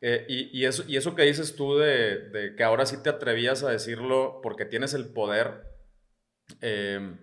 Eh, 0.00 0.26
y, 0.28 0.58
y 0.60 0.64
eso, 0.66 0.82
y 0.88 0.96
eso 0.96 1.14
que 1.14 1.22
dices 1.22 1.54
tú 1.54 1.78
de, 1.78 2.18
de 2.30 2.56
que 2.56 2.64
ahora 2.64 2.84
sí 2.84 3.00
te 3.00 3.10
atrevías 3.10 3.62
a 3.62 3.70
decirlo 3.70 4.40
porque 4.42 4.64
tienes 4.64 4.92
el 4.94 5.12
poder, 5.12 5.62
eh, 6.60 7.16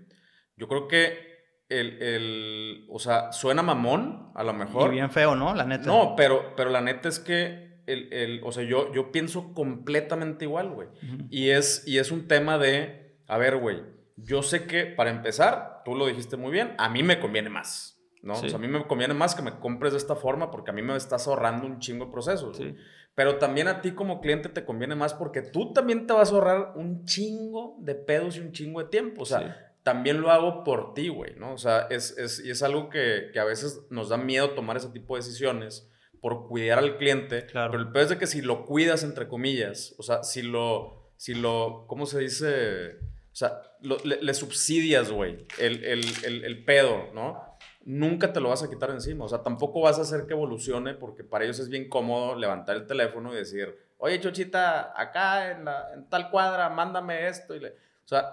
yo 0.55 0.67
creo 0.69 0.87
que 0.87 1.28
el, 1.69 2.01
el, 2.01 2.85
o 2.89 2.99
sea, 2.99 3.31
suena 3.31 3.61
mamón, 3.61 4.31
a 4.35 4.43
lo 4.43 4.51
Y 4.53 4.55
mejor. 4.55 4.91
bien 4.91 5.09
feo, 5.11 5.35
¿no? 5.35 5.53
La 5.53 5.65
neta. 5.65 5.85
No, 5.85 6.15
pero, 6.15 6.53
pero 6.55 6.69
la 6.69 6.81
neta 6.81 7.07
es 7.09 7.19
que, 7.19 7.81
el, 7.85 8.11
el, 8.11 8.41
o 8.43 8.51
sea, 8.51 8.63
yo, 8.63 8.91
yo 8.93 9.11
pienso 9.11 9.53
completamente 9.53 10.45
igual, 10.45 10.69
güey. 10.69 10.87
Y 11.29 11.49
es, 11.49 11.83
y 11.87 11.97
es 11.99 12.11
un 12.11 12.27
tema 12.27 12.57
de, 12.57 13.17
a 13.27 13.37
ver, 13.37 13.57
güey, 13.57 13.83
yo 14.17 14.41
sé 14.43 14.65
que 14.65 14.85
para 14.85 15.09
empezar, 15.11 15.81
tú 15.85 15.95
lo 15.95 16.07
dijiste 16.07 16.37
muy 16.37 16.51
bien, 16.51 16.73
a 16.77 16.89
mí 16.89 17.03
me 17.03 17.19
conviene 17.19 17.49
más. 17.49 17.95
¿no? 18.21 18.35
Sí. 18.35 18.47
O 18.47 18.49
sea, 18.49 18.57
a 18.57 18.61
mí 18.61 18.67
me 18.67 18.85
conviene 18.85 19.13
más 19.13 19.33
que 19.33 19.41
me 19.41 19.59
compres 19.59 19.93
de 19.93 19.97
esta 19.97 20.15
forma 20.15 20.51
porque 20.51 20.71
a 20.71 20.73
mí 20.73 20.81
me 20.81 20.93
estás 20.97 21.25
ahorrando 21.27 21.65
un 21.65 21.79
chingo 21.79 22.05
de 22.05 22.11
procesos. 22.11 22.57
Sí. 22.57 22.75
Pero 23.15 23.37
también 23.37 23.67
a 23.69 23.79
ti 23.81 23.91
como 23.91 24.19
cliente 24.19 24.49
te 24.49 24.65
conviene 24.65 24.95
más 24.95 25.13
porque 25.13 25.41
tú 25.41 25.71
también 25.71 26.05
te 26.05 26.13
vas 26.13 26.31
a 26.31 26.35
ahorrar 26.35 26.73
un 26.75 27.05
chingo 27.05 27.77
de 27.79 27.95
pedos 27.95 28.35
y 28.37 28.41
un 28.41 28.51
chingo 28.51 28.83
de 28.83 28.89
tiempo. 28.89 29.21
O 29.21 29.25
sea, 29.25 29.39
Sí. 29.39 29.45
También 29.89 30.21
lo 30.21 30.29
hago 30.29 30.63
por 30.63 30.93
ti, 30.93 31.07
güey, 31.07 31.33
¿no? 31.35 31.51
O 31.53 31.57
sea, 31.57 31.87
es, 31.89 32.15
es, 32.19 32.39
y 32.45 32.51
es 32.51 32.61
algo 32.61 32.91
que, 32.91 33.31
que 33.33 33.39
a 33.39 33.43
veces 33.43 33.87
nos 33.89 34.09
da 34.09 34.17
miedo 34.17 34.51
tomar 34.51 34.77
ese 34.77 34.89
tipo 34.89 35.15
de 35.15 35.23
decisiones 35.23 35.89
por 36.21 36.47
cuidar 36.47 36.77
al 36.77 36.97
cliente. 36.97 37.47
Claro. 37.47 37.71
Pero 37.71 37.83
el 37.83 37.91
peor 37.91 38.03
es 38.03 38.09
de 38.09 38.19
que 38.19 38.27
si 38.27 38.43
lo 38.43 38.67
cuidas, 38.67 39.03
entre 39.03 39.27
comillas, 39.27 39.95
o 39.97 40.03
sea, 40.03 40.21
si 40.21 40.43
lo, 40.43 41.11
si 41.17 41.33
lo, 41.33 41.85
¿cómo 41.87 42.05
se 42.05 42.19
dice? 42.19 42.99
O 43.31 43.35
sea, 43.35 43.63
lo- 43.81 43.97
le, 44.03 44.21
le 44.21 44.33
subsidias, 44.35 45.09
güey, 45.11 45.47
el, 45.57 45.83
el, 45.83 46.03
el, 46.23 46.43
el 46.45 46.63
pedo, 46.65 47.07
¿no? 47.15 47.57
Nunca 47.83 48.31
te 48.31 48.39
lo 48.41 48.49
vas 48.49 48.61
a 48.61 48.69
quitar 48.69 48.91
encima. 48.91 49.25
O 49.25 49.27
sea, 49.27 49.41
tampoco 49.41 49.81
vas 49.81 49.97
a 49.97 50.03
hacer 50.03 50.27
que 50.27 50.33
evolucione 50.33 50.93
porque 50.93 51.23
para 51.23 51.45
ellos 51.45 51.57
es 51.57 51.69
bien 51.69 51.89
cómodo 51.89 52.35
levantar 52.35 52.75
el 52.75 52.85
teléfono 52.85 53.33
y 53.33 53.37
decir, 53.37 53.75
oye, 53.97 54.19
Chochita, 54.19 54.93
acá 54.95 55.49
en, 55.49 55.65
la, 55.65 55.93
en 55.95 56.07
tal 56.09 56.29
cuadra, 56.29 56.69
mándame 56.69 57.27
esto. 57.27 57.55
Y 57.55 57.59
le... 57.61 57.69
O 57.69 58.07
sea, 58.09 58.25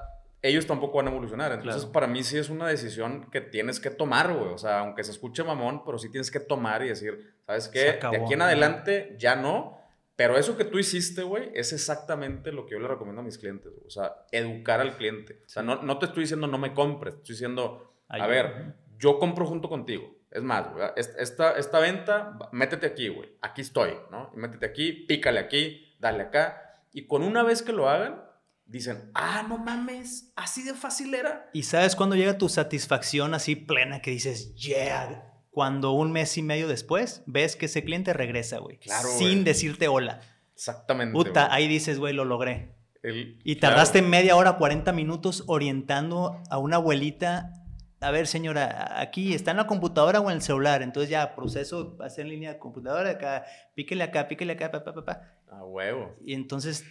ellos 0.49 0.67
tampoco 0.67 0.99
van 0.99 1.09
a 1.09 1.11
evolucionar. 1.11 1.53
Entonces, 1.53 1.83
Claro. 1.83 1.93
para 1.93 2.07
mí 2.07 2.23
sí 2.23 2.39
es 2.39 2.49
una 2.51 2.67
decisión 2.69 3.29
que 3.31 3.41
tienes 3.41 3.81
que 3.81 3.91
tomar, 3.91 4.33
güey. 4.33 4.53
O 4.53 4.59
sea, 4.59 4.81
aunque 4.81 5.05
se 5.05 5.11
escuche 5.13 5.43
mamón, 5.45 5.85
pero 5.85 5.99
sí 5.99 6.11
tienes 6.11 6.31
que 6.31 6.41
tomar 6.41 6.83
y 6.85 6.89
decir, 6.89 7.35
¿sabes 7.47 7.69
qué? 7.69 7.81
De 7.81 7.91
acabó. 7.91 8.25
aquí 8.25 8.35
en 8.35 8.43
adelante 8.43 9.15
ya 9.19 9.37
no. 9.37 9.77
Pero 10.17 10.39
eso 10.39 10.57
que 10.57 10.65
tú 10.65 10.79
hiciste, 10.79 11.23
güey, 11.23 11.51
es 11.55 11.73
exactamente 11.75 12.51
lo 12.51 12.65
que 12.65 12.73
yo 12.73 12.79
le 12.81 12.89
recomiendo 12.89 13.21
a 13.21 13.25
mis 13.25 13.37
clientes. 13.39 13.71
güey. 13.73 13.87
O 13.87 13.91
sea, 13.91 14.15
educar 14.33 14.81
al 14.81 14.97
cliente. 14.97 15.43
O 15.45 15.49
sea, 15.49 15.63
no, 15.63 15.83
no 15.83 15.99
te 15.99 16.07
estoy 16.07 16.23
diciendo 16.23 16.47
no 16.47 16.57
me 16.59 16.73
compres. 16.73 17.15
Estoy 17.17 17.35
diciendo, 17.35 17.95
a 18.09 18.27
ver, 18.27 18.75
yo 18.99 19.19
compro 19.19 19.45
junto 19.47 19.69
contigo. 19.69 20.17
Es 20.31 20.43
más, 20.43 20.73
güey, 20.73 20.87
est- 20.97 21.19
esta, 21.19 21.53
esta 21.53 21.79
venta, 21.81 22.37
métete 22.53 22.87
aquí, 22.87 23.09
güey. 23.09 23.37
Aquí 23.43 23.61
estoy, 23.61 23.91
¿no? 24.11 24.31
Y 24.35 24.39
métete 24.39 24.67
aquí, 24.67 24.93
pícale 25.07 25.39
aquí, 25.39 25.95
dale 25.99 26.23
acá. 26.25 26.83
Y 26.93 27.07
con 27.07 27.23
una 27.23 27.43
vez 27.43 27.63
que 27.63 27.73
lo 27.73 27.89
hagan, 27.89 28.23
dicen, 28.67 29.11
ah, 29.15 29.45
no 29.49 29.59
mames, 29.59 30.33
así 30.37 30.63
de 30.63 30.75
fácil 30.75 31.15
era. 31.15 31.49
¿Y 31.53 31.63
sabes 31.63 31.97
cuándo 31.97 32.17
llega 32.17 32.39
tu 32.39 32.49
satisfacción 32.49 33.33
así 33.35 33.57
plena 33.57 34.01
que 34.03 34.11
dices, 34.11 34.55
yeah? 34.57 35.33
Cuando 35.51 35.93
un 35.93 36.13
mes 36.13 36.37
y 36.37 36.43
medio 36.43 36.69
después 36.69 37.23
ves 37.27 37.57
que 37.57 37.67
ese 37.67 37.83
cliente 37.85 38.13
regresa, 38.13 38.59
güey. 38.59 38.79
Claro, 38.79 39.09
Sin 39.09 39.29
güey. 39.29 39.45
decirte 39.45 39.89
hola. 39.89 40.21
Exactamente. 40.55 41.13
Puta, 41.13 41.47
güey. 41.47 41.57
ahí 41.57 41.69
dices, 41.69 41.99
güey, 41.99 42.13
lo 42.13 42.25
logré. 42.25 42.75
El- 43.03 43.39
Y 43.45 43.57
claro. 43.57 43.75
tardaste 43.77 44.03
media 44.03 44.37
hora, 44.37 44.55
40 44.59 44.93
minutos 44.93 45.45
orientando 45.47 46.43
a 46.51 46.59
una 46.59 46.77
abuelita. 46.77 47.53
A 48.01 48.11
ver, 48.11 48.27
señora, 48.27 49.01
aquí 49.01 49.33
está 49.33 49.53
en 49.53 49.57
la 49.59 49.67
computadora 49.67 50.21
o 50.21 50.29
en 50.31 50.37
el 50.37 50.43
celular. 50.43 50.83
Entonces 50.83 51.09
ya 51.09 51.35
proceso, 51.35 51.97
hacer 52.01 52.25
en 52.27 52.33
línea 52.33 52.53
de 52.55 52.59
computadora, 52.59 53.11
acá, 53.11 53.47
píquele 53.75 54.03
acá, 54.05 54.29
píquele 54.29 54.53
acá, 54.53 54.71
pa, 54.71 54.85
pa, 54.85 54.93
pa, 54.93 55.05
pa. 55.05 55.23
A 55.51 55.65
huevo. 55.65 56.15
Y 56.25 56.35
entonces, 56.35 56.85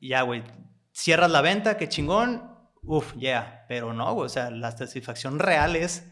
ya, 0.00 0.22
güey, 0.22 0.42
cierras 0.92 1.30
la 1.30 1.40
venta, 1.40 1.76
qué 1.76 1.88
chingón. 1.88 2.50
Uf, 2.84 3.14
yeah. 3.16 3.64
Pero 3.68 3.92
no, 3.92 4.16
o 4.16 4.28
sea, 4.28 4.50
la 4.50 4.70
satisfacción 4.72 5.38
real 5.38 5.76
es, 5.76 6.08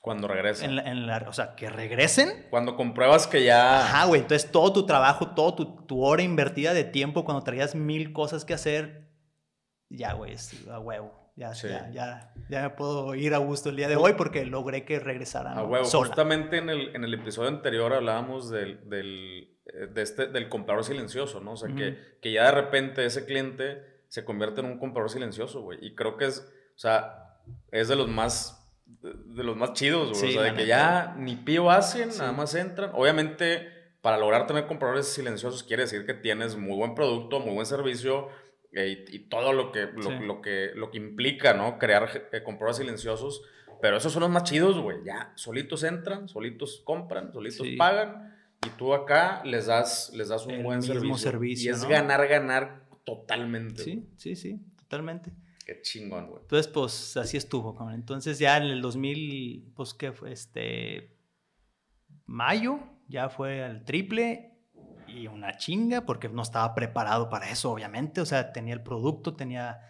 Cuando 0.00 0.28
regresa. 0.28 0.64
en 0.64 0.76
la, 0.76 0.82
en 0.82 1.06
la- 1.06 1.24
o 1.28 1.32
sea, 1.32 1.54
que 1.56 1.68
regresen. 1.70 2.46
Cuando 2.50 2.76
compruebas 2.76 3.26
que 3.26 3.44
ya... 3.44 3.80
Ajá, 3.84 4.04
güey, 4.06 4.22
entonces 4.22 4.50
todo 4.50 4.72
tu 4.72 4.86
trabajo, 4.86 5.28
todo 5.34 5.54
tu, 5.54 5.86
tu 5.86 6.02
hora 6.04 6.22
invertida 6.22 6.72
de 6.74 6.84
tiempo 6.84 7.24
cuando 7.24 7.42
traías 7.42 7.74
mil 7.74 8.12
cosas 8.12 8.44
que 8.44 8.54
hacer, 8.54 9.10
ya, 9.90 10.12
güey, 10.14 10.32
es 10.32 10.66
a 10.68 10.78
huevo. 10.78 11.22
Ya, 11.36 11.52
Sí. 11.54 11.68
ya, 11.68 11.90
ya, 11.90 12.32
ya 12.48 12.62
me 12.62 12.70
puedo 12.70 13.12
ir 13.16 13.34
a 13.34 13.38
gusto 13.38 13.68
el 13.68 13.74
día 13.76 13.88
de 13.88 13.96
hoy 13.96 14.12
porque 14.12 14.44
logré 14.46 14.84
que 14.84 15.00
regresaran 15.00 15.58
A 15.58 15.64
huevo. 15.64 15.84
sola. 15.84 16.06
Justamente 16.06 16.58
en 16.58 16.70
el, 16.70 16.94
en 16.94 17.02
el 17.02 17.12
episodio 17.12 17.48
anterior 17.48 17.92
hablábamos 17.92 18.50
del, 18.50 18.88
del, 18.88 19.53
de 19.64 20.02
este, 20.02 20.26
del 20.26 20.48
comprador 20.48 20.84
silencioso, 20.84 21.40
¿no? 21.40 21.52
O 21.52 21.56
sea, 21.56 21.74
que, 21.74 21.96
que 22.20 22.32
ya 22.32 22.44
de 22.44 22.50
repente 22.52 23.04
ese 23.04 23.24
cliente 23.24 23.82
se 24.08 24.24
convierte 24.24 24.60
en 24.60 24.66
un 24.66 24.78
comprador 24.78 25.10
silencioso, 25.10 25.62
güey. 25.62 25.78
Y 25.80 25.94
creo 25.94 26.16
que 26.16 26.26
es, 26.26 26.40
o 26.74 26.78
sea, 26.78 27.38
es 27.72 27.88
de 27.88 27.96
los 27.96 28.08
más, 28.08 28.70
de, 28.86 29.42
los 29.42 29.56
más 29.56 29.72
chidos, 29.72 30.10
güey. 30.10 30.20
Sí, 30.20 30.28
o 30.28 30.32
sea, 30.32 30.42
de 30.42 30.50
que 30.50 30.64
neta. 30.64 30.66
ya 30.68 31.14
ni 31.18 31.36
pío 31.36 31.70
hacen, 31.70 32.12
Sí. 32.12 32.18
nada 32.18 32.32
más 32.32 32.54
entran. 32.54 32.90
Obviamente, 32.94 33.68
para 34.02 34.18
lograr 34.18 34.46
tener 34.46 34.66
compradores 34.66 35.08
silenciosos 35.08 35.62
quiere 35.64 35.84
decir 35.84 36.04
que 36.04 36.14
tienes 36.14 36.56
muy 36.56 36.76
buen 36.76 36.94
producto, 36.94 37.40
muy 37.40 37.54
buen 37.54 37.66
servicio 37.66 38.28
eh, 38.72 39.04
y, 39.08 39.16
y 39.16 39.18
todo 39.28 39.52
lo 39.52 39.72
que, 39.72 39.86
lo, 39.86 40.02
Sí. 40.02 40.18
lo 40.20 40.42
que, 40.42 40.72
lo 40.74 40.90
que 40.90 40.98
implica, 40.98 41.54
¿no? 41.54 41.78
Crear 41.78 42.28
eh, 42.32 42.42
compradores 42.42 42.76
silenciosos. 42.76 43.42
Pero 43.80 43.96
esos 43.96 44.12
son 44.12 44.22
los 44.22 44.30
más 44.30 44.44
chidos, 44.44 44.78
güey. 44.78 44.98
Ya, 45.04 45.32
solitos 45.36 45.82
entran, 45.84 46.28
solitos 46.28 46.82
compran, 46.84 47.32
solitos 47.32 47.66
pagan. 47.78 48.33
Y 48.66 48.70
tú 48.70 48.94
acá 48.94 49.42
les 49.44 49.66
das, 49.66 50.10
les 50.14 50.28
das 50.28 50.46
un 50.46 50.52
El 50.52 50.62
buen 50.62 50.78
mismo 50.78 50.94
servicio. 50.94 51.16
servicio, 51.18 51.70
Y 51.70 51.74
es 51.74 51.82
¿no? 51.82 51.88
ganar, 51.88 52.26
ganar 52.28 52.88
totalmente. 53.04 53.82
Sí, 53.82 54.08
sí, 54.16 54.36
sí, 54.36 54.60
totalmente. 54.76 55.32
Qué 55.66 55.80
chingón, 55.80 56.28
güey. 56.28 56.42
Entonces, 56.42 56.70
pues 56.70 57.16
así 57.16 57.36
estuvo, 57.36 57.74
cabrón. 57.74 57.94
Entonces 57.94 58.38
ya 58.38 58.56
en 58.58 58.64
el 58.64 58.82
2000, 58.82 59.72
pues 59.74 59.94
qué 59.94 60.12
fue, 60.12 60.32
este, 60.32 61.16
mayo, 62.26 62.80
ya 63.08 63.28
fue 63.28 63.62
al 63.64 63.84
triple 63.84 64.50
y 65.06 65.26
una 65.26 65.56
chinga 65.56 66.02
porque 66.02 66.28
no 66.28 66.42
estaba 66.42 66.74
preparado 66.74 67.28
para 67.30 67.50
eso, 67.50 67.70
obviamente. 67.72 68.20
O 68.20 68.26
sea, 68.26 68.52
tenía 68.52 68.74
el 68.74 68.82
producto, 68.82 69.34
tenía, 69.34 69.80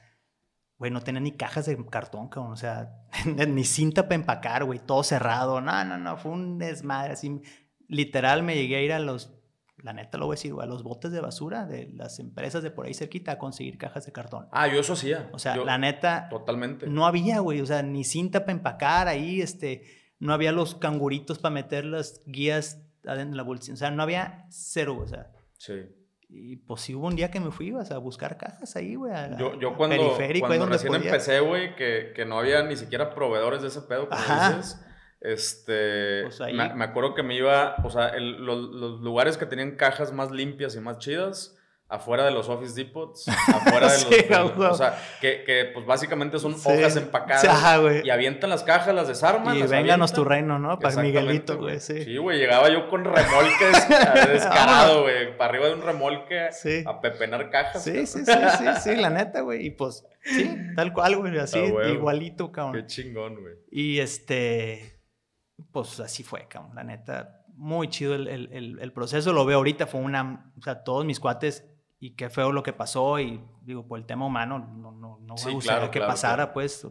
güey, 0.78 0.90
no 0.92 1.00
tenía 1.00 1.20
ni 1.20 1.32
cajas 1.32 1.66
de 1.66 1.76
cartón, 1.86 2.28
cabrón. 2.28 2.52
O 2.52 2.56
sea, 2.56 2.92
ni 3.48 3.64
cinta 3.64 4.04
para 4.04 4.16
empacar, 4.16 4.64
güey, 4.64 4.78
todo 4.78 5.02
cerrado. 5.02 5.60
No, 5.60 5.84
no, 5.84 5.98
no, 5.98 6.16
fue 6.16 6.32
un 6.32 6.58
desmadre. 6.58 7.14
Así, 7.14 7.40
literal, 7.88 8.42
me 8.42 8.54
llegué 8.54 8.76
a 8.76 8.82
ir 8.82 8.92
a 8.92 8.98
los, 8.98 9.34
la 9.78 9.92
neta 9.92 10.18
lo 10.18 10.26
voy 10.26 10.34
a 10.34 10.36
decir, 10.36 10.52
a 10.60 10.66
los 10.66 10.82
botes 10.82 11.12
de 11.12 11.20
basura 11.20 11.66
de 11.66 11.90
las 11.94 12.18
empresas 12.18 12.62
de 12.62 12.70
por 12.70 12.86
ahí 12.86 12.94
cerquita 12.94 13.32
a 13.32 13.38
conseguir 13.38 13.76
cajas 13.78 14.06
de 14.06 14.12
cartón. 14.12 14.46
Ah, 14.52 14.66
yo 14.68 14.80
eso 14.80 14.94
hacía. 14.94 15.28
O 15.32 15.38
sea, 15.38 15.56
Yo- 15.56 15.64
la 15.64 15.76
neta, 15.78 16.28
Totalmente. 16.30 16.86
no 16.86 17.06
había, 17.06 17.40
güey, 17.40 17.60
o 17.60 17.66
sea, 17.66 17.82
ni 17.82 18.04
cinta 18.04 18.40
para 18.40 18.52
empacar 18.52 19.08
ahí, 19.08 19.40
este, 19.40 19.82
no 20.18 20.32
había 20.32 20.52
los 20.52 20.74
canguritos 20.76 21.38
para 21.38 21.52
meter 21.54 21.84
las 21.84 22.22
guías 22.26 22.80
adentro 23.06 23.32
de 23.32 23.36
la 23.36 23.42
bolsa, 23.42 23.72
o 23.72 23.76
sea, 23.76 23.90
no 23.90 24.02
había 24.02 24.46
cero, 24.48 24.98
o 25.02 25.06
sea, 25.06 25.30
Sí. 25.58 25.74
y 26.30 26.56
pues 26.56 26.80
sí 26.80 26.94
hubo 26.94 27.06
un 27.08 27.16
día 27.16 27.30
que 27.30 27.38
me 27.38 27.50
fui, 27.50 27.70
o 27.72 27.84
sea, 27.84 27.96
a 27.96 28.00
buscar 28.00 28.38
cajas 28.38 28.74
ahí, 28.76 28.94
güey, 28.94 29.12
Yo, 29.38 29.60
yo 29.60 29.76
cuando, 29.76 29.96
periférico, 29.96 30.46
cuando 30.46 30.64
recién 30.66 30.90
podía. 30.94 31.10
empecé, 31.10 31.40
güey, 31.40 31.76
que, 31.76 32.12
que 32.16 32.24
no 32.24 32.38
había 32.38 32.62
ni 32.62 32.76
siquiera 32.76 33.14
proveedores 33.14 33.60
de 33.60 33.68
ese 33.68 33.82
pedo, 33.82 34.08
como 34.08 34.20
dices, 34.22 34.80
este, 35.24 36.22
Pues 36.24 36.40
ahí- 36.40 36.54
me, 36.54 36.72
me 36.74 36.84
acuerdo 36.84 37.14
que 37.14 37.22
me 37.22 37.34
iba, 37.34 37.76
o 37.82 37.90
sea, 37.90 38.08
el- 38.10 38.44
los, 38.44 38.58
los 38.70 39.00
lugares 39.00 39.36
que 39.38 39.46
tenían 39.46 39.72
cajas 39.76 40.12
más 40.12 40.30
limpias 40.30 40.76
y 40.76 40.80
más 40.80 40.98
chidas, 40.98 41.56
afuera 41.86 42.24
de 42.24 42.30
los 42.32 42.48
Office 42.48 42.74
Depots, 42.74 43.28
afuera 43.28 43.86
de 43.92 43.98
los, 44.30 44.52
Sí, 44.52 44.56
o 44.58 44.74
sea, 44.74 44.98
que, 45.20 45.44
que, 45.44 45.66
pues 45.72 45.86
básicamente 45.86 46.38
son 46.38 46.58
Sí. 46.58 46.68
hojas 46.68 46.96
empacadas, 46.96 47.44
ajá, 47.48 47.78
y 48.02 48.10
avientan 48.10 48.50
las 48.50 48.64
cajas, 48.64 48.94
las 48.94 49.06
desarman, 49.08 49.56
Y 49.56 49.60
las 49.60 49.70
vénganos 49.70 50.12
tu 50.12 50.24
reino, 50.24 50.58
¿no? 50.58 50.78
Para 50.78 51.00
Miguelito, 51.02 51.56
güey, 51.58 51.80
sí. 51.80 52.02
Sí, 52.04 52.16
güey, 52.16 52.38
llegaba 52.38 52.68
yo 52.70 52.88
con 52.88 53.04
remolques 53.04 53.88
descarado, 54.32 55.02
güey, 55.02 55.36
para 55.36 55.50
arriba 55.50 55.66
de 55.68 55.74
un 55.74 55.82
remolque 55.82 56.48
Sí. 56.52 56.82
a 56.86 57.00
pepenar 57.00 57.50
cajas. 57.50 57.82
Sí, 57.84 58.06
sí, 58.06 58.24
sí, 58.24 58.32
sí, 58.58 58.64
sí, 58.82 58.96
la 58.96 59.10
neta, 59.10 59.40
güey, 59.42 59.66
y 59.66 59.70
pues, 59.70 60.04
sí, 60.22 60.50
tal 60.76 60.92
cual, 60.92 61.16
güey, 61.16 61.38
así, 61.38 61.58
Ah, 61.58 61.88
igualito, 61.88 62.50
cabrón. 62.50 62.74
Qué 62.82 62.86
chingón, 62.86 63.40
güey. 63.40 63.54
Y 63.70 64.00
este, 64.00 64.98
pues 65.72 66.00
así 66.00 66.22
fue, 66.22 66.46
cabrón, 66.48 66.74
la 66.74 66.84
neta. 66.84 67.44
muy 67.54 67.88
chido 67.88 68.14
el, 68.14 68.28
el, 68.28 68.78
el, 68.80 68.92
proceso, 68.92 69.32
lo 69.32 69.44
veo 69.44 69.58
ahorita, 69.58 69.86
fue 69.86 70.00
una, 70.00 70.52
o 70.58 70.62
sea, 70.62 70.82
todos 70.82 71.04
mis 71.04 71.20
cuates, 71.20 71.64
y 71.98 72.16
qué 72.16 72.28
feo 72.28 72.52
lo 72.52 72.62
que 72.62 72.72
pasó, 72.72 73.18
y 73.18 73.40
digo, 73.62 73.86
por 73.86 73.98
el 73.98 74.06
tema 74.06 74.26
humano, 74.26 74.58
no, 74.58 74.92
no, 74.92 75.18
no 75.20 75.34
me 75.44 75.52
gustaría 75.52 75.90
que 75.90 76.00
pasara, 76.00 76.52
pues, 76.52 76.86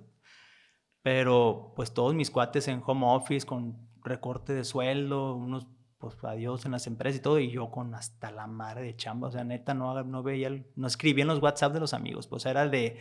pero 1.01 1.73
pues 1.75 1.93
todos 1.93 2.15
mis 2.15 2.31
cuates 2.31 2.67
en 2.67 2.81
home 2.85 3.05
office, 3.05 3.45
con 3.45 3.89
recorte 4.03 4.53
de 4.53 4.63
sueldo, 4.63 5.35
unos 5.35 5.67
pues 5.97 6.21
adiós 6.25 6.65
en 6.65 6.73
las 6.73 6.85
empresas 6.85 7.19
y 7.19 7.21
todo, 7.21 7.39
y 7.39 7.49
yo 7.49 7.71
con 7.71 7.95
hasta 7.95 8.29
la 8.29 8.45
madre 8.45 8.81
de 8.81 8.95
chamba, 8.95 9.29
o 9.29 9.31
sea, 9.31 9.45
neta, 9.45 9.73
no, 9.73 10.03
no 10.03 10.21
veía, 10.21 10.49
no 10.75 10.87
escribía 10.87 11.21
en 11.21 11.29
los 11.29 11.41
WhatsApp 11.41 11.73
de 11.73 11.79
los 11.79 11.93
amigos, 11.93 12.27
pues 12.27 12.45
era 12.45 12.67
de, 12.67 12.99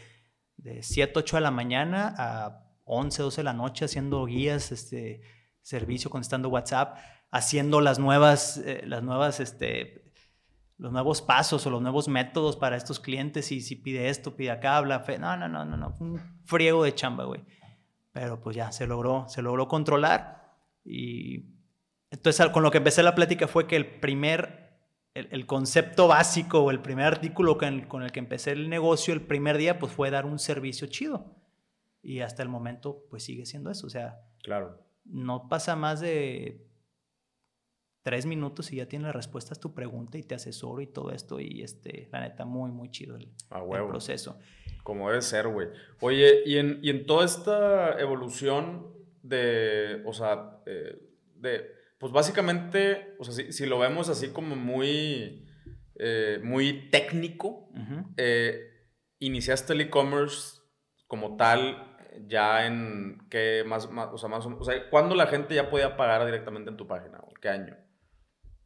de 0.57 0.85
7, 0.85 1.13
8 1.17 1.37
de 1.37 1.41
la 1.41 1.51
mañana 1.51 2.15
a 2.17 2.65
11, 2.85 3.23
12 3.23 3.41
de 3.41 3.45
la 3.45 3.55
noche 3.55 3.87
haciendo 3.87 4.25
guías, 4.27 4.71
este, 4.71 5.21
servicio, 5.63 6.11
contestando 6.11 6.49
WhatsApp, 6.49 6.99
haciendo 7.31 7.81
las 7.81 7.99
nuevas, 7.99 8.59
eh, 8.59 8.83
las 8.87 9.03
nuevas, 9.03 9.41
este, 9.41 10.13
los 10.77 10.93
nuevos 10.93 11.23
pasos 11.23 11.67
o 11.67 11.71
los 11.71 11.81
nuevos 11.81 12.09
métodos 12.09 12.57
para 12.57 12.77
estos 12.77 13.01
clientes 13.01 13.51
y 13.53 13.61
si 13.61 13.77
pide 13.77 14.09
esto, 14.09 14.37
pide 14.37 14.51
acá, 14.51 14.77
habla, 14.77 15.01
fe. 15.01 15.19
no, 15.19 15.37
no, 15.37 15.49
no, 15.49 15.65
no, 15.65 15.77
no, 15.77 15.95
un 16.01 16.21
friego 16.45 16.85
de 16.85 16.95
chamba, 16.95 17.25
güey. 17.25 17.45
Pero 18.13 18.41
pues 18.41 18.55
ya, 18.55 18.71
se 18.73 18.87
logró, 18.87 19.27
se 19.29 19.41
logró 19.41 19.69
controlar 19.69 20.43
y 20.85 21.53
entonces, 22.13 22.47
con 22.51 22.63
lo 22.63 22.71
que 22.71 22.79
empecé 22.79 23.03
la 23.03 23.15
plática 23.15 23.49
fue 23.49 23.67
que 23.67 23.75
el 23.75 23.87
primer, 23.87 24.77
el, 25.15 25.47
concepto 25.47 26.09
básico 26.09 26.61
o 26.61 26.71
el 26.71 26.83
primer 26.83 27.07
artículo 27.07 27.57
con 27.57 28.03
el, 28.03 28.13
que 28.13 28.19
empecé 28.19 28.53
el 28.53 28.69
negocio 28.69 29.15
el 29.15 29.23
primer 29.23 29.57
día, 29.57 29.79
pues 29.79 29.93
fue 29.93 30.11
dar 30.11 30.27
un 30.27 30.39
servicio 30.39 30.87
chido. 30.89 31.35
Y 32.03 32.21
hasta 32.21 32.43
el 32.43 32.51
momento, 32.51 33.07
pues 33.09 33.25
sigue 33.25 33.47
siendo 33.47 33.71
eso. 33.71 33.87
O 33.87 33.91
sea, 33.91 34.21
claro. 34.43 34.79
No 35.05 35.49
pasa 35.49 35.77
más 35.77 36.01
de 36.01 36.67
tres 38.03 38.27
minutos 38.27 38.73
y 38.73 38.77
ya 38.77 38.87
tienes 38.87 39.07
la 39.07 39.13
respuesta 39.13 39.55
a 39.55 39.61
tu 39.61 39.75
pregunta 39.75 40.19
y 40.19 40.23
te 40.23 40.35
asesoro 40.35 40.81
y 40.81 40.87
todo 40.87 41.13
esto. 41.13 41.41
Y 41.41 41.63
este, 41.63 42.09
la 42.13 42.21
neta, 42.21 42.45
muy, 42.45 42.71
muy 42.71 42.91
chido 42.91 43.17
el, 43.17 43.33
proceso. 43.89 44.39
Como 44.83 45.09
debe 45.09 45.23
ser, 45.23 45.49
güey. 45.49 45.69
Oye, 46.01 46.43
y 46.45 46.59
en, 46.59 46.81
y 46.83 46.91
en 46.91 47.07
toda 47.07 47.25
esta 47.25 48.01
evolución 48.01 48.93
de, 49.23 50.03
o 50.05 50.13
sea, 50.13 50.61
eh, 50.67 51.01
de 51.37 51.83
pues 52.03 52.13
básicamente, 52.13 53.15
o 53.21 53.25
sea, 53.25 53.53
si, 53.53 53.65
lo 53.65 53.79
vemos 53.79 54.09
así 54.09 54.31
como 54.31 54.57
muy, 54.57 55.47
eh, 55.95 56.41
muy 56.43 56.91
técnico, 56.91 57.69
eh, 58.17 58.89
iniciaste 59.21 59.75
el 59.75 59.83
e-commerce 59.83 60.63
como 61.07 61.37
tal 61.37 61.92
ya 62.27 62.67
en 62.67 63.27
qué 63.31 63.65
más, 63.67 63.87
o 63.87 64.19
sea, 64.19 64.29
más 64.29 64.47
o 64.47 64.65
sea, 64.65 64.89
¿cuándo 64.91 65.15
la 65.15 65.27
gente 65.27 65.55
ya 65.55 65.71
podía 65.71 65.97
pagar 65.97 66.25
directamente 66.25 66.71
en 66.71 66.77
tu 66.77 66.87
página? 66.87 67.21
¿Qué 67.41 67.49
año? 67.49 67.77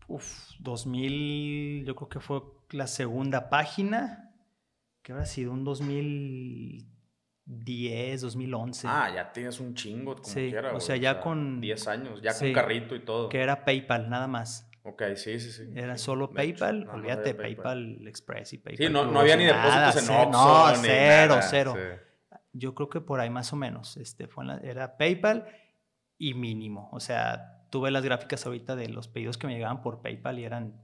Uf, 0.09 0.51
2000, 0.61 1.85
yo 1.85 1.97
creo 1.97 2.09
que 2.09 2.21
fue 2.21 2.43
la 2.71 2.87
segunda 2.87 3.51
página, 3.51 4.35
que 5.03 5.13
habrá 5.13 5.27
sido 5.27 5.53
un 5.53 5.65
2000 5.65 6.97
10, 7.47 8.23
2011. 8.23 8.89
Ah, 8.91 9.11
ya 9.15 9.33
tienes 9.33 9.61
un 9.61 9.75
chingo, 9.75 10.17
como 10.17 10.27
sí, 10.27 10.53
O 10.75 10.81
sea, 10.81 10.97
ya 10.97 11.21
con... 11.21 11.61
10 11.61 11.89
años, 11.89 12.21
ya 12.21 12.37
con 12.37 12.53
carrito 12.53 12.97
y 12.97 13.01
todo. 13.01 13.29
Que 13.29 13.41
era 13.41 13.65
PayPal, 13.65 14.11
nada 14.11 14.27
más. 14.27 14.69
Ok, 14.83 15.03
sí, 15.15 15.39
sí, 15.39 15.53
sí. 15.53 15.65
Era 15.75 15.97
solo 15.97 16.31
PayPal, 16.31 16.89
olvídate, 16.89 17.35
PayPal. 17.35 18.07
Express 18.07 18.53
y 18.53 18.59
PayPal. 18.59 18.87
Sí, 18.87 18.93
no, 18.93 19.05
no 19.07 19.21
había 19.21 19.37
ni 19.37 19.45
depósitos 19.45 20.09
en 20.09 20.15
Oxxo. 20.15 20.31
No, 20.31 20.75
cero, 20.83 21.41
cero. 21.43 21.75
Yo 22.59 22.75
creo 22.75 22.89
que 22.89 23.01
por 23.01 23.21
ahí 23.21 23.31
más 23.31 23.53
o 23.53 23.57
menos. 23.57 23.97
Este, 23.97 24.29
fue 24.29 24.45
era 24.63 24.97
PayPal 24.97 25.47
y 26.19 26.35
mínimo. 26.35 26.89
O 26.93 27.01
sea, 27.01 27.67
tuve 27.71 27.91
las 27.91 28.05
gráficas 28.05 28.47
ahorita 28.47 28.77
de 28.77 28.89
los 28.89 29.09
pedidos 29.09 29.39
que 29.39 29.47
me 29.47 29.55
llegaban 29.55 29.83
por 29.83 30.03
PayPal 30.03 30.39
y 30.39 30.45
eran, 30.45 30.83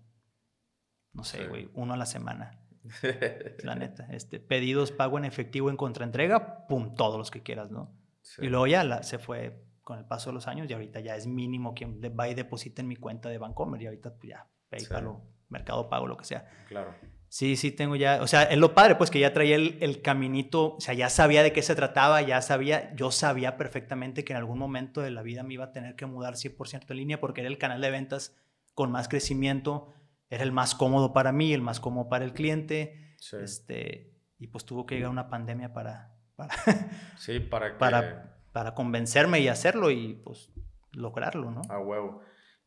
no 1.13 1.25
sé, 1.25 1.47
güey, 1.47 1.71
uno 1.75 1.95
a 1.95 1.97
la 1.97 2.07
semana. 2.07 2.59
la 3.63 3.75
neta. 3.75 4.07
Este, 4.11 4.41
pedidos, 4.41 4.93
pago 4.93 5.19
en 5.19 5.25
efectivo 5.25 5.71
en 5.71 5.77
contraentrega, 5.77 6.67
pum, 6.67 6.95
todos 6.95 7.19
los 7.19 7.31
que 7.31 7.43
quieras, 7.43 7.71
¿no? 7.71 7.95
Y 8.39 8.49
luego 8.49 8.67
ya 8.67 9.03
se 9.03 9.19
fue 9.19 9.65
con 9.83 9.99
el 9.99 10.05
paso 10.05 10.31
de 10.31 10.35
los 10.35 10.47
años 10.47 10.71
y 10.71 10.73
ahorita 10.73 11.01
ya 11.01 11.17
es 11.17 11.27
mínimo 11.27 11.75
quien 11.75 12.01
va 12.19 12.29
y 12.29 12.35
deposita 12.35 12.83
en 12.83 12.89
mi 12.89 12.97
cuenta 12.97 13.29
de 13.29 13.39
Bancomer 13.39 13.83
y 13.83 13.87
ahorita 13.87 14.15
pues 14.15 14.31
ya 14.31 14.49
PayPal 14.69 15.07
o 15.09 15.23
Mercado 15.49 15.89
Pago, 15.89 16.07
lo 16.07 16.17
que 16.17 16.25
sea. 16.25 16.49
Claro. 16.69 16.95
Sí, 17.33 17.57
sí, 17.57 17.73
tengo 17.73 17.97
ya, 17.97 18.21
o 18.21 18.27
sea, 18.27 18.43
es 18.43 18.59
lo 18.59 18.75
padre, 18.75 18.97
pues 18.97 19.11
que 19.11 19.19
ya 19.19 19.33
traía 19.33 19.57
el, 19.57 19.79
el, 19.81 20.03
caminito, 20.03 20.75
o 20.75 20.81
sea, 20.83 20.93
ya 20.93 21.09
sabía 21.09 21.43
de 21.43 21.51
qué 21.55 21.63
se 21.63 21.75
trataba, 21.75 22.21
ya 22.21 22.43
sabía, 22.43 22.95
yo 22.95 23.11
sabía 23.11 23.57
perfectamente 23.57 24.23
que 24.23 24.35
en 24.35 24.37
algún 24.37 24.59
momento 24.59 25.01
de 25.01 25.11
la 25.11 25.23
vida 25.23 25.43
me 25.43 25.55
iba 25.55 25.65
a 25.65 25.73
tener 25.73 25.97
que 25.97 26.05
mudar 26.05 26.35
100% 26.35 26.91
en 26.91 26.97
línea 26.99 27.21
porque 27.21 27.41
era 27.41 27.49
el 27.49 27.57
canal 27.57 27.81
de 27.81 27.91
ventas 27.91 28.37
con 28.75 28.93
más 28.93 29.09
crecimiento, 29.09 29.95
era 30.29 30.43
el 30.43 30.53
más 30.53 30.75
cómodo 30.75 31.15
para 31.15 31.33
mí, 31.33 31.55
el 31.55 31.63
más 31.63 31.81
cómodo 31.81 32.11
para 32.11 32.27
el 32.27 32.35
cliente. 32.35 33.17
Este, 33.41 34.15
y 34.39 34.49
pues 34.49 34.67
tuvo 34.67 34.85
que 34.85 34.97
llegar 34.97 35.11
una 35.11 35.31
pandemia 35.31 35.73
para, 35.73 36.15
para, 36.37 36.55
sí, 37.17 37.41
para, 37.41 37.79
para, 37.79 38.45
para 38.53 38.75
convencerme 38.75 39.41
y 39.41 39.49
hacerlo 39.49 39.91
y 39.91 40.21
pues 40.23 40.51
lograrlo, 40.93 41.51
¿no? 41.51 41.63
A 41.71 41.79
huevo. 41.79 42.21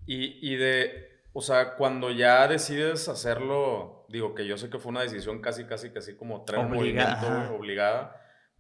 Y, 0.07 0.39
y 0.41 0.55
de, 0.55 1.14
o 1.38 1.41
sea, 1.41 1.75
cuando 1.75 2.11
ya 2.11 2.47
decides 2.47 3.09
hacerlo, 3.09 4.05
digo 4.07 4.33
que 4.33 4.47
yo 4.47 4.57
sé 4.57 4.69
que 4.69 4.79
fue 4.79 4.91
una 4.91 5.01
decisión 5.01 5.41
casi, 5.41 5.65
casi, 5.65 5.91
casi 5.91 6.15
como 6.15 6.45
traer 6.45 6.65
movimiento 6.65 7.27
obligada, 7.53 8.15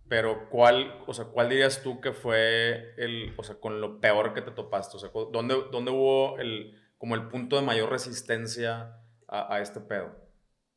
pero 0.09 0.49
¿cuál, 0.49 1.01
o 1.07 1.13
sea, 1.13 1.23
¿cuál 1.23 1.47
dirías 1.47 1.81
tú 1.83 2.01
que 2.01 2.11
fue 2.11 2.93
el, 2.97 3.33
o 3.37 3.43
sea, 3.43 3.61
con 3.61 3.79
lo 3.79 4.01
peor 4.01 4.33
que 4.33 4.41
te 4.41 4.51
topaste? 4.51 4.97
O 4.97 4.99
sea, 4.99 5.09
¿dónde, 5.31 5.55
dónde 5.71 5.91
hubo 5.91 6.37
el 6.37 6.77
como 6.97 7.15
el 7.15 7.29
punto 7.29 7.55
de 7.55 7.61
mayor 7.61 7.91
resistencia 7.91 8.99
a, 9.29 9.61
este 9.61 9.79
pedo? 9.79 10.13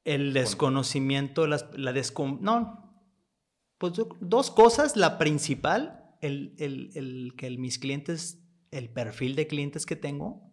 El 0.05 0.33
desconocimiento, 0.35 1.49
la, 1.49 1.69
la 1.73 1.93
no, 2.41 3.11
pues 3.77 3.95
dos 4.21 4.53
cosas. 4.53 4.97
La 4.97 5.19
principal, 5.19 6.15
el, 6.21 6.55
el, 6.59 6.93
el 6.95 7.35
que 7.37 7.51
mis 7.59 7.81
clientes, 7.81 8.41
el 8.71 8.89
perfil 8.89 9.35
de 9.35 9.49
clientes 9.49 9.85
que 9.85 9.97
tengo, 9.97 10.48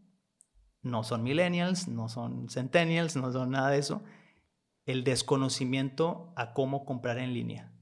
no 0.86 1.04
son 1.04 1.24
millennials, 1.24 1.88
no 1.88 2.08
son 2.08 2.50
centennials, 2.50 3.16
no 3.16 3.32
son 3.32 3.52
nada 3.52 3.72
de 3.72 3.80
eso. 3.80 4.04
El 4.86 5.04
desconocimiento 5.04 6.32
a 6.36 6.54
cómo 6.54 6.86
comprar 6.86 7.18
en 7.18 7.34
línea. 7.34 7.74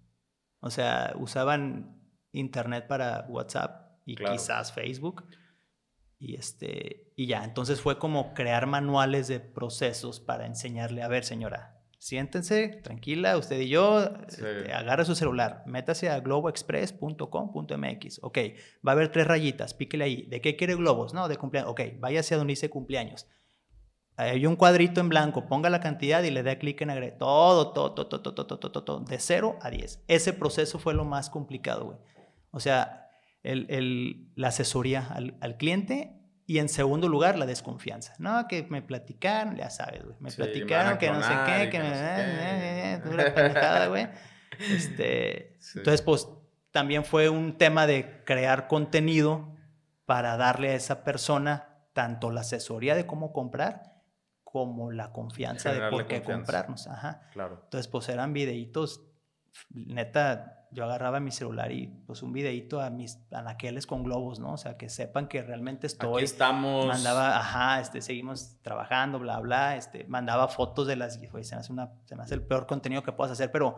O 0.61 0.69
sea, 0.69 1.13
usaban 1.19 2.01
internet 2.31 2.87
para 2.87 3.25
WhatsApp 3.29 3.99
y 4.05 4.15
quizás 4.15 4.71
Facebook 4.73 5.25
y, 6.23 6.35
este, 6.35 7.11
y 7.17 7.27
ya, 7.27 7.43
entonces 7.43 7.81
fue 7.81 7.99
como 7.99 8.33
crear 8.33 8.65
manuales 8.65 9.27
de 9.27 9.41
procesos 9.41 10.21
para 10.21 10.45
enseñarle, 10.45 11.03
a 11.03 11.09
ver 11.09 11.25
señora, 11.25 11.82
siéntense, 12.03 12.81
tranquila, 12.83 13.37
usted 13.37 13.61
y 13.61 13.69
yo, 13.69 14.03
este, 14.27 14.73
agarre 14.73 15.05
su 15.05 15.15
celular, 15.15 15.63
métase 15.65 16.09
a 16.09 16.19
globoexpress.com.mx, 16.19 18.19
ok, 18.21 18.37
va 18.85 18.91
a 18.91 18.95
haber 18.95 19.09
tres 19.09 19.25
rayitas, 19.25 19.73
píquele 19.73 20.03
ahí, 20.03 20.23
¿de 20.23 20.41
qué 20.41 20.57
quiere 20.57 20.75
globos? 20.75 21.13
No, 21.13 21.29
de 21.29 21.37
cumpleaños, 21.37 21.71
ok, 21.71 21.79
váyase 21.99 22.33
a 22.33 22.37
donde 22.37 22.51
dice 22.51 22.69
cumpleaños. 22.69 23.29
Hay 24.17 24.45
un 24.45 24.57
cuadrito 24.57 24.99
en 24.99 25.07
blanco, 25.07 25.47
ponga 25.47 25.69
la 25.69 25.79
cantidad 25.79 26.21
y 26.23 26.29
le 26.29 26.43
dé 26.43 26.59
clic 26.59 26.81
en 26.81 26.89
agregar. 26.89 27.17
Todo, 27.17 27.71
todo, 27.71 27.93
todo, 27.93 28.09
todo, 28.09 28.33
todo, 28.33 28.59
todo, 28.59 28.83
todo, 28.83 28.99
de 28.99 29.17
0 29.17 29.57
a 29.61 29.69
10. 29.69 30.03
Ese 30.07 30.33
proceso 30.33 30.79
fue 30.79 30.93
lo 30.93 31.05
más 31.05 31.29
complicado, 31.29 31.85
güey. 31.85 31.97
O 32.51 32.59
sea, 32.59 33.07
el, 33.43 33.65
el, 33.69 34.29
la 34.35 34.49
asesoría 34.49 35.07
al, 35.07 35.37
al, 35.39 35.55
cliente 35.57 36.22
y 36.45 36.59
en 36.59 36.69
segundo 36.69 37.07
lugar 37.07 37.37
la 37.37 37.45
desconfianza. 37.45 38.13
No, 38.19 38.47
que 38.47 38.63
me 38.63 38.81
platicaron, 38.81 39.55
ya 39.55 39.69
sabes, 39.69 40.03
güey, 40.03 40.17
me 40.19 40.31
platicaron 40.31 40.97
que 40.97 41.09
no 41.09 41.23
sé 41.23 41.33
qué, 41.45 41.69
que, 41.69 41.79
me... 41.79 43.87
güey. 43.87 44.09
Este, 44.59 45.57
Entonces, 45.75 46.03
pues 46.03 46.27
también 46.69 47.05
fue 47.05 47.27
un 47.27 47.57
tema 47.57 47.87
de 47.87 48.23
crear 48.23 48.67
contenido 48.67 49.57
para 50.05 50.37
darle 50.37 50.69
a 50.69 50.75
esa 50.75 51.03
persona 51.03 51.87
tanto 51.93 52.29
la 52.29 52.41
asesoría 52.41 52.93
de 52.93 53.07
cómo 53.07 53.33
comprar 53.33 53.95
como 54.43 54.91
la 54.91 55.11
confianza 55.11 55.73
de 55.73 55.89
por 55.89 56.05
qué 56.05 56.21
comprarnos. 56.21 56.85
Ajá. 56.87 57.23
Claro. 57.31 57.61
Entonces, 57.63 57.87
pues 57.87 58.07
eran 58.09 58.33
videitos, 58.33 59.01
neta, 59.71 60.62
yo 60.73 60.83
agarraba 60.83 61.19
mi 61.19 61.31
celular 61.31 61.71
y 61.71 61.87
pues 62.05 62.23
un 62.23 62.33
videito 62.33 62.81
a 62.81 62.89
mis 62.89 63.19
anaqueles 63.31 63.87
con 63.87 64.03
globos, 64.03 64.39
¿no? 64.39 64.53
O 64.53 64.57
sea, 64.57 64.77
que 64.77 64.89
sepan 64.89 65.27
que 65.27 65.41
realmente 65.41 65.87
estoy. 65.87 66.15
Aquí 66.15 66.25
estamos. 66.25 66.87
Mandaba, 66.87 67.37
ajá, 67.37 67.79
este, 67.79 68.01
seguimos 68.01 68.57
trabajando, 68.61 69.19
bla, 69.19 69.39
bla, 69.39 69.77
este, 69.77 70.05
mandaba 70.05 70.47
fotos 70.47 70.87
de 70.87 70.95
las, 70.95 71.13
se 71.13 71.29
me 71.29 71.39
hace 71.39 71.71
una, 71.71 71.91
se 72.05 72.15
me 72.15 72.23
hace 72.23 72.35
el 72.35 72.41
peor 72.41 72.67
contenido 72.67 73.03
que 73.03 73.11
puedas 73.11 73.31
hacer, 73.31 73.51
pero 73.51 73.75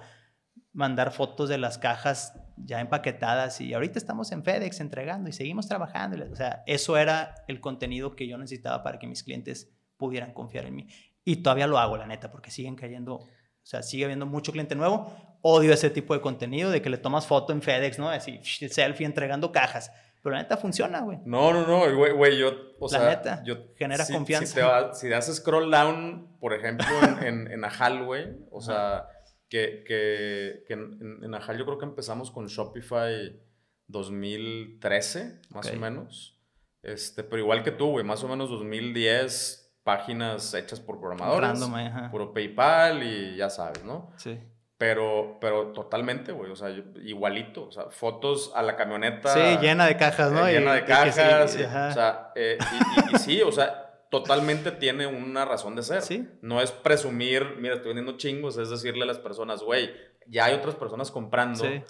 mandar 0.71 1.11
fotos 1.11 1.49
de 1.49 1.57
las 1.57 1.77
cajas 1.77 2.33
ya 2.57 2.79
empaquetadas 2.79 3.61
y 3.61 3.73
ahorita 3.73 3.99
estamos 3.99 4.31
en 4.31 4.43
FedEx 4.43 4.79
entregando 4.79 5.29
y 5.29 5.33
seguimos 5.33 5.67
trabajando, 5.67 6.17
o 6.31 6.35
sea, 6.35 6.63
eso 6.65 6.97
era 6.97 7.35
el 7.47 7.61
contenido 7.61 8.15
que 8.15 8.27
yo 8.27 8.37
necesitaba 8.37 8.83
para 8.83 8.99
que 8.99 9.07
mis 9.07 9.23
clientes 9.23 9.73
pudieran 9.97 10.33
confiar 10.33 10.65
en 10.65 10.75
mí. 10.75 10.87
Y 11.23 11.37
todavía 11.37 11.67
lo 11.67 11.79
hago, 11.79 11.97
la 11.97 12.05
neta, 12.05 12.31
porque 12.31 12.51
siguen 12.51 12.75
cayendo 12.75 13.21
o 13.65 13.67
sea, 13.67 13.81
sigue 13.81 14.03
habiendo 14.03 14.27
mucho 14.27 14.51
cliente 14.51 14.75
nuevo. 14.75 15.11
Odio 15.47 15.73
ese 15.73 15.91
tipo 15.91 16.15
de 16.15 16.21
contenido 16.21 16.71
de 16.71 16.81
que 16.81 16.89
le 16.89 16.97
tomas 16.97 17.27
foto 17.27 17.53
en 17.53 17.61
FedEx, 17.61 17.99
¿no? 17.99 18.09
Así, 18.09 18.39
selfie 18.43 19.05
entregando 19.05 19.51
cajas. 19.51 19.91
Pero 20.23 20.35
la 20.35 20.41
neta 20.41 20.57
funciona, 20.57 21.01
güey. 21.01 21.19
No, 21.23 21.53
no, 21.53 21.67
no, 21.67 21.95
güey, 21.95 22.13
güey, 22.13 22.39
yo, 22.39 22.49
o 22.79 22.85
La 22.91 22.97
sea, 22.99 23.09
neta, 23.09 23.43
yo, 23.45 23.57
genera 23.75 24.03
si- 24.05 24.13
confianza. 24.13 24.47
Si, 24.47 24.55
te 24.55 24.61
va- 24.63 24.93
si 24.95 25.07
das 25.07 25.31
scroll 25.35 25.69
down, 25.69 26.35
por 26.39 26.53
ejemplo, 26.53 26.87
en, 27.03 27.23
en, 27.47 27.51
en 27.51 27.63
Ajal, 27.63 28.05
güey, 28.05 28.25
o 28.49 28.59
sea, 28.59 29.05
que, 29.47 29.83
que, 29.87 30.63
que 30.67 30.73
en, 30.73 31.19
en 31.23 31.35
Ajal 31.35 31.59
yo 31.59 31.65
creo 31.65 31.77
que 31.77 31.85
empezamos 31.85 32.31
con 32.31 32.47
Shopify 32.47 33.39
2013, 33.87 35.41
más 35.49 35.69
o 35.71 35.75
menos. 35.75 36.41
Este, 36.81 37.23
pero 37.23 37.41
igual 37.41 37.63
que 37.63 37.71
tú, 37.71 37.91
güey, 37.91 38.03
más 38.05 38.23
o 38.23 38.27
menos 38.27 38.49
2010, 38.49 39.79
páginas 39.83 40.53
hechas 40.53 40.79
por 40.79 40.99
programadores. 40.99 41.49
Random, 41.49 41.75
ajá. 41.75 42.09
Puro 42.11 42.33
PayPal 42.33 43.03
y 43.03 43.35
ya 43.37 43.49
sabes, 43.49 43.83
¿no? 43.83 44.11
Sí. 44.17 44.39
Pero, 44.77 45.37
pero 45.39 45.71
totalmente, 45.71 46.33
güey, 46.33 46.51
o 46.51 46.55
sea, 46.55 46.69
igualito, 47.01 47.67
o 47.67 47.71
sea, 47.71 47.85
fotos 47.91 48.51
a 48.55 48.61
la 48.61 48.75
camioneta. 48.75 49.29
Sí, 49.33 49.57
llena 49.61 49.85
de 49.85 49.95
cajas, 49.95 50.31
¿no? 50.33 50.45
eh, 50.45 50.53
llena 50.59 50.73
de 50.73 50.81
que 50.81 50.87
sí, 50.87 50.91
cajas, 50.91 51.55
y- 51.57 51.63
o 51.63 51.91
sea, 51.93 52.31
eh, 52.35 52.57
y, 52.59 52.75
y- 52.75 53.15
y 53.15 53.19
sí, 53.19 53.41
o 53.41 53.53
sea, 53.53 54.05
totalmente 54.11 54.71
tiene 54.71 55.07
una 55.07 55.45
razón 55.45 55.75
de 55.77 55.83
ser. 55.83 56.01
Sí. 56.01 56.27
No 56.41 56.61
es 56.61 56.71
presumir, 56.71 57.55
mira, 57.57 57.75
estoy 57.75 57.93
vendiendo 57.93 58.17
chingos, 58.17 58.57
es 58.57 58.69
decirle 58.69 59.03
a 59.03 59.07
las 59.07 59.19
personas, 59.19 59.61
güey, 59.63 59.91
ya 60.27 60.45
hay 60.45 60.55
otras 60.55 60.75
personas 60.75 61.09
comprando 61.09 61.63
Sí. 61.63 61.81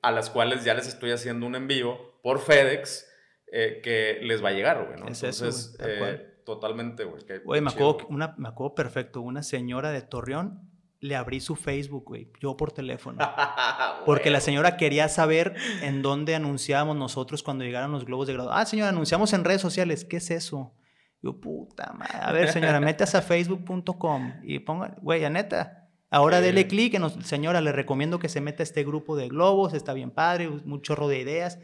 a 0.00 0.10
las 0.10 0.30
cuales 0.30 0.64
ya 0.64 0.72
les 0.72 0.88
estoy 0.88 1.10
haciendo 1.10 1.44
un 1.46 1.56
envío 1.56 2.18
por 2.22 2.38
FedEx 2.40 3.06
eh, 3.52 3.80
que 3.82 4.18
les 4.22 4.42
va 4.42 4.48
a 4.48 4.52
llegar, 4.52 4.86
güey, 4.86 4.98
¿no? 4.98 5.08
Es 5.08 5.22
eso, 5.24 5.44
Entonces, 5.44 5.76
güey, 5.76 5.98
tal 5.98 6.14
eh, 6.14 6.34
totalmente, 6.46 7.04
güey. 7.04 7.22
Güey, 7.44 7.60
me 7.60 7.70
acuerdo, 7.70 7.98
una, 8.08 8.34
me 8.38 8.48
acuerdo 8.48 8.74
perfecto, 8.76 9.20
una 9.20 9.42
señora 9.42 9.90
de 9.90 10.02
Torreón, 10.02 10.69
le 11.00 11.16
abrí 11.16 11.40
su 11.40 11.56
Facebook, 11.56 12.04
güey, 12.04 12.30
yo 12.40 12.56
por 12.56 12.72
teléfono. 12.72 13.18
Porque 14.06 14.24
Güey. 14.24 14.32
la 14.34 14.40
señora 14.40 14.76
quería 14.76 15.08
saber 15.08 15.54
en 15.82 16.02
dónde 16.02 16.34
anunciábamos 16.34 16.96
nosotros 16.96 17.42
cuando 17.42 17.64
llegaran 17.64 17.90
los 17.90 18.04
globos 18.04 18.26
de 18.26 18.34
grado. 18.34 18.52
Ah, 18.52 18.66
señora, 18.66 18.90
anunciamos 18.90 19.32
en 19.32 19.44
redes 19.44 19.60
sociales. 19.62 20.04
¿Qué 20.04 20.18
es 20.18 20.30
eso? 20.30 20.74
Yo, 21.22 21.40
puta 21.40 21.92
madre. 21.94 22.18
A 22.20 22.32
ver, 22.32 22.52
señora, 22.52 22.80
metas 22.80 23.14
a 23.14 23.22
facebook.com 23.22 24.40
y 24.42 24.58
ponga, 24.60 24.96
güey, 25.00 25.24
a 25.24 25.30
neta. 25.30 25.88
Ahora 26.10 26.38
Sí. 26.38 26.44
dele 26.44 26.66
clic, 26.66 26.98
señora, 27.22 27.60
le 27.60 27.72
recomiendo 27.72 28.18
que 28.18 28.28
se 28.28 28.40
meta 28.40 28.62
a 28.62 28.64
este 28.64 28.84
grupo 28.84 29.16
de 29.16 29.28
globos, 29.28 29.74
está 29.74 29.92
bien 29.92 30.10
padre, 30.10 30.48
un 30.48 30.82
chorro 30.82 31.08
de 31.08 31.20
ideas. 31.20 31.58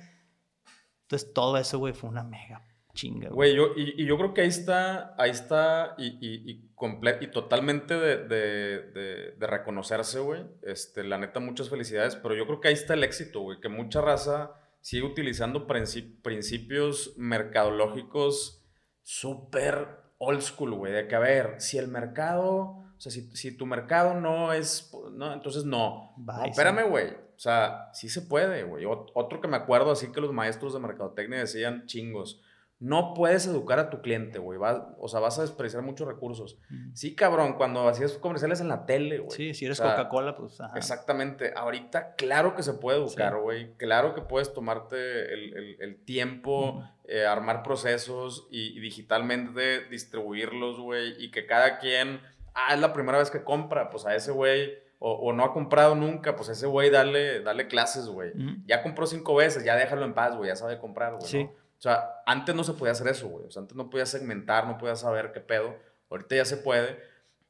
Entonces, 1.03 1.33
todo 1.35 1.57
eso, 1.59 1.79
güey, 1.79 1.95
fue 1.95 2.09
una 2.11 2.23
mega 2.25 2.63
chinga, 2.97 3.29
güey. 3.29 3.55
Yo, 3.55 3.69
y, 3.77 4.03
y 4.03 4.07
yo 4.07 4.17
creo 4.19 4.35
que 4.35 4.41
ahí 4.41 4.49
está, 4.49 5.15
ahí 5.17 5.31
está, 5.31 5.95
y, 5.99 6.07
y, 6.07 6.51
y, 6.51 6.71
comple- 6.75 7.19
y 7.21 7.29
totalmente 7.29 7.95
de, 7.95 8.17
de, 8.27 8.81
de, 8.91 9.33
de 9.39 9.47
reconocerse, 9.47 10.19
güey. 10.19 10.43
Este, 10.63 11.05
la 11.05 11.19
neta, 11.19 11.39
muchas 11.39 11.71
felicidades, 11.71 12.17
pero 12.17 12.35
yo 12.35 12.47
creo 12.47 12.61
que 12.61 12.69
ahí 12.69 12.75
está 12.75 12.95
el 12.95 13.05
éxito, 13.05 13.41
güey, 13.43 13.61
que 13.61 13.69
mucha 13.69 14.01
raza 14.01 14.53
sigue 14.81 15.05
utilizando 15.07 15.67
princi- 15.69 16.21
principios 16.23 17.15
mercadológicos 17.17 18.65
súper 19.03 19.89
old 20.19 20.41
school, 20.41 20.75
güey, 20.75 20.93
de 20.93 21.07
que, 21.09 21.15
a 21.15 21.19
ver, 21.21 21.55
si 21.61 21.79
el 21.79 21.89
mercado, 21.89 22.53
o 22.55 22.95
sea, 22.99 23.13
si, 23.13 23.23
si 23.37 23.57
tu 23.57 23.67
mercado 23.67 24.15
no 24.21 24.53
es, 24.53 24.91
no, 25.13 25.33
entonces 25.33 25.65
no. 25.65 26.15
Bye, 26.17 26.37
No, 26.37 26.45
espérame, 26.47 26.89
güey. 26.89 27.09
O 27.11 27.39
sea, 27.39 27.91
sí 27.93 28.09
se 28.09 28.23
puede, 28.23 28.63
güey. 28.63 28.85
Ot- 28.87 29.11
Otro 29.15 29.41
que 29.43 29.49
me 29.49 29.57
acuerdo, 29.59 29.91
así 29.91 30.11
que 30.11 30.23
los 30.23 30.33
maestros 30.33 30.73
de 30.73 30.81
mercadotecnia 30.81 31.39
decían 31.41 31.85
chingos. 31.87 32.41
No 32.79 33.15
puedes 33.15 33.47
educar 33.47 33.79
a 33.79 33.89
tu 33.89 34.03
cliente, 34.03 34.39
güey. 34.39 34.59
O 34.99 35.09
sea, 35.09 35.19
vas 35.21 35.39
a 35.39 35.43
desperdiciar 35.43 35.83
muchos 35.83 36.07
recursos. 36.07 36.59
Sí, 36.93 37.15
cabrón, 37.15 37.55
cuando 37.55 37.89
hacías 37.89 38.13
comerciales 38.19 38.61
en 38.61 38.69
la 38.69 38.85
tele, 38.85 39.19
güey. 39.19 39.31
Sí, 39.31 39.55
si 39.55 39.65
eres 39.65 39.81
O 39.81 39.85
sea, 39.85 39.97
Coca-Cola, 39.97 40.37
pues. 40.37 40.61
ajá. 40.61 40.77
Exactamente. 40.77 41.55
Ahorita, 41.57 42.15
claro 42.17 42.55
que 42.55 42.63
se 42.63 42.75
puede 42.75 42.99
educar, 42.99 43.33
Sí. 43.33 43.39
güey. 43.41 43.73
Claro 43.79 44.15
que 44.15 44.21
puedes 44.21 44.53
tomarte 44.53 45.33
el, 45.33 45.57
el- 45.57 45.77
el 45.81 46.05
tiempo, 46.05 46.83
eh, 47.05 47.25
armar 47.25 47.63
procesos 47.63 48.47
y, 48.51 48.77
y 48.77 48.81
digitalmente 48.81 49.87
distribuirlos, 49.89 50.79
güey. 50.79 51.15
Y 51.25 51.31
que 51.31 51.47
cada 51.47 51.79
quien, 51.79 52.21
ah, 52.55 52.75
es 52.75 52.81
la 52.81 52.93
primera 52.93 53.19
vez 53.19 53.31
que 53.31 53.43
compra, 53.43 53.89
pues 53.91 54.05
a 54.07 54.15
ese 54.15 54.33
güey, 54.33 54.75
o, 54.99 55.13
o 55.13 55.33
no 55.33 55.45
ha 55.45 55.53
comprado 55.53 55.95
nunca, 55.95 56.37
pues 56.37 56.49
a 56.49 56.53
ese 56.53 56.67
güey 56.67 56.91
dale, 56.91 57.41
dale 57.41 57.69
clases, 57.69 58.07
güey. 58.09 58.33
Ya 58.67 58.83
compró 58.83 59.07
cinco 59.07 59.35
veces, 59.35 59.65
ya 59.65 59.77
déjalo 59.77 60.05
en 60.05 60.15
paz, 60.15 60.37
güey, 60.37 60.49
ya 60.49 60.57
sabe 60.57 60.79
comprar, 60.79 61.15
güey. 61.17 61.27
Sí. 61.27 61.45
¿no? 61.45 61.66
O 61.79 61.81
sea, 61.81 62.05
antes 62.27 62.55
no 62.55 62.65
se 62.65 62.73
podía 62.73 62.93
hacer 62.93 63.09
eso, 63.09 63.29
güey. 63.29 63.47
O 63.47 63.51
sea, 63.51 63.63
antes 63.63 63.77
no 63.77 63.91
podía 63.91 64.07
segmentar, 64.07 64.67
no 64.67 64.79
podía 64.79 64.97
saber 64.97 65.33
qué 65.33 65.41
pedo. 65.41 65.77
Ahorita 66.11 66.37
ya 66.37 66.45
se 66.45 66.57
puede. 66.57 66.99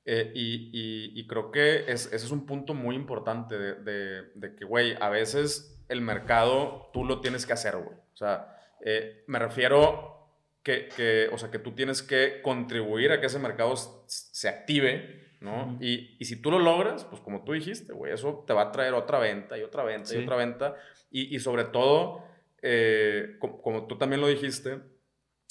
Eh, 0.04 0.30
y, 0.34 0.70
y- 0.72 1.18
y 1.20 1.26
creo 1.26 1.50
que 1.50 1.84
es, 1.90 2.06
ese 2.06 2.26
es 2.26 2.30
un 2.30 2.46
punto 2.46 2.74
muy 2.74 2.94
importante 2.94 3.58
de, 3.58 3.74
de- 3.74 4.22
de 4.34 4.54
que, 4.54 4.64
güey, 4.64 4.96
a 5.00 5.08
veces 5.08 5.80
el 5.88 6.00
mercado 6.00 6.90
tú 6.92 7.04
lo 7.04 7.20
tienes 7.20 7.44
que 7.46 7.52
hacer, 7.52 7.76
güey. 7.76 7.96
O 8.12 8.16
sea, 8.16 8.56
eh, 8.84 9.24
me 9.26 9.38
refiero 9.38 10.30
que, 10.62 10.88
que, 10.96 11.28
o 11.32 11.38
sea, 11.38 11.50
que 11.50 11.58
tú 11.58 11.72
tienes 11.72 12.02
que 12.02 12.40
contribuir 12.42 13.12
a 13.12 13.20
que 13.20 13.26
ese 13.26 13.38
mercado 13.38 13.74
se 14.06 14.48
active, 14.48 15.36
¿no? 15.40 15.74
Ujú. 15.74 15.84
y, 15.84 16.16
y 16.18 16.24
si 16.24 16.40
tú 16.40 16.50
lo 16.50 16.58
logras, 16.58 17.04
pues 17.04 17.20
como 17.20 17.44
tú 17.44 17.52
dijiste, 17.52 17.92
güey, 17.92 18.12
eso 18.12 18.44
te 18.46 18.52
va 18.52 18.62
a 18.62 18.72
traer 18.72 18.94
otra 18.94 19.18
venta 19.18 19.56
y 19.58 19.62
otra 19.62 19.84
venta 19.84 20.12
y 20.12 20.16
Sí. 20.18 20.22
otra 20.24 20.36
venta. 20.36 20.74
Y, 21.10 21.34
y 21.34 21.38
sobre 21.40 21.64
todo, 21.64 22.24
eh, 22.62 23.36
co- 23.40 23.60
como 23.62 23.86
tú 23.86 23.98
también 23.98 24.20
lo 24.20 24.28
dijiste, 24.28 24.80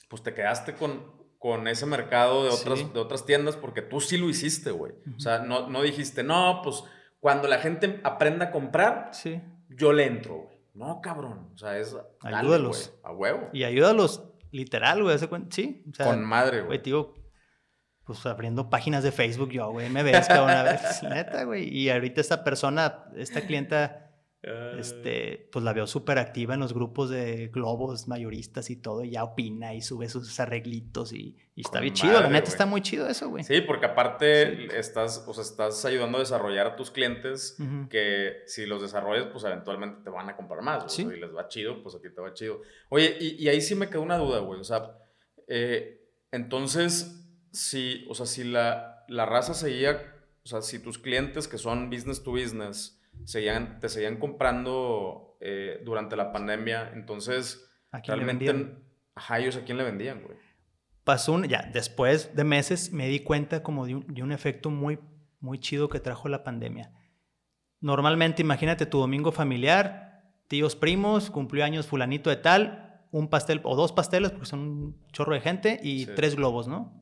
pues 0.10 0.24
te 0.24 0.34
quedaste 0.34 0.74
con, 0.74 1.14
con 1.38 1.68
ese 1.68 1.86
mercado 1.86 2.44
de 2.44 2.50
otras, 2.50 2.80
Sí. 2.80 2.90
de 2.94 3.00
otras 3.00 3.26
tiendas 3.26 3.56
porque 3.56 3.82
tú 3.82 4.00
sí 4.02 4.18
lo 4.18 4.30
hiciste, 4.30 4.72
güey. 4.72 4.94
Ujú. 4.94 5.16
O 5.18 5.20
sea, 5.20 5.40
no, 5.40 5.70
no 5.70 5.82
dijiste, 5.82 6.24
no, 6.24 6.62
pues 6.64 6.84
cuando 7.20 7.48
la 7.48 7.60
gente 7.60 8.00
aprenda 8.04 8.46
a 8.46 8.52
comprar, 8.52 9.10
Sí. 9.14 9.42
yo 9.70 9.94
le 9.94 10.06
entro, 10.06 10.36
güey. 10.44 10.56
No, 10.74 11.00
cabrón. 11.02 11.52
O 11.54 11.58
sea, 11.58 11.78
es. 11.78 11.94
dale, 12.22 12.36
Ayúdalos. 12.38 12.90
güey, 12.90 13.00
a 13.04 13.12
huevo. 13.18 13.50
Y 13.54 13.64
ayúdalos, 13.64 14.24
literal, 14.52 15.02
güey. 15.04 15.18
Sí. 15.50 15.84
O 15.90 15.94
sea, 15.96 16.06
con 16.08 16.24
madre, 16.26 16.58
Güey, 16.58 16.66
güey. 16.68 16.82
tío, 16.82 17.14
pues 18.04 18.24
abriendo 18.26 18.70
páginas 18.70 19.04
de 19.04 19.12
Facebook 19.12 19.50
yo, 19.52 19.72
güey, 19.72 19.90
me 19.90 20.04
ves, 20.04 20.28
cabrón, 20.28 20.50
a 20.52 20.64
ver, 20.64 20.80
neta, 21.10 21.44
güey. 21.46 21.68
Y 21.76 21.90
ahorita 21.90 22.20
esta 22.22 22.44
persona, 22.44 23.06
esta 23.16 23.42
clienta, 23.48 24.05
este, 24.78 25.50
pues 25.52 25.64
la 25.66 25.74
veo 25.74 25.88
súper 25.88 26.18
activa 26.20 26.54
en 26.54 26.60
los 26.60 26.74
grupos 26.74 27.10
de 27.10 27.48
globos 27.48 28.08
mayoristas 28.08 28.70
y 28.70 28.76
todo, 28.76 29.04
y 29.04 29.12
ya 29.12 29.24
opina 29.24 29.74
y 29.74 29.82
sube 29.82 30.08
sus 30.10 30.40
arreglitos 30.40 31.14
y, 31.14 31.36
y 31.56 31.62
está 31.62 31.80
bien 31.80 31.94
chido, 31.94 32.22
la 32.22 32.30
neta 32.30 32.50
está 32.50 32.66
muy 32.66 32.82
chido 32.82 33.08
eso, 33.08 33.30
güey. 33.30 33.44
Sí, 33.44 33.62
porque 33.62 33.88
aparte 33.88 34.78
estás, 34.78 35.24
o 35.28 35.34
sea, 35.34 35.44
estás 35.44 35.84
ayudando 35.86 36.18
a 36.18 36.22
desarrollar 36.22 36.68
a 36.68 36.76
tus 36.76 36.92
clientes 36.92 37.58
que 37.90 38.44
si 38.46 38.66
los 38.66 38.82
desarrollas, 38.82 39.28
pues 39.32 39.44
eventualmente 39.44 40.04
te 40.04 40.10
van 40.10 40.30
a 40.30 40.36
comprar 40.36 40.62
más. 40.62 40.84
güey. 40.84 40.90
Sí. 40.90 41.04
O 41.04 41.08
sea, 41.10 41.18
y 41.18 41.22
les 41.22 41.36
va 41.36 41.48
chido, 41.48 41.82
pues 41.82 41.96
a 41.96 42.02
ti 42.02 42.10
te 42.14 42.22
va 42.22 42.34
chido. 42.34 42.62
Oye, 42.90 43.18
y, 43.20 43.44
y 43.44 43.50
ahí 43.50 43.62
sí 43.62 43.74
me 43.76 43.90
quedó 43.90 44.02
una 44.02 44.18
duda, 44.18 44.40
güey. 44.40 44.60
O 44.60 44.64
sea, 44.64 44.98
eh, 45.48 46.08
entonces, 46.32 47.26
si, 47.52 48.06
o 48.10 48.16
sea, 48.16 48.26
si 48.26 48.44
la, 48.44 49.06
la 49.08 49.26
raza 49.26 49.54
seguía, 49.54 50.14
o 50.44 50.48
sea, 50.48 50.62
si 50.62 50.80
tus 50.80 51.00
clientes 51.00 51.48
que 51.48 51.58
son 51.58 51.90
business 51.90 52.24
to 52.24 52.32
business 52.32 52.95
seguían, 53.24 53.80
te 53.80 53.90
seguían 53.90 54.18
comprando 54.18 55.38
eh, 55.40 55.82
durante 55.86 56.16
la 56.16 56.32
pandemia, 56.32 56.92
entonces, 56.94 57.70
¿A 57.92 58.02
quién 58.02 58.18
le 58.18 58.24
realmente, 58.26 58.52
vendían? 58.54 58.84
ajá, 59.16 59.40
ellos 59.40 59.56
a 59.56 59.64
quién 59.64 59.78
le 59.78 59.84
vendían, 59.84 60.22
güey. 60.24 60.38
Pasó 61.04 61.34
un, 61.34 61.44
ya, 61.48 61.70
después 61.72 62.36
de 62.36 62.44
meses 62.44 62.92
me 62.92 63.08
di 63.08 63.20
cuenta 63.20 63.62
como 63.64 63.86
de 63.86 63.96
un, 63.96 64.08
de 64.14 64.24
un 64.24 64.32
efecto 64.32 64.70
muy, 64.72 65.00
muy 65.40 65.60
chido 65.60 65.88
que 65.88 66.00
trajo 66.00 66.28
la 66.30 66.44
pandemia. 66.44 66.92
Normalmente, 67.80 68.42
imagínate 68.42 68.86
tu 68.88 69.00
domingo 69.00 69.32
familiar, 69.32 70.24
tíos 70.48 70.76
primos, 70.76 71.30
cumplió 71.30 71.64
años 71.64 71.86
fulanito 71.88 72.30
de 72.30 72.38
tal, 72.38 73.06
un 73.12 73.30
pastel 73.30 73.62
o 73.64 73.76
dos 73.76 73.92
pasteles, 73.92 74.32
porque 74.32 74.48
son 74.48 74.60
un 74.60 75.08
chorro 75.12 75.34
de 75.36 75.42
gente, 75.42 75.80
y 75.84 76.06
Sí. 76.06 76.12
tres 76.16 76.36
globos, 76.36 76.68
¿no? 76.68 77.02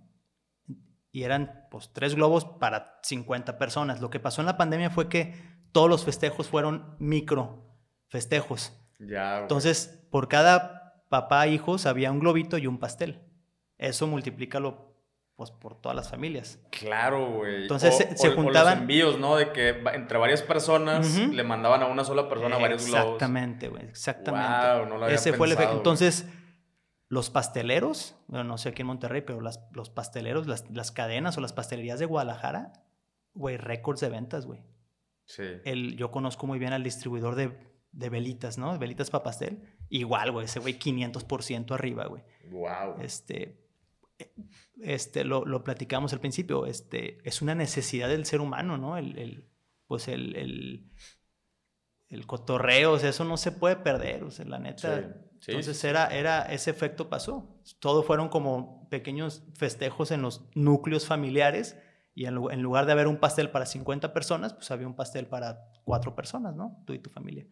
Y 1.12 1.24
eran, 1.24 1.68
pues, 1.72 1.92
tres 1.94 2.16
globos 2.16 2.44
para 2.46 3.00
50 3.04 3.58
personas. 3.58 4.02
Lo 4.02 4.10
que 4.10 4.20
pasó 4.20 4.42
en 4.42 4.48
la 4.48 4.58
pandemia 4.58 4.90
fue 4.90 5.08
que 5.10 5.36
todos 5.74 5.90
los 5.90 6.06
festejos 6.06 6.48
fueron 6.48 6.96
micro 7.00 7.66
festejos. 8.08 8.72
Ya, 9.00 9.32
güey. 9.32 9.42
Entonces, 9.42 10.00
por 10.10 10.28
cada 10.30 11.04
papá, 11.10 11.48
hijos, 11.48 11.86
había 11.86 12.12
un 12.12 12.20
globito 12.20 12.58
y 12.58 12.68
un 12.68 12.80
pastel. 12.80 13.22
Eso 13.78 14.08
multiplícalo 14.08 14.94
pues, 15.36 15.50
por 15.52 15.82
todas 15.82 15.96
las 15.96 16.10
familias. 16.10 16.60
Claro, 16.70 17.28
güey. 17.38 17.64
Entonces, 17.64 17.94
O- 17.94 17.98
se- 17.98 18.16
se 18.18 18.30
o- 18.30 18.32
o 18.32 18.36
juntaban- 18.36 18.76
los 18.76 18.82
envíos, 18.84 19.20
¿no? 19.20 19.36
De 19.36 19.52
que 19.52 19.70
entre 19.94 20.18
varias 20.20 20.44
personas 20.44 21.18
le 21.18 21.44
mandaban 21.44 21.82
a 21.82 21.88
una 21.88 22.04
sola 22.06 22.30
persona 22.30 22.58
varios 22.58 22.86
globos. 22.86 23.04
Exactamente, 23.06 23.68
güey, 23.68 23.84
exactamente. 23.86 24.48
Guau, 24.48 24.86
no 24.86 24.98
lo 24.98 25.06
había 25.06 25.16
Ese 25.16 25.34
fue 25.34 25.48
el 25.48 25.54
efecto. 25.54 25.74
Entonces, 25.78 26.28
los 27.10 27.30
pasteleros, 27.32 28.16
bueno, 28.28 28.44
no 28.44 28.58
sé 28.60 28.70
aquí 28.70 28.82
en 28.82 28.88
Monterrey, 28.88 29.22
pero 29.22 29.42
las- 29.42 29.60
los 29.72 29.90
pasteleros, 29.90 30.48
las, 30.48 30.70
las 30.72 30.92
cadenas 30.92 31.36
o 31.38 31.42
las 31.42 31.52
pastelerías 31.52 31.98
de 32.00 32.06
Guadalajara, 32.06 32.74
güey, 33.34 33.58
récords 33.58 34.02
de 34.02 34.10
ventas, 34.10 34.46
güey. 34.46 34.62
Sí. 35.26 35.44
El, 35.66 35.96
yo 35.98 36.12
conozco 36.12 36.48
muy 36.48 36.60
bien 36.60 36.74
al 36.74 36.84
distribuidor 36.84 37.36
de, 37.36 37.52
de 37.92 38.10
velitas, 38.10 38.58
¿no? 38.58 38.78
Velitas 38.78 39.10
para 39.10 39.24
pastel. 39.24 39.62
Igual, 39.90 40.32
güey, 40.32 40.46
ese 40.46 40.60
güey 40.60 40.78
500% 40.80 41.72
arriba, 41.74 42.06
güey. 42.08 42.24
Wow. 42.52 43.02
Este, 43.02 43.60
este 44.82 45.24
lo, 45.24 45.46
lo 45.46 45.64
platicamos 45.64 46.14
al 46.14 46.20
principio, 46.20 46.66
este, 46.66 47.18
es 47.28 47.42
una 47.42 47.56
necesidad 47.56 48.10
del 48.10 48.26
ser 48.26 48.42
humano, 48.42 48.78
¿no? 48.78 48.98
El, 48.98 49.18
el- 49.18 49.50
pues 49.88 50.08
el, 50.08 50.36
el, 50.36 50.90
el 52.10 52.26
cotorreo, 52.26 52.94
o 52.94 53.00
sea, 53.00 53.10
eso 53.10 53.26
no 53.26 53.38
se 53.38 53.52
puede 53.52 53.76
perder, 53.76 54.24
o 54.24 54.32
sea, 54.32 54.46
la 54.46 54.58
neta. 54.60 55.14
Sí. 55.40 55.52
Entonces 55.52 55.84
Era, 55.84 56.08
era, 56.08 56.42
ese 56.44 56.72
efecto 56.72 57.10
pasó. 57.10 57.60
Todo 57.80 58.02
fueron 58.02 58.30
como 58.30 58.88
pequeños 58.90 59.44
festejos 59.56 60.12
en 60.12 60.22
los 60.22 60.50
núcleos 60.56 61.06
familiares 61.06 61.78
y 62.16 62.26
en, 62.26 62.62
lugar 62.62 62.86
de 62.86 62.92
haber 62.92 63.08
un 63.08 63.18
pastel 63.18 63.50
para 63.50 63.66
50 63.66 64.14
personas, 64.14 64.54
pues 64.54 64.70
había 64.70 64.86
un 64.86 64.96
pastel 64.96 65.26
para 65.26 65.66
cuatro 65.84 66.16
personas, 66.16 66.56
¿no? 66.56 66.84
Tú 66.86 66.94
y 66.94 67.00
tu 67.00 67.10
familia. 67.10 67.48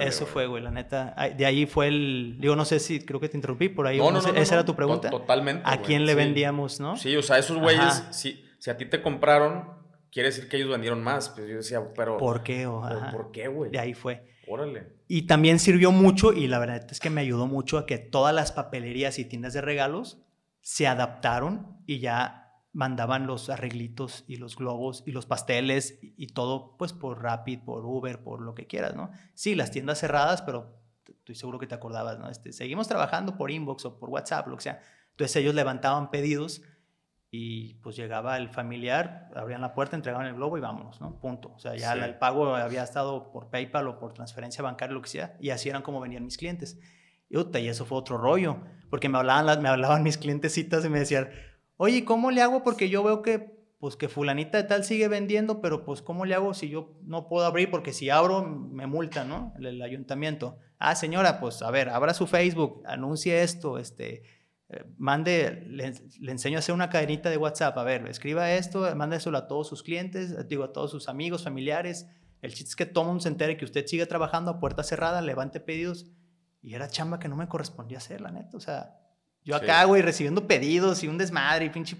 eso 0.00 0.26
fue, 0.26 0.46
güey, 0.46 0.62
la 0.62 0.70
neta. 0.70 1.16
De 1.36 1.44
ahí 1.44 1.66
fue 1.66 1.88
el. 1.88 2.36
Digo, 2.40 2.54
no 2.54 2.64
sé 2.64 2.78
si 2.78 3.04
creo 3.04 3.18
que 3.18 3.28
te 3.28 3.36
interrumpí 3.36 3.68
por 3.68 3.88
ahí. 3.88 3.98
No, 3.98 4.12
no, 4.12 4.22
no, 4.22 4.28
esa 4.34 4.54
era 4.54 4.64
tu 4.64 4.76
pregunta. 4.76 5.10
Totalmente. 5.10 5.62
¿A 5.66 5.78
quién 5.78 6.06
le 6.06 6.14
vendíamos, 6.14 6.78
no? 6.78 6.96
Sí, 6.96 7.16
o 7.16 7.22
sea, 7.22 7.38
esos 7.38 7.58
güeyes, 7.58 8.04
si, 8.10 8.44
si 8.58 8.70
a 8.70 8.76
ti 8.76 8.86
te 8.86 9.02
compraron, 9.02 9.68
quiere 10.12 10.28
decir 10.28 10.48
que 10.48 10.56
ellos 10.56 10.70
vendieron 10.70 11.02
más. 11.02 11.30
Pues 11.30 11.48
yo 11.48 11.56
decía, 11.56 11.82
pero. 11.94 12.18
¿Por 12.18 12.44
qué? 12.44 12.68
¿Por, 13.12 13.32
qué, 13.32 13.48
güey? 13.48 13.72
De 13.72 13.80
ahí 13.80 13.94
fue. 13.94 14.32
Órale. 14.46 14.94
Y 15.08 15.22
también 15.22 15.58
sirvió 15.58 15.90
mucho, 15.90 16.32
y 16.32 16.46
la 16.46 16.60
verdad 16.60 16.86
es 16.88 17.00
que 17.00 17.10
me 17.10 17.20
ayudó 17.20 17.48
mucho 17.48 17.78
a 17.78 17.86
que 17.86 17.98
todas 17.98 18.32
las 18.34 18.52
papelerías 18.52 19.18
y 19.18 19.24
tiendas 19.24 19.54
de 19.54 19.60
regalos 19.60 20.22
se 20.60 20.86
adaptaron 20.86 21.82
y 21.86 21.98
ya 21.98 22.43
mandaban 22.74 23.26
los 23.26 23.48
arreglitos 23.50 24.24
y 24.26 24.36
los 24.36 24.56
globos 24.56 25.04
y 25.06 25.12
los 25.12 25.26
pasteles 25.26 25.98
y, 26.02 26.26
todo 26.26 26.76
pues 26.76 26.92
por 26.92 27.22
Rapid, 27.22 27.60
por 27.60 27.86
Uber, 27.86 28.22
por 28.22 28.42
lo 28.42 28.54
que 28.54 28.66
quieras, 28.66 28.96
¿no? 28.96 29.10
Sí, 29.32 29.54
las 29.54 29.70
tiendas 29.70 30.00
cerradas, 30.00 30.42
pero 30.42 30.76
estoy 31.06 31.36
seguro 31.36 31.60
que 31.60 31.68
te 31.68 31.74
acordabas, 31.76 32.18
¿no? 32.18 32.28
Este, 32.28 32.52
seguimos 32.52 32.88
trabajando 32.88 33.36
por 33.36 33.52
inbox 33.52 33.84
o 33.84 33.98
por 33.98 34.10
WhatsApp, 34.10 34.48
lo 34.48 34.56
que 34.56 34.64
sea. 34.64 34.80
Entonces 35.12 35.36
ellos 35.36 35.54
levantaban 35.54 36.10
pedidos 36.10 36.62
y 37.30 37.74
pues 37.74 37.94
llegaba 37.94 38.36
el 38.36 38.48
familiar, 38.48 39.30
abrían 39.36 39.60
la 39.60 39.72
puerta, 39.72 39.94
entregaban 39.94 40.26
el 40.26 40.34
globo 40.34 40.58
y 40.58 40.60
vámonos, 40.60 41.00
¿no? 41.00 41.20
Punto. 41.20 41.52
O 41.54 41.58
sea, 41.60 41.76
ya 41.76 41.92
el 41.92 42.18
pago 42.18 42.56
había 42.56 42.82
estado 42.82 43.30
por 43.30 43.50
PayPal 43.50 43.86
o 43.86 43.98
por 44.00 44.14
transferencia 44.14 44.64
bancaria, 44.64 44.94
lo 44.94 45.02
que 45.02 45.10
sea, 45.10 45.36
y 45.40 45.50
así 45.50 45.68
eran 45.68 45.82
como 45.82 46.00
venían 46.00 46.24
mis 46.24 46.38
clientes. 46.38 46.78
Y, 47.28 47.38
y 47.38 47.68
eso 47.68 47.84
fue 47.84 47.98
otro 47.98 48.18
rollo, 48.18 48.58
porque 48.90 49.08
me 49.08 49.18
hablaban, 49.18 49.62
me 49.62 49.68
hablaban 49.68 50.02
mis 50.02 50.18
clientecitas 50.18 50.84
y 50.84 50.88
me 50.88 50.98
decían, 50.98 51.28
oye, 51.76 52.04
¿cómo 52.04 52.30
le 52.30 52.42
hago? 52.42 52.62
Porque 52.62 52.88
yo 52.88 53.02
veo 53.02 53.22
que, 53.22 53.54
pues, 53.78 53.96
que 53.96 54.08
fulanita 54.08 54.58
de 54.58 54.64
tal 54.64 54.84
sigue 54.84 55.08
vendiendo, 55.08 55.60
pero 55.60 55.84
pues, 55.84 56.02
¿cómo 56.02 56.24
le 56.24 56.34
hago 56.34 56.54
si 56.54 56.68
yo 56.68 56.98
no 57.02 57.28
puedo 57.28 57.46
abrir? 57.46 57.70
Porque 57.70 57.92
si 57.92 58.10
abro, 58.10 58.44
me 58.44 58.86
multa, 58.86 59.24
¿no? 59.24 59.52
El, 59.58 59.82
ayuntamiento. 59.82 60.58
Ah, 60.78 60.94
señora, 60.94 61.40
pues, 61.40 61.62
a 61.62 61.70
ver, 61.70 61.88
abra 61.88 62.14
su 62.14 62.26
Facebook, 62.26 62.82
anuncie 62.86 63.42
esto, 63.42 63.78
este, 63.78 64.22
eh, 64.68 64.84
mande, 64.96 65.64
le, 65.66 65.94
enseño 66.30 66.58
a 66.58 66.60
hacer 66.60 66.74
una 66.74 66.90
cadenita 66.90 67.30
de 67.30 67.36
WhatsApp, 67.36 67.76
a 67.78 67.84
ver, 67.84 68.06
escriba 68.08 68.52
esto, 68.52 68.94
mándeselo 68.96 69.38
a 69.38 69.46
todos 69.46 69.68
sus 69.68 69.82
clientes, 69.82 70.48
digo, 70.48 70.64
a 70.64 70.72
todos 70.72 70.90
sus 70.90 71.08
amigos, 71.08 71.44
familiares. 71.44 72.08
El 72.42 72.52
chiste 72.52 72.70
es 72.70 72.76
que 72.76 72.86
todo 72.86 73.04
mundo 73.04 73.20
se 73.20 73.28
entere 73.28 73.56
que 73.56 73.64
usted 73.64 73.86
sigue 73.86 74.04
trabajando 74.04 74.50
a 74.50 74.60
puerta 74.60 74.82
cerrada, 74.82 75.22
levante 75.22 75.60
pedidos. 75.60 76.06
Y 76.60 76.74
era 76.74 76.88
chamba 76.88 77.18
que 77.18 77.28
no 77.28 77.36
me 77.36 77.48
correspondía 77.48 77.98
hacer, 77.98 78.20
la 78.20 78.30
neta. 78.30 78.56
O 78.56 78.60
sea, 78.60 78.98
yo 79.44 79.56
acá, 79.56 79.84
güey, 79.84 80.02
recibiendo 80.02 80.46
pedidos 80.46 81.02
y 81.04 81.08
un 81.08 81.18
desmadre 81.18 81.66
y 81.66 81.70
pinche 81.70 81.96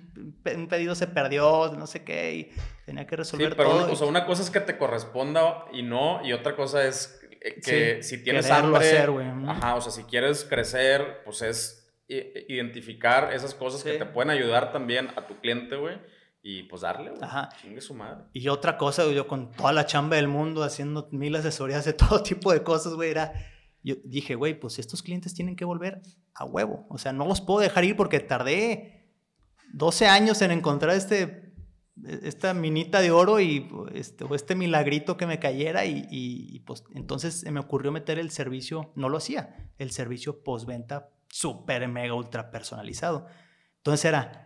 un 0.54 0.66
pedido 0.68 0.94
se 0.94 1.06
perdió, 1.06 1.72
no 1.76 1.86
sé 1.86 2.02
qué, 2.02 2.34
y 2.34 2.50
tenía 2.86 3.06
que 3.06 3.16
resolver 3.16 3.50
sí, 3.50 3.54
pero 3.56 3.76
Una, 3.76 3.84
o 3.86 3.96
sea, 3.96 4.06
una 4.06 4.26
cosa 4.26 4.42
es 4.42 4.50
que 4.50 4.60
te 4.60 4.78
corresponda 4.78 5.66
y 5.72 5.82
no, 5.82 6.24
y 6.24 6.32
otra 6.32 6.56
cosa 6.56 6.86
es 6.86 7.20
que 7.62 8.02
si 8.02 8.22
tienes 8.22 8.50
hambre, 8.50 8.78
hacer, 8.80 9.10
ajá, 9.46 9.74
o 9.74 9.80
sea, 9.80 9.92
si 9.92 10.04
quieres 10.04 10.44
crecer, 10.44 11.22
pues 11.24 11.42
es 11.42 11.84
identificar 12.08 13.32
esas 13.32 13.54
cosas 13.54 13.82
que 13.82 13.98
te 13.98 14.06
pueden 14.06 14.30
ayudar 14.30 14.72
también 14.72 15.08
a 15.16 15.26
tu 15.26 15.38
cliente, 15.40 15.76
güey. 15.76 15.98
Y 16.46 16.64
pues 16.64 16.82
darle, 16.82 17.08
güey. 17.10 17.22
Ajá. 17.22 17.48
Chingue 17.58 17.80
su 17.80 17.94
madre. 17.94 18.24
Y 18.34 18.48
otra 18.48 18.76
cosa, 18.76 19.10
yo 19.10 19.26
con 19.26 19.50
toda 19.50 19.72
la 19.72 19.86
chamba 19.86 20.16
del 20.16 20.28
mundo, 20.28 20.62
haciendo 20.62 21.08
mil 21.10 21.34
asesorías 21.36 21.86
de 21.86 21.92
todo 21.94 22.22
tipo 22.22 22.52
de 22.52 22.62
cosas, 22.62 22.92
güey, 22.92 23.10
era 23.10 23.32
yo 23.84 23.96
dije, 24.02 24.34
güey, 24.34 24.58
pues 24.58 24.78
estos 24.78 25.02
clientes 25.02 25.34
tienen 25.34 25.56
que 25.56 25.64
volver 25.64 26.00
a 26.34 26.44
huevo. 26.44 26.86
O 26.88 26.98
sea, 26.98 27.12
no 27.12 27.26
los 27.26 27.40
puedo 27.40 27.60
dejar 27.60 27.84
ir 27.84 27.96
porque 27.96 28.18
tardé 28.18 29.12
12 29.74 30.06
años 30.06 30.40
en 30.42 30.50
encontrar 30.50 30.96
este, 30.96 31.52
esta 32.22 32.54
minita 32.54 33.00
de 33.00 33.10
oro 33.10 33.40
y 33.40 33.70
este, 33.92 34.24
o 34.24 34.34
este 34.34 34.54
milagrito 34.54 35.16
que 35.16 35.26
me 35.26 35.38
cayera 35.38 35.84
y, 35.84 36.06
y, 36.10 36.60
pues 36.60 36.82
entonces 36.94 37.48
me 37.50 37.60
ocurrió 37.60 37.92
meter 37.92 38.18
el 38.18 38.30
servicio, 38.30 38.92
no 38.96 39.08
lo 39.08 39.18
hacía, 39.18 39.70
el 39.78 39.90
servicio 39.90 40.42
postventa 40.42 41.10
súper 41.28 41.86
mega 41.86 42.14
ultra 42.14 42.50
personalizado. 42.50 43.26
Entonces 43.76 44.06
era, 44.06 44.43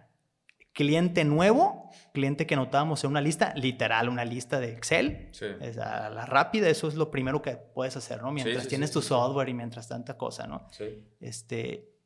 cliente 0.79 1.25
nuevo, 1.25 1.91
cliente 2.15 2.47
que 2.47 2.55
notábamos 2.55 3.03
en 3.03 3.11
una 3.11 3.21
lista, 3.21 3.53
literal, 3.57 4.09
una 4.09 4.25
lista 4.25 4.61
de 4.61 4.71
Excel. 4.71 5.29
Sí. 5.33 5.47
a 5.83 6.09
la 6.09 6.25
rápida, 6.25 6.69
eso 6.69 6.87
es 6.87 6.95
lo 6.95 7.11
primero 7.11 7.43
que 7.43 7.57
puedes 7.57 7.97
hacer, 7.97 8.23
¿no? 8.23 8.31
Mientras 8.31 8.69
tienes 8.69 8.93
tu 8.93 9.03
software 9.03 9.49
y 9.49 9.55
mientras 9.55 9.89
tanta 9.89 10.17
cosa, 10.17 10.47
¿no? 10.47 10.69
Sí. 10.71 11.05
Este, 11.19 11.97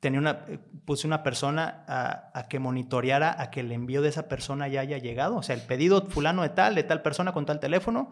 tenía 0.00 0.18
una, 0.18 0.46
puse 0.84 1.06
una 1.06 1.22
persona 1.22 1.84
a, 1.86 2.36
a, 2.36 2.48
que 2.48 2.58
monitoreara 2.58 3.40
a 3.40 3.52
que 3.52 3.60
el 3.60 3.70
envío 3.70 4.02
de 4.02 4.08
esa 4.08 4.26
persona 4.26 4.66
ya 4.66 4.80
haya 4.80 4.98
llegado. 4.98 5.36
O 5.36 5.44
sea, 5.44 5.54
el 5.54 5.62
pedido 5.62 6.06
fulano 6.06 6.42
de 6.42 6.48
tal, 6.48 6.74
de 6.74 6.82
tal 6.82 7.02
persona 7.02 7.32
con 7.32 7.46
tal 7.46 7.60
teléfono, 7.60 8.10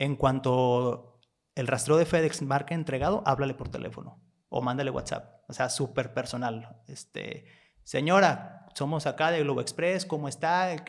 en 0.00 0.16
cuanto 0.16 1.20
el 1.54 1.68
rastreo 1.68 1.96
de 1.96 2.06
FedEx 2.06 2.42
marque 2.42 2.74
entregado, 2.74 3.22
háblale 3.24 3.54
por 3.54 3.68
teléfono 3.68 4.20
o 4.48 4.62
mándale 4.62 4.90
WhatsApp. 4.90 5.44
O 5.48 5.52
sea, 5.52 5.68
súper 5.68 6.12
personal. 6.12 6.82
Este, 6.88 7.44
señora, 7.84 8.65
somos 8.76 9.06
acá 9.06 9.30
de 9.30 9.40
Globo 9.40 9.62
Express, 9.62 10.04
¿cómo 10.04 10.28
está? 10.28 10.84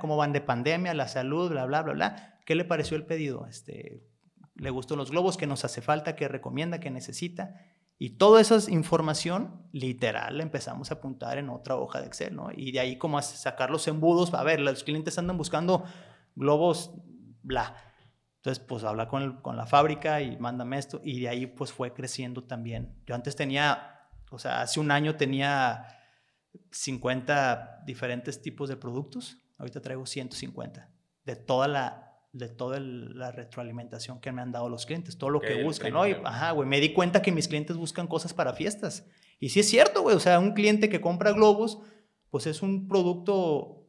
¿Cómo 0.00 0.16
van 0.16 0.32
de 0.32 0.40
pandemia, 0.40 0.94
la 0.94 1.06
salud, 1.06 1.48
bla, 1.48 1.64
bla, 1.64 1.82
bla, 1.82 1.92
bla? 1.92 2.38
¿Qué 2.44 2.56
le 2.56 2.64
pareció 2.64 2.96
el 2.96 3.06
pedido? 3.06 3.46
Este, 3.46 4.02
¿Le 4.56 4.70
gustó 4.70 4.96
los 4.96 5.12
globos? 5.12 5.36
¿Qué 5.36 5.46
nos 5.46 5.64
hace 5.64 5.80
falta? 5.80 6.16
¿Qué 6.16 6.26
recomienda? 6.26 6.80
¿Qué 6.80 6.90
necesita? 6.90 7.54
Y 7.98 8.16
toda 8.16 8.40
esa 8.40 8.58
información, 8.68 9.68
literal, 9.70 10.38
la 10.38 10.42
empezamos 10.42 10.90
a 10.90 10.94
apuntar 10.94 11.38
en 11.38 11.50
otra 11.50 11.76
hoja 11.76 12.00
de 12.00 12.08
Excel, 12.08 12.34
¿no? 12.34 12.48
Y 12.52 12.72
de 12.72 12.80
ahí 12.80 12.98
como 12.98 13.22
sacar 13.22 13.70
los 13.70 13.86
embudos, 13.86 14.34
a 14.34 14.42
ver, 14.42 14.58
los 14.58 14.82
clientes 14.82 15.16
andan 15.16 15.38
buscando 15.38 15.84
globos, 16.34 16.94
bla. 17.44 17.76
Entonces, 18.38 18.64
pues 18.64 18.82
habla 18.82 19.06
con, 19.06 19.40
con 19.40 19.56
la 19.56 19.66
fábrica 19.66 20.20
y 20.20 20.36
mándame 20.38 20.78
esto. 20.78 21.00
Y 21.04 21.20
de 21.20 21.28
ahí, 21.28 21.46
pues 21.46 21.72
fue 21.72 21.94
creciendo 21.94 22.42
también. 22.42 23.00
Yo 23.06 23.14
antes 23.14 23.36
tenía, 23.36 24.08
o 24.32 24.40
sea, 24.40 24.62
hace 24.62 24.80
un 24.80 24.90
año 24.90 25.14
tenía 25.14 25.86
50 26.70 27.82
diferentes 27.86 28.42
tipos 28.42 28.68
de 28.68 28.76
productos. 28.76 29.38
Ahorita 29.58 29.80
traigo 29.80 30.06
150 30.06 30.90
de 31.24 31.36
toda 31.36 31.68
la 31.68 32.00
de 32.32 32.48
toda 32.48 32.80
la 32.80 33.30
retroalimentación 33.30 34.20
que 34.20 34.32
me 34.32 34.42
han 34.42 34.50
dado 34.50 34.68
los 34.68 34.86
clientes, 34.86 35.16
todo 35.16 35.30
lo 35.30 35.40
que 35.40 35.62
buscan, 35.62 35.92
¿no? 35.92 36.02
ajá, 36.02 36.50
güey, 36.50 36.68
me 36.68 36.80
di 36.80 36.92
cuenta 36.92 37.22
que 37.22 37.30
mis 37.30 37.46
clientes 37.46 37.76
buscan 37.76 38.08
cosas 38.08 38.34
para 38.34 38.54
fiestas. 38.54 39.06
Y 39.38 39.50
sí 39.50 39.60
es 39.60 39.68
cierto, 39.68 40.02
güey, 40.02 40.16
o 40.16 40.20
sea, 40.20 40.40
un 40.40 40.52
cliente 40.52 40.88
que 40.88 41.00
compra 41.00 41.30
globos, 41.30 41.78
pues 42.30 42.48
es 42.48 42.60
un 42.60 42.88
producto 42.88 43.88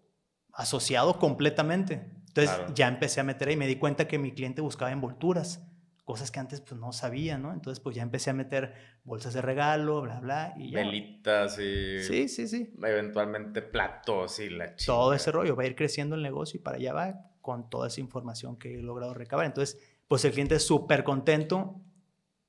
asociado 0.54 1.18
completamente. 1.18 2.12
Entonces 2.28 2.56
ya 2.76 2.88
empecé 2.88 3.20
a 3.20 3.24
meter 3.24 3.48
ahí, 3.48 3.56
me 3.56 3.66
di 3.66 3.78
cuenta 3.78 4.08
que 4.08 4.20
mi 4.20 4.32
cliente 4.32 4.62
buscaba 4.62 4.92
envolturas 4.92 5.66
cosas 6.06 6.32
que 6.32 6.40
antes 6.40 6.62
pues 6.62 6.80
no 6.80 6.94
sabía, 6.94 7.38
¿no? 7.38 7.52
Entonces 7.52 7.82
pues 7.82 7.96
ya 7.96 8.04
empecé 8.04 8.30
a 8.30 8.34
meter 8.34 8.74
bolsas 9.04 9.34
de 9.34 9.42
regalo, 9.42 10.02
bla, 10.02 10.20
bla, 10.20 10.54
y 10.56 10.72
ya. 10.72 10.78
Velitas 10.78 11.60
y... 11.60 12.00
Sí, 12.04 12.30
sí, 12.30 12.48
sí. 12.48 12.74
Eventualmente 12.82 13.62
platos 13.64 14.40
y 14.40 14.50
la 14.50 14.76
chica. 14.76 14.94
Todo 14.94 15.14
ese 15.14 15.32
rollo, 15.32 15.56
va 15.56 15.64
a 15.64 15.66
ir 15.66 15.76
creciendo 15.76 16.16
el 16.16 16.22
negocio 16.22 16.60
y 16.60 16.64
para 16.64 16.78
allá 16.78 16.94
va 16.94 17.32
con 17.42 17.70
toda 17.70 17.88
esa 17.88 18.00
información 18.00 18.58
que 18.58 18.76
he 18.76 18.82
logrado 18.82 19.14
recabar. 19.16 19.48
Entonces 19.48 19.80
pues 20.08 20.24
el 20.26 20.32
cliente 20.32 20.56
es 20.56 20.66
súper 20.66 21.04
contento 21.04 21.82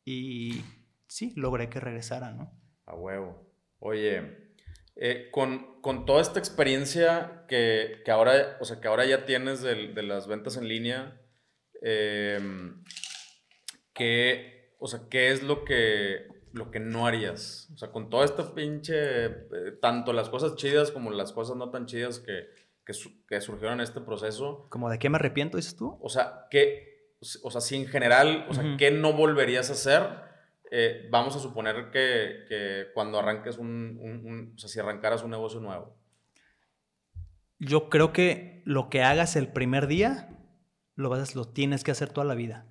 y 0.04 0.62
sí, 1.08 1.32
logré 1.36 1.68
que 1.70 1.80
regresara, 1.80 2.32
¿no? 2.32 2.52
A 2.84 2.94
huevo. 2.94 3.42
Oye, 3.78 4.52
eh, 4.96 5.30
con, 5.32 5.80
con, 5.80 6.04
toda 6.04 6.20
esta 6.20 6.38
experiencia 6.38 7.44
que, 7.48 8.02
que, 8.04 8.10
ahora, 8.10 8.58
o 8.60 8.64
sea, 8.64 8.80
que 8.80 8.88
ahora 8.88 9.06
ya 9.06 9.24
tienes 9.24 9.62
de, 9.62 9.88
de 9.88 10.02
las 10.02 10.26
ventas 10.26 10.56
en 10.56 10.68
línea, 10.68 11.20
eh, 11.82 12.38
¿qué, 13.96 14.74
o 14.78 14.86
sea, 14.86 15.00
¿qué 15.10 15.32
es 15.32 15.42
lo 15.42 15.64
que, 15.64 16.28
lo 16.52 16.70
que 16.70 16.78
no 16.78 17.06
harías? 17.06 17.68
O 17.74 17.78
sea, 17.78 17.90
con 17.90 18.08
toda 18.10 18.24
esta 18.24 18.54
pinche, 18.54 18.94
eh, 19.24 19.72
tanto 19.80 20.12
las 20.12 20.28
cosas 20.28 20.54
chidas 20.54 20.92
como 20.92 21.10
las 21.10 21.32
cosas 21.32 21.56
no 21.56 21.70
tan 21.70 21.86
chidas 21.86 22.20
que, 22.20 22.46
que, 22.84 22.92
que, 23.26 23.40
surgieron 23.40 23.80
en 23.80 23.80
este 23.80 24.00
proceso. 24.00 24.68
¿Como 24.70 24.88
de 24.90 24.98
qué 24.98 25.10
me 25.10 25.16
arrepiento, 25.16 25.56
dices 25.56 25.76
tú? 25.76 25.98
O 26.00 26.08
sea, 26.08 26.46
¿qué, 26.50 27.16
o 27.42 27.50
sea, 27.50 27.60
si 27.60 27.76
en 27.76 27.86
general, 27.86 28.46
o 28.48 28.54
sea, 28.54 28.76
¿qué 28.78 28.90
no 28.90 29.14
volverías 29.14 29.70
a 29.70 29.72
hacer? 29.72 30.02
Eh, 30.70 31.08
vamos 31.10 31.34
a 31.34 31.38
suponer 31.38 31.90
que, 31.90 32.44
que 32.48 32.86
cuando 32.92 33.18
arranques 33.18 33.56
un, 33.56 33.98
un, 34.00 34.52
o 34.54 34.58
sea, 34.58 34.68
si 34.68 34.78
arrancaras 34.78 35.22
un 35.22 35.30
negocio 35.30 35.60
nuevo. 35.60 35.96
Yo 37.58 37.88
creo 37.88 38.12
que 38.12 38.62
lo 38.66 38.90
que 38.90 39.02
hagas 39.02 39.36
el 39.36 39.48
primer 39.48 39.86
día, 39.86 40.28
lo, 40.94 41.08
vas, 41.08 41.34
lo 41.34 41.46
tienes 41.46 41.84
que 41.84 41.92
hacer 41.92 42.10
toda 42.10 42.26
la 42.26 42.34
vida. 42.34 42.66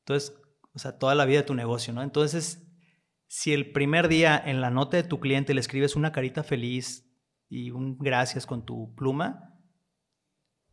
Entonces, 0.00 0.36
o 0.76 0.78
sea, 0.78 0.98
toda 0.98 1.14
la 1.14 1.24
vida 1.24 1.38
de 1.38 1.46
tu 1.46 1.54
negocio, 1.54 1.94
¿no? 1.94 2.02
Entonces, 2.02 2.62
si 3.28 3.54
el 3.54 3.72
primer 3.72 4.08
día 4.08 4.40
en 4.44 4.60
la 4.60 4.68
nota 4.68 4.98
de 4.98 5.04
tu 5.04 5.20
cliente 5.20 5.54
le 5.54 5.60
escribes 5.60 5.96
una 5.96 6.12
carita 6.12 6.42
feliz 6.42 7.10
y 7.48 7.70
un 7.70 7.96
gracias 7.96 8.44
con 8.44 8.66
tu 8.66 8.94
pluma, 8.94 9.54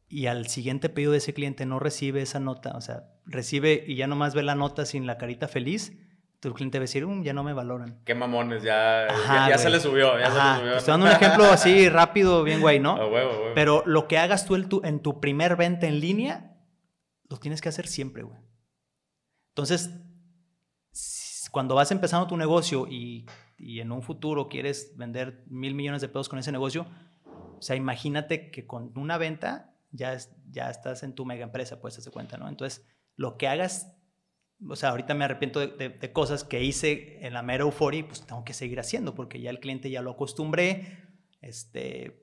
y 0.09 0.27
al 0.27 0.47
siguiente 0.47 0.89
pedido 0.89 1.13
de 1.13 1.19
ese 1.19 1.33
cliente 1.33 1.65
no 1.65 1.79
recibe 1.79 2.21
esa 2.21 2.41
nota, 2.41 2.75
o 2.75 2.81
sea, 2.81 3.05
recibe 3.25 3.85
y 3.87 3.95
ya 3.95 4.05
nomás 4.07 4.35
ve 4.35 4.43
la 4.43 4.55
nota 4.55 4.85
sin 4.85 5.07
la 5.07 5.17
carita 5.17 5.47
feliz, 5.47 5.97
tu 6.41 6.53
cliente 6.53 6.79
va 6.79 6.81
a 6.81 6.87
decir, 6.87 7.05
um, 7.05 7.23
ya 7.23 7.31
no 7.31 7.45
me 7.45 7.53
valoran. 7.53 8.01
Qué 8.03 8.13
mamones, 8.13 8.61
ya, 8.61 9.07
ya, 9.47 9.57
se 9.57 9.69
le 9.69 9.79
subió, 9.79 10.19
ya 10.19 10.29
se 10.29 10.35
le 10.35 10.59
subió. 10.59 10.77
Estoy 10.79 10.91
dando 10.91 11.05
un 11.05 11.11
ejemplo 11.13 11.45
así 11.45 11.87
rápido, 11.89 12.43
bien 12.43 12.59
güey, 12.59 12.81
¿no? 12.81 12.95
Huevo, 12.95 13.11
huevo. 13.13 13.51
Pero 13.55 13.83
lo 13.85 14.09
que 14.09 14.17
hagas 14.17 14.45
tú 14.45 14.55
en 14.55 14.67
tu, 14.67 14.81
en 14.83 14.99
tu 14.99 15.21
primer 15.21 15.55
venta 15.55 15.87
en 15.87 16.01
línea, 16.01 16.57
lo 17.29 17.37
tienes 17.37 17.61
que 17.61 17.69
hacer 17.69 17.87
siempre, 17.87 18.23
güey. 18.23 18.42
Entonces, 19.53 19.91
cuando 21.51 21.75
vas 21.75 21.91
empezando 21.91 22.27
tu 22.27 22.37
negocio 22.37 22.87
y, 22.89 23.25
y, 23.57 23.79
en 23.79 23.91
un 23.91 24.01
futuro 24.01 24.49
quieres 24.49 24.97
vender 24.97 25.43
mil 25.47 25.75
millones 25.75 26.01
de 26.01 26.07
pesos 26.07 26.29
con 26.29 26.39
ese 26.39 26.51
negocio, 26.51 26.87
o 27.25 27.61
sea, 27.61 27.75
imagínate 27.75 28.51
que 28.51 28.65
con 28.65 28.91
una 28.97 29.17
venta 29.17 29.75
ya, 29.91 30.13
es, 30.13 30.35
ya 30.49 30.69
estás 30.69 31.03
en 31.03 31.13
tu 31.13 31.25
mega 31.25 31.43
empresa, 31.43 31.79
pues, 31.79 32.03
te 32.03 32.11
cuenta, 32.11 32.37
¿no? 32.37 32.49
Entonces, 32.49 32.85
lo 33.15 33.37
que 33.37 33.47
hagas 33.47 33.95
o 34.69 34.75
sea, 34.75 34.89
ahorita 34.89 35.13
me 35.13 35.25
arrepiento 35.25 35.59
de, 35.59 36.13
cosas 36.13 36.43
que 36.43 36.63
hice 36.63 37.25
en 37.25 37.33
la 37.33 37.41
mera 37.41 37.63
euforia 37.63 38.05
pues 38.07 38.25
tengo 38.25 38.43
que 38.43 38.53
seguir 38.53 38.79
haciendo 38.79 39.13
porque 39.13 39.41
ya 39.41 39.49
el 39.49 39.59
cliente 39.59 39.89
ya 39.89 40.01
lo 40.01 40.11
acostumbré. 40.11 40.99
Este, 41.41 42.22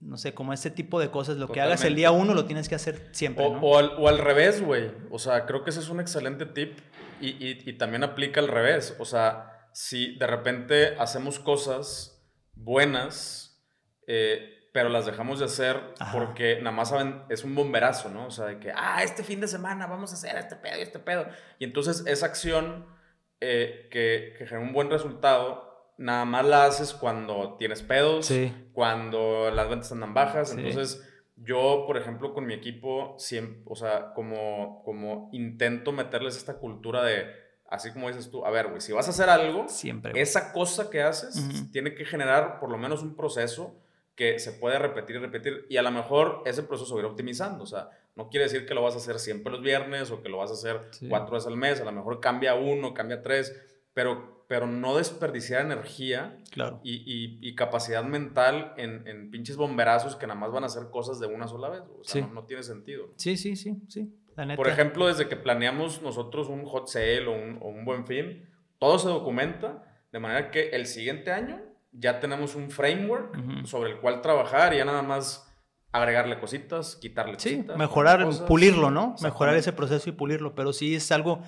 no 0.00 0.16
sé, 0.18 0.34
como 0.34 0.52
ese 0.52 0.70
tipo 0.70 1.00
de 1.00 1.10
cosas, 1.10 1.36
lo 1.36 1.48
que 1.48 1.60
hagas 1.60 1.84
el 1.84 1.94
día 1.94 2.10
uno 2.10 2.34
lo 2.34 2.44
tienes 2.44 2.68
que 2.68 2.74
hacer 2.74 3.08
siempre. 3.12 3.44
O, 3.44 3.58
o, 3.60 3.78
al, 3.78 3.92
o 3.98 4.08
al, 4.08 4.18
revés, 4.18 4.62
güey. 4.62 4.90
O 5.10 5.18
sea, 5.18 5.46
creo 5.46 5.64
que 5.64 5.70
ese 5.70 5.80
es 5.80 5.88
un 5.88 6.00
excelente 6.00 6.46
tip 6.46 6.78
y, 7.20 7.28
y, 7.28 7.62
y 7.64 7.72
también 7.74 8.04
aplica 8.04 8.40
al 8.40 8.48
revés. 8.48 8.94
O 8.98 9.04
sea, 9.04 9.68
si 9.72 10.16
de 10.16 10.26
repente 10.26 10.96
hacemos 10.98 11.38
cosas 11.38 12.26
buenas, 12.54 13.62
eh, 14.06 14.70
pero 14.72 14.88
las 14.88 15.06
dejamos 15.06 15.38
de 15.38 15.46
hacer 15.46 15.80
porque 16.12 16.58
nada 16.58 16.70
más 16.70 16.90
saben, 16.90 17.22
es 17.30 17.44
un 17.44 17.54
bomberazo, 17.54 18.10
¿no? 18.10 18.26
O 18.26 18.30
sea, 18.30 18.46
de 18.46 18.58
que, 18.58 18.72
ah, 18.74 19.02
este 19.02 19.22
fin 19.22 19.40
de 19.40 19.48
semana 19.48 19.86
vamos 19.86 20.12
a 20.12 20.14
hacer 20.14 20.36
este 20.36 20.56
pedo 20.56 20.78
y 20.78 20.82
este 20.82 20.98
pedo. 20.98 21.26
Y 21.58 21.64
entonces 21.64 22.04
esa 22.06 22.26
acción 22.26 22.86
eh, 23.40 23.88
que, 23.90 24.34
que 24.36 24.46
genera 24.46 24.66
un 24.66 24.72
buen 24.72 24.90
resultado, 24.90 25.65
nada 25.98 26.24
más 26.24 26.44
la 26.44 26.64
haces 26.66 26.92
cuando 26.92 27.56
tienes 27.58 27.82
pedos, 27.82 28.32
cuando 28.72 29.50
las 29.50 29.68
ventas 29.68 29.92
andan 29.92 30.14
bajas. 30.14 30.52
Entonces, 30.52 31.02
yo, 31.36 31.84
por 31.86 31.96
ejemplo, 31.96 32.32
con 32.32 32.46
mi 32.46 32.54
equipo, 32.54 33.14
siempre, 33.18 33.62
o 33.66 33.76
sea, 33.76 34.12
como, 34.14 34.82
como 34.84 35.28
intento 35.32 35.92
meterles 35.92 36.36
esta 36.36 36.54
cultura 36.54 37.02
de, 37.02 37.26
así 37.68 37.92
como 37.92 38.08
dices 38.08 38.30
tú, 38.30 38.44
a 38.44 38.50
ver, 38.50 38.68
güey, 38.68 38.80
si 38.80 38.92
vas 38.92 39.06
a 39.06 39.10
hacer 39.10 39.28
algo, 39.28 39.68
siempre, 39.68 40.20
esa 40.20 40.52
cosa 40.52 40.88
que 40.90 41.02
haces 41.02 41.70
tiene 41.72 41.94
que 41.94 42.04
generar 42.04 42.58
por 42.58 42.70
lo 42.70 42.78
menos 42.78 43.02
un 43.02 43.16
proceso 43.16 43.74
que 44.14 44.38
se 44.38 44.52
puede 44.52 44.78
repetir 44.78 45.16
y 45.16 45.18
repetir 45.18 45.66
y 45.68 45.76
a 45.76 45.82
lo 45.82 45.90
mejor 45.90 46.42
ese 46.46 46.62
proceso 46.62 46.94
va 46.94 47.02
a 47.02 47.04
ir 47.04 47.10
optimizando. 47.10 47.64
O 47.64 47.66
sea, 47.66 47.90
no 48.16 48.30
quiere 48.30 48.44
decir 48.44 48.66
que 48.66 48.72
lo 48.72 48.82
vas 48.82 48.94
a 48.94 48.96
hacer 48.96 49.18
siempre 49.18 49.52
los 49.52 49.60
viernes 49.60 50.10
o 50.10 50.22
que 50.22 50.30
lo 50.30 50.38
vas 50.38 50.50
a 50.50 50.54
hacer 50.54 50.80
cuatro 51.10 51.34
veces 51.34 51.48
al 51.48 51.58
mes, 51.58 51.80
a 51.82 51.84
lo 51.84 51.92
mejor 51.92 52.18
cambia 52.18 52.54
uno, 52.54 52.94
cambia 52.94 53.22
tres, 53.22 53.54
pero, 53.92 54.35
pero 54.48 54.66
no 54.66 54.96
desperdiciar 54.96 55.62
energía 55.62 56.38
claro. 56.52 56.80
y, 56.84 57.38
y, 57.40 57.54
capacidad 57.54 58.04
mental 58.04 58.74
en, 58.76 59.06
en, 59.08 59.30
pinches 59.30 59.56
bomberazos 59.56 60.14
que 60.14 60.26
nada 60.26 60.38
más 60.38 60.52
van 60.52 60.62
a 60.62 60.66
hacer 60.66 60.90
cosas 60.90 61.18
de 61.18 61.26
una 61.26 61.48
sola 61.48 61.68
vez. 61.68 61.82
O 61.98 62.04
sea, 62.04 62.26
no, 62.26 62.44
tiene 62.44 62.62
sentido. 62.62 63.08
Sí, 63.16 63.36
sí, 63.36 63.56
sí, 63.56 63.76
sí. 63.88 64.14
Por 64.54 64.68
ejemplo, 64.68 65.08
desde 65.08 65.28
que 65.28 65.36
planeamos 65.36 66.02
nosotros 66.02 66.48
un 66.48 66.64
hot 66.64 66.88
sale 66.88 67.26
o 67.26 67.32
un, 67.32 67.58
o 67.60 67.68
un 67.68 67.84
buen 67.84 68.06
fin, 68.06 68.48
todo 68.78 68.98
se 68.98 69.08
documenta 69.08 69.82
de 70.12 70.20
manera 70.20 70.50
que 70.50 70.68
el 70.70 70.86
siguiente 70.86 71.32
año 71.32 71.60
ya 71.92 72.20
tenemos 72.20 72.54
un 72.54 72.70
framework 72.70 73.64
sobre 73.64 73.90
el 73.92 73.98
cual 73.98 74.20
trabajar 74.20 74.74
y 74.74 74.78
ya 74.78 74.84
nada 74.84 75.02
más 75.02 75.46
agregarle 75.92 76.38
cositas, 76.38 76.96
quitarle 76.96 77.38
sí, 77.38 77.64
mejorar, 77.76 78.28
pulirlo, 78.46 78.90
¿no? 78.90 79.14
Mejorar 79.22 79.56
ese 79.56 79.72
proceso 79.72 80.10
y 80.10 80.12
pulirlo, 80.12 80.54
pero 80.54 80.72
sí 80.72 80.94
es 80.94 81.10
algo, 81.10 81.40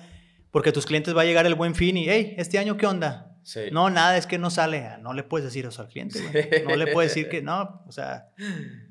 porque 0.51 0.71
tus 0.71 0.85
clientes 0.85 1.15
va 1.15 1.21
a 1.21 1.25
llegar 1.25 1.45
el 1.45 1.55
buen 1.55 1.75
fin 1.75 1.97
y, 1.97 2.09
hey, 2.09 2.35
¿este 2.37 2.57
año 2.59 2.77
qué 2.77 2.85
onda? 2.87 3.37
Sí. 3.43 3.61
No, 3.71 3.89
nada, 3.89 4.17
es 4.17 4.27
que 4.27 4.37
no 4.37 4.49
sale. 4.49 4.85
Ah, 4.85 4.97
no 4.97 5.13
le 5.13 5.23
puedes 5.23 5.45
decir 5.45 5.65
eso 5.65 5.81
al 5.81 5.87
cliente, 5.87 6.19
güey. 6.21 6.63
No 6.67 6.75
le 6.75 6.87
puedes 6.87 7.13
decir 7.13 7.29
que 7.29 7.41
no, 7.41 7.83
o 7.87 7.91
sea, 7.91 8.29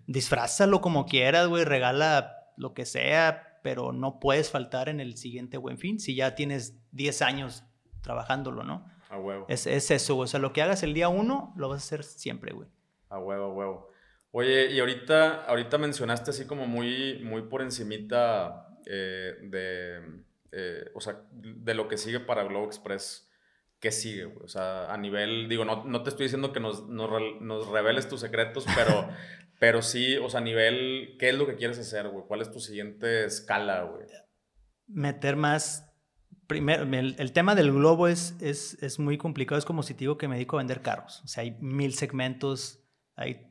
disfrázalo 0.06 0.80
como 0.80 1.06
quieras, 1.06 1.46
güey, 1.48 1.64
regala 1.64 2.52
lo 2.56 2.74
que 2.74 2.84
sea, 2.84 3.61
pero 3.62 3.92
no 3.92 4.18
puedes 4.18 4.50
faltar 4.50 4.88
en 4.88 5.00
el 5.00 5.16
siguiente 5.16 5.59
buen 5.59 5.78
fin 5.78 6.00
si 6.00 6.14
ya 6.14 6.34
tienes 6.34 6.76
10 6.92 7.22
años 7.22 7.64
trabajándolo, 8.02 8.64
¿no? 8.64 8.86
A 9.11 9.18
huevo. 9.18 9.46
Es, 9.48 9.66
es 9.66 9.90
eso, 9.90 10.18
O 10.18 10.26
sea, 10.26 10.40
lo 10.40 10.52
que 10.52 10.62
hagas 10.62 10.82
el 10.82 10.94
día 10.94 11.09
uno, 11.09 11.54
lo 11.56 11.68
vas 11.68 11.82
a 11.82 11.84
hacer 11.84 12.04
siempre, 12.04 12.52
güey. 12.52 12.68
A 13.11 13.18
huevo, 13.18 13.44
a 13.44 13.52
huevo. 13.52 13.88
Oye, 14.30 14.70
y 14.72 14.80
ahorita, 14.80 15.44
ahorita 15.44 15.78
mencionaste 15.78 16.30
así 16.30 16.46
como 16.46 16.66
muy, 16.66 17.20
muy 17.24 17.42
por 17.42 17.62
encimita 17.62 18.68
eh, 18.86 19.34
de, 19.42 20.00
eh, 20.53 20.90
o 20.94 21.01
sea, 21.01 21.22
de 21.32 21.74
lo 21.74 21.88
que 21.88 21.99
sigue 21.99 22.20
para 22.20 22.44
Globo 22.44 22.66
Express. 22.66 23.28
¿Qué 23.80 23.92
sigue, 23.92 24.24
güey? 24.24 24.44
O 24.44 24.49
sea, 24.49 24.92
a 24.92 24.96
nivel, 24.96 25.49
digo, 25.49 25.64
no, 25.64 25.84
no 25.84 26.03
te 26.03 26.11
estoy 26.11 26.24
diciendo 26.24 26.53
que 26.53 26.59
nos, 26.59 26.88
nos, 26.88 27.11
nos 27.40 27.68
reveles 27.68 28.09
tus 28.09 28.20
secretos, 28.20 28.66
pero, 28.74 29.09
pero 29.61 29.82
sí, 29.82 30.16
o 30.16 30.28
sea, 30.28 30.40
a 30.40 30.42
nivel, 30.42 31.16
¿qué 31.18 31.28
es 31.28 31.36
lo 31.36 31.46
que 31.46 31.55
quieres 31.55 31.78
hacer, 31.78 32.09
güey? 32.09 32.24
¿Cuál 32.26 32.40
es 32.40 32.51
tu 32.51 32.59
siguiente 32.59 33.24
escala, 33.24 33.82
güey? 33.82 34.07
Meter 34.88 35.36
más 35.36 35.88
primero, 36.49 36.82
el, 36.82 37.32
tema 37.32 37.55
del 37.55 37.70
globo 37.70 38.09
es, 38.09 38.34
es, 38.40 38.82
es, 38.82 38.99
muy 38.99 39.18
complicado. 39.18 39.59
Es 39.59 39.64
como 39.64 39.84
si 39.84 39.94
te 39.94 40.01
digo 40.01 40.18
que 40.18 40.26
me 40.26 40.34
dedico 40.34 40.57
a 40.57 40.61
vender 40.61 40.82
carros. 40.82 41.22
O 41.22 41.28
sea, 41.28 41.42
hay 41.42 41.57
mil 41.61 41.94
segmentos, 41.94 42.82
hay, 43.14 43.46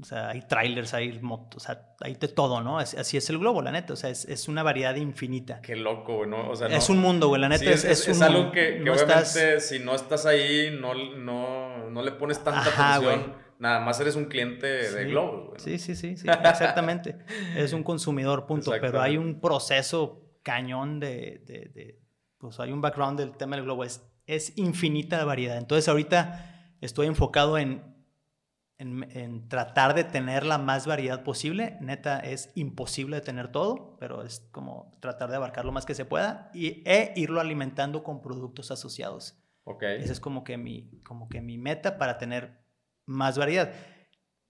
o 0.00 0.04
sea, 0.04 0.30
hay 0.30 0.42
trailers, 0.42 0.94
hay 0.94 1.18
motos, 1.20 1.62
o 1.62 1.66
sea, 1.66 1.94
hay 2.00 2.14
de 2.14 2.28
todo, 2.28 2.60
¿no? 2.62 2.78
Así, 2.78 3.16
es 3.16 3.30
el 3.30 3.38
globo, 3.38 3.62
la 3.62 3.72
neta. 3.72 3.92
O 3.92 3.96
sea, 3.96 4.10
es, 4.10 4.24
es 4.26 4.48
una 4.48 4.62
variedad 4.62 4.94
infinita. 4.96 5.60
Qué 5.60 5.76
loco, 5.76 6.26
¿no? 6.26 6.50
O 6.50 6.56
sea, 6.56 6.68
es 6.68 6.88
un 6.88 6.98
mundo, 6.98 7.28
güey, 7.28 7.40
la 7.40 7.48
neta. 7.48 7.70
es, 7.70 7.84
es, 7.84 8.22
algo 8.22 8.52
que, 8.52 8.82
que 8.82 8.90
obviamente 8.90 9.60
si 9.60 9.78
no 9.78 9.94
estás 9.94 10.26
ahí, 10.26 10.76
no, 10.78 10.94
no, 10.94 11.90
no 11.90 12.02
le 12.02 12.12
pones 12.12 12.42
tanta 12.42 12.94
atención. 12.94 13.48
Nada 13.58 13.80
más 13.80 13.98
eres 13.98 14.14
un 14.14 14.26
cliente 14.26 14.66
de 14.66 15.04
Globo. 15.06 15.48
Güey. 15.48 15.60
Sí, 15.60 15.78
sí, 15.78 15.96
sí, 15.96 16.16
sí, 16.16 16.28
exactamente. 16.44 17.18
eres 17.56 17.72
un 17.72 17.82
consumidor, 17.82 18.46
punto. 18.46 18.70
Pero 18.80 19.00
hay 19.00 19.16
un 19.16 19.40
proceso 19.40 20.38
cañón 20.44 21.00
de, 21.00 21.42
de 21.44 21.98
pues 22.38 22.60
hay 22.60 22.72
un 22.72 22.80
background 22.80 23.18
del 23.18 23.36
tema 23.36 23.56
del 23.56 23.64
globo, 23.64 23.84
es, 23.84 24.08
es 24.26 24.56
infinita 24.56 25.18
la 25.18 25.24
variedad. 25.24 25.58
Entonces 25.58 25.88
ahorita 25.88 26.76
estoy 26.80 27.08
enfocado 27.08 27.58
en, 27.58 27.82
en, 28.78 29.48
tratar 29.48 29.94
de 29.94 30.04
tener 30.04 30.46
la 30.46 30.58
más 30.58 30.86
variedad 30.86 31.24
posible. 31.24 31.76
Neta, 31.80 32.20
es 32.20 32.52
imposible 32.54 33.16
de 33.16 33.22
tener 33.22 33.48
todo, 33.48 33.96
pero 33.98 34.22
es 34.22 34.48
como 34.52 34.96
tratar 35.00 35.30
de 35.30 35.36
abarcar 35.36 35.64
lo 35.64 35.72
más 35.72 35.84
que 35.84 35.94
se 35.94 36.04
pueda 36.04 36.50
y, 36.54 36.82
e 36.88 37.12
irlo 37.16 37.40
alimentando 37.40 38.02
con 38.02 38.22
productos 38.22 38.70
asociados. 38.70 39.42
Okay. 39.64 40.00
Esa 40.02 40.12
es 40.12 40.20
como 40.20 40.44
que 40.44 40.56
mi, 40.56 41.00
como 41.02 41.28
que 41.28 41.40
mi 41.40 41.58
meta 41.58 41.98
para 41.98 42.18
tener 42.18 42.58
más 43.04 43.36
variedad. 43.36 43.72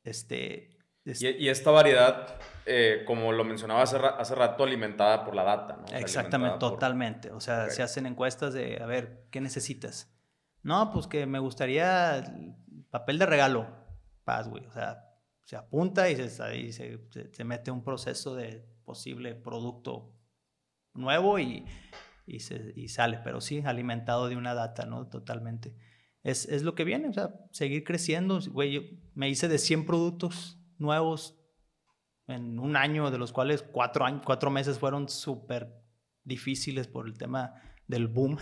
Este, 0.04 0.78
y, 1.04 1.48
esta 1.48 1.70
variedad, 1.70 2.36
eh, 2.66 3.02
como 3.06 3.32
lo 3.32 3.44
mencionaba 3.44 3.82
hace, 3.82 3.96
hace, 3.96 4.34
rato, 4.34 4.64
alimentada 4.64 5.24
por 5.24 5.34
la 5.34 5.42
data, 5.42 5.76
¿no? 5.76 5.96
Exactamente, 5.96 6.58
totalmente. 6.58 7.30
O 7.30 7.40
sea, 7.40 7.70
se 7.70 7.82
hacen 7.82 8.04
encuestas 8.04 8.52
de, 8.52 8.80
a 8.82 8.86
ver, 8.86 9.26
¿qué 9.30 9.40
necesitas? 9.40 10.14
No, 10.62 10.90
pues 10.92 11.06
que 11.06 11.24
me 11.24 11.38
gustaría 11.38 12.24
papel 12.90 13.18
de 13.18 13.26
regalo. 13.26 13.87
Paz, 14.28 14.46
güey. 14.46 14.66
O 14.66 14.72
sea, 14.72 15.02
se 15.44 15.56
apunta 15.56 16.10
y, 16.10 16.16
se, 16.16 16.28
se, 16.28 17.32
se, 17.32 17.44
mete 17.44 17.70
un 17.70 17.82
proceso 17.82 18.34
de 18.34 18.68
posible 18.84 19.34
producto 19.34 20.14
nuevo 20.92 21.38
y, 21.38 21.64
y, 22.26 22.40
se, 22.40 22.74
y 22.76 22.88
sale. 22.88 23.20
Pero 23.24 23.40
sí, 23.40 23.62
alimentado 23.64 24.28
de 24.28 24.36
una 24.36 24.52
data, 24.52 24.84
¿no? 24.84 25.08
Totalmente. 25.08 25.74
Es, 26.22 26.44
es 26.44 26.62
lo 26.62 26.74
que 26.74 26.84
viene, 26.84 27.08
o 27.08 27.12
sea, 27.14 27.34
seguir 27.52 27.84
creciendo. 27.84 28.38
Güey, 28.50 28.72
yo 28.72 28.80
me 29.14 29.30
hice 29.30 29.48
de 29.48 29.56
100 29.56 29.86
productos 29.86 30.60
nuevos 30.76 31.40
en 32.26 32.58
un 32.58 32.76
año, 32.76 33.10
de 33.10 33.16
los 33.16 33.32
cuales 33.32 33.62
cuatro, 33.62 34.04
años, 34.04 34.20
cuatro 34.26 34.50
meses 34.50 34.78
fueron 34.78 35.08
súper 35.08 35.82
difíciles 36.24 36.86
por 36.86 37.06
el 37.06 37.16
tema 37.16 37.54
del 37.86 38.08
boom. 38.08 38.36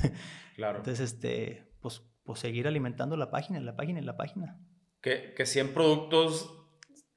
Claro. 0.56 0.78
Entonces, 0.78 1.12
este, 1.12 1.70
pues, 1.80 2.02
pues 2.24 2.40
seguir 2.40 2.66
alimentando 2.66 3.16
la 3.16 3.30
página, 3.30 3.60
la 3.60 3.76
página, 3.76 4.00
la 4.00 4.16
página. 4.16 4.58
Que, 5.00 5.34
que 5.34 5.46
100 5.46 5.74
productos 5.74 6.52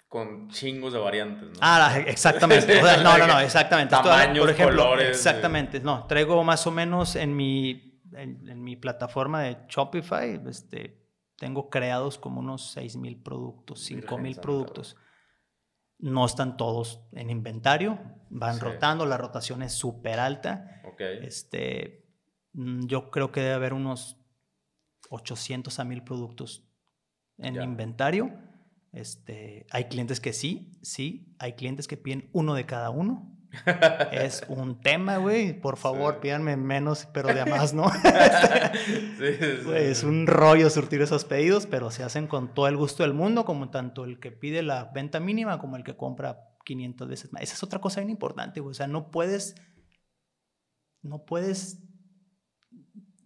con 0.08 0.50
chingos 0.50 0.94
de 0.94 1.00
variantes, 1.00 1.50
¿no? 1.50 1.60
Ah, 1.62 2.00
exactamente. 2.06 2.82
no, 2.82 3.18
no, 3.18 3.28
no, 3.28 3.40
exactamente. 3.40 3.92
Tamaños, 3.92 4.40
por 4.40 4.50
ejemplo, 4.50 4.84
colores. 4.84 5.10
Exactamente. 5.10 5.80
No, 5.80 6.06
traigo 6.08 6.44
más 6.44 6.66
o 6.68 6.72
menos 6.72 7.16
en 7.16 7.36
mi, 7.36 8.02
en, 8.14 8.48
en 8.48 8.64
mi 8.64 8.76
plataforma 8.76 9.44
de 9.44 9.58
Shopify, 9.68 10.42
este, 10.48 11.06
tengo 11.38 11.70
creados 11.70 12.18
como 12.18 12.40
unos 12.40 12.72
6 12.72 12.98
mil 12.98 13.22
productos, 13.22 13.84
5 13.86 14.18
mil 14.18 14.36
productos 14.36 14.98
no 16.00 16.26
están 16.26 16.56
todos 16.58 17.02
en 17.12 17.30
inventario, 17.30 18.00
van 18.30 18.60
rotando, 18.60 19.06
la 19.06 19.18
rotación 19.18 19.62
es 19.62 19.74
súper 19.74 20.20
alta. 20.20 20.82
Este, 21.22 22.06
mm, 22.54 22.88
yo 22.88 23.12
creo 23.12 23.32
que 23.32 23.42
debe 23.42 23.54
haber 23.54 23.74
unos 23.74 24.18
800 25.10 25.78
a 25.80 25.84
1000 25.84 26.04
productos 26.04 26.69
en 27.40 27.62
inventario. 27.62 28.32
Este, 28.92 29.68
hay 29.72 29.86
clientes 29.86 30.20
que 30.20 30.34
sí, 30.34 30.72
sí, 30.82 31.36
hay 31.40 31.54
clientes 31.54 31.88
que 31.88 31.98
piden 31.98 32.30
uno 32.34 32.54
de 32.56 32.66
cada 32.66 32.90
uno. 32.90 33.36
es 34.12 34.44
un 34.48 34.80
tema, 34.80 35.18
güey. 35.18 35.60
Por 35.60 35.78
favor, 35.78 36.20
pídanme 36.20 36.56
menos, 36.56 37.08
pero 37.14 37.34
de 37.34 37.46
más, 37.46 37.74
¿no? 37.74 37.90
sí, 39.18 39.34
sí, 39.40 39.72
es 39.74 40.04
un 40.04 40.28
rollo 40.28 40.70
surtir 40.70 41.02
esos 41.02 41.26
pedidos, 41.26 41.66
pero 41.66 41.92
se 41.92 42.04
hacen 42.04 42.28
con 42.28 42.54
todo 42.54 42.68
el 42.68 42.78
gusto 42.78 43.04
del 43.04 43.14
mundo, 43.14 43.46
como 43.46 43.70
tanto 43.70 44.06
el 44.06 44.20
que 44.20 44.32
pide 44.32 44.62
la 44.62 44.86
venta 44.86 45.20
mínima 45.20 45.60
como 45.60 45.76
el 45.76 45.84
que 45.84 45.96
compra 45.96 46.50
500 46.66 47.08
veces 47.08 47.34
más. 47.34 47.44
Esa 47.44 47.56
es 47.56 47.64
otra 47.64 47.80
cosa 47.80 48.02
bien 48.02 48.12
importante, 48.12 48.60
güey. 48.60 48.72
O 48.72 48.76
sea, 48.76 48.88
no 48.88 49.12
puedes, 49.12 49.56
no 51.02 51.26
puedes 51.26 51.80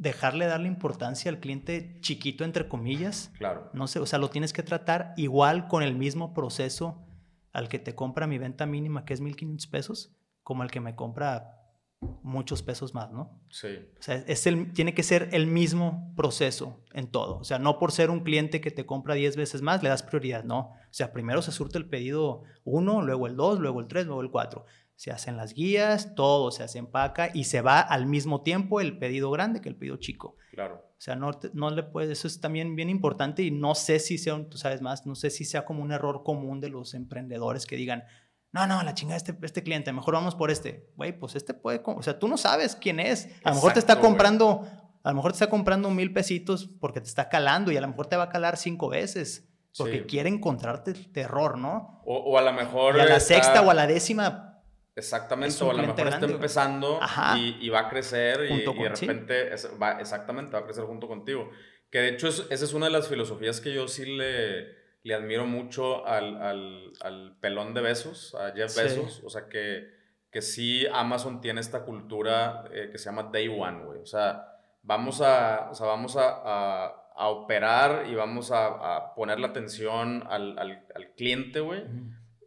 dejarle 0.04 0.46
darle 0.46 0.68
importancia 0.68 1.32
al 1.32 1.40
cliente 1.40 1.98
chiquito, 2.02 2.44
entre 2.44 2.68
comillas. 2.68 3.32
Claro. 3.38 3.72
No 3.74 3.88
sé, 3.88 4.00
o 4.00 4.06
sea, 4.06 4.20
lo 4.20 4.30
tienes 4.30 4.54
que 4.54 4.62
tratar 4.62 5.14
igual 5.18 5.68
con 5.68 5.82
el 5.82 5.96
mismo 5.96 6.34
proceso 6.34 7.08
al 7.54 7.70
que 7.70 7.80
te 7.80 7.96
compra 7.96 8.28
mi 8.28 8.38
venta 8.38 8.66
mínima, 8.66 9.06
que 9.06 9.14
es 9.14 9.22
1500 9.22 9.68
pesos, 9.68 10.16
como 10.44 10.62
al 10.62 10.72
que 10.72 10.82
me 10.82 10.96
compra 10.96 11.60
muchos 12.22 12.62
pesos 12.62 12.94
más, 12.94 13.12
¿no? 13.12 13.40
Sí. 13.50 13.68
O 13.98 14.04
sea, 14.04 14.16
es 14.16 14.46
el, 14.46 14.74
tiene 14.74 14.94
que 14.94 15.04
ser 15.04 15.30
el 15.32 15.48
mismo 15.48 16.14
proceso 16.18 16.84
en 16.94 17.08
todo. 17.08 17.38
O 17.38 17.44
sea, 17.46 17.60
no 17.60 17.80
por 17.80 17.94
ser 17.94 18.10
un 18.10 18.22
cliente 18.22 18.60
que 18.60 18.72
te 18.72 18.86
compra 18.86 19.16
10 19.16 19.38
veces 19.38 19.62
más, 19.62 19.82
le 19.84 19.90
das 19.90 20.04
prioridad, 20.04 20.44
no. 20.44 20.60
O 20.60 20.92
sea, 20.92 21.14
primero 21.14 21.42
se 21.42 21.54
surte 21.54 21.78
el 21.78 21.88
pedido 21.88 22.44
1, 22.66 23.04
luego 23.04 23.28
el 23.28 23.38
2, 23.38 23.60
luego 23.60 23.80
el 23.80 23.88
3, 23.88 24.06
luego 24.06 24.22
el 24.22 24.32
4. 24.32 24.66
Se 24.96 25.12
hacen 25.12 25.38
las 25.38 25.54
guías, 25.54 26.16
todo 26.16 26.52
se 26.52 26.64
hace 26.64 26.78
empaca 26.78 27.30
y 27.34 27.46
se 27.46 27.62
va 27.62 27.80
al 27.80 28.06
mismo 28.06 28.42
tiempo 28.42 28.80
el 28.80 28.98
pedido 28.98 29.32
grande 29.32 29.62
que 29.62 29.70
el 29.70 29.76
pedido 29.76 29.98
chico. 29.98 30.38
Claro. 30.52 30.76
O 30.76 31.02
sea, 31.02 31.16
no, 31.16 31.32
no 31.54 31.70
le 31.72 31.84
puedes, 31.84 32.12
eso 32.12 32.28
es 32.28 32.40
también 32.40 32.76
bien 32.76 32.90
importante 32.90 33.44
y 33.44 33.52
no 33.52 33.76
sé 33.76 34.00
si 34.00 34.18
sea, 34.18 34.48
tú 34.48 34.58
sabes 34.58 34.82
más, 34.82 35.06
no 35.06 35.16
sé 35.16 35.30
si 35.32 35.44
sea 35.44 35.66
como 35.66 35.84
un 35.84 35.92
error 35.92 36.24
común 36.24 36.62
de 36.62 36.70
los 36.70 36.94
emprendedores 36.94 37.66
que 37.66 37.76
digan, 37.76 38.06
no, 38.54 38.68
no, 38.68 38.84
la 38.84 38.94
chingada 38.94 39.18
este, 39.18 39.36
este 39.42 39.64
cliente, 39.64 39.92
mejor 39.92 40.14
vamos 40.14 40.36
por 40.36 40.52
este. 40.52 40.88
Güey, 40.96 41.18
pues 41.18 41.36
este 41.36 41.56
puede, 41.56 41.82
o 41.84 42.04
sea, 42.04 42.20
tú 42.20 42.28
no 42.28 42.38
sabes 42.38 42.76
quién 42.76 43.00
es. 43.00 43.28
A 43.44 43.50
lo 43.50 43.56
mejor 43.56 43.74
te 43.74 43.80
está 43.80 44.00
comprando, 44.00 44.66
a 45.04 45.10
lo 45.10 45.16
mejor 45.16 45.32
te 45.32 45.38
está 45.38 45.50
comprando 45.50 45.90
mil 45.90 46.14
pesitos 46.14 46.70
porque 46.80 47.02
te 47.02 47.08
está 47.08 47.30
calando 47.30 47.72
y 47.72 47.78
a 47.78 47.82
lo 47.82 47.88
mejor 47.88 48.06
te 48.06 48.16
va 48.16 48.24
a 48.24 48.30
calar 48.30 48.58
cinco 48.58 48.90
veces. 48.90 49.50
Porque 49.76 50.06
quiere 50.06 50.30
encontrarte 50.30 50.94
terror, 50.94 51.58
¿no? 51.58 52.04
O, 52.06 52.38
a 52.38 52.44
lo 52.44 52.54
mejor. 52.54 52.96
Y 52.96 53.00
a 53.00 53.06
la 53.06 53.20
sexta 53.20 53.64
o 53.64 53.72
a 53.72 53.74
la 53.74 53.88
décima 53.88 54.53
Exactamente, 54.96 55.64
o 55.64 55.72
a 55.72 55.74
lo 55.74 55.82
mejor 55.82 56.08
está 56.08 56.26
empezando 56.26 57.00
y, 57.36 57.70
va 57.70 57.82
a 57.82 57.90
crecer 57.90 58.52
y, 58.52 58.62
de 58.62 58.90
repente 58.90 59.50
va, 59.82 60.00
exactamente 60.00 60.54
va 60.54 60.60
a 60.60 60.66
crecer 60.66 60.84
junto 60.84 61.08
contigo. 61.08 61.50
Que 61.90 62.00
de 62.00 62.10
hecho 62.10 62.28
esa 62.28 62.52
es 62.52 62.74
una 62.74 62.88
de 62.88 62.92
las 62.92 63.08
filosofías 63.08 63.60
que 63.60 63.74
yo 63.74 63.88
sí 63.88 64.06
le, 64.06 64.84
le 65.04 65.14
admiro 65.14 65.46
mucho 65.46 66.06
al, 66.06 66.42
al, 66.42 66.94
al 67.02 67.38
pelón 67.40 67.74
de 67.74 67.82
besos, 67.82 68.36
a 68.36 68.52
Jeff 68.52 68.76
Bezos. 68.76 69.22
O 69.24 69.30
sea 69.30 69.48
que, 69.50 69.90
que 70.32 70.42
sí 70.42 70.86
Amazon 70.92 71.42
tiene 71.42 71.62
esta 71.62 71.84
cultura 71.84 72.64
eh, 72.72 72.90
que 72.92 72.98
se 72.98 73.06
llama 73.06 73.30
Day 73.32 73.48
One, 73.48 73.86
güey. 73.86 74.00
O 74.00 74.06
sea, 74.06 74.60
vamos 74.84 75.22
a, 75.22 75.70
o 75.72 75.76
sea, 75.76 75.88
vamos 75.88 76.16
a, 76.18 76.88
a, 77.16 77.28
operar 77.30 78.06
y 78.08 78.16
vamos 78.16 78.52
a, 78.52 79.14
poner 79.16 79.40
la 79.40 79.48
atención 79.48 80.24
al, 80.30 80.58
al, 80.58 80.86
al 80.94 81.14
cliente, 81.16 81.60
güey. 81.60 81.84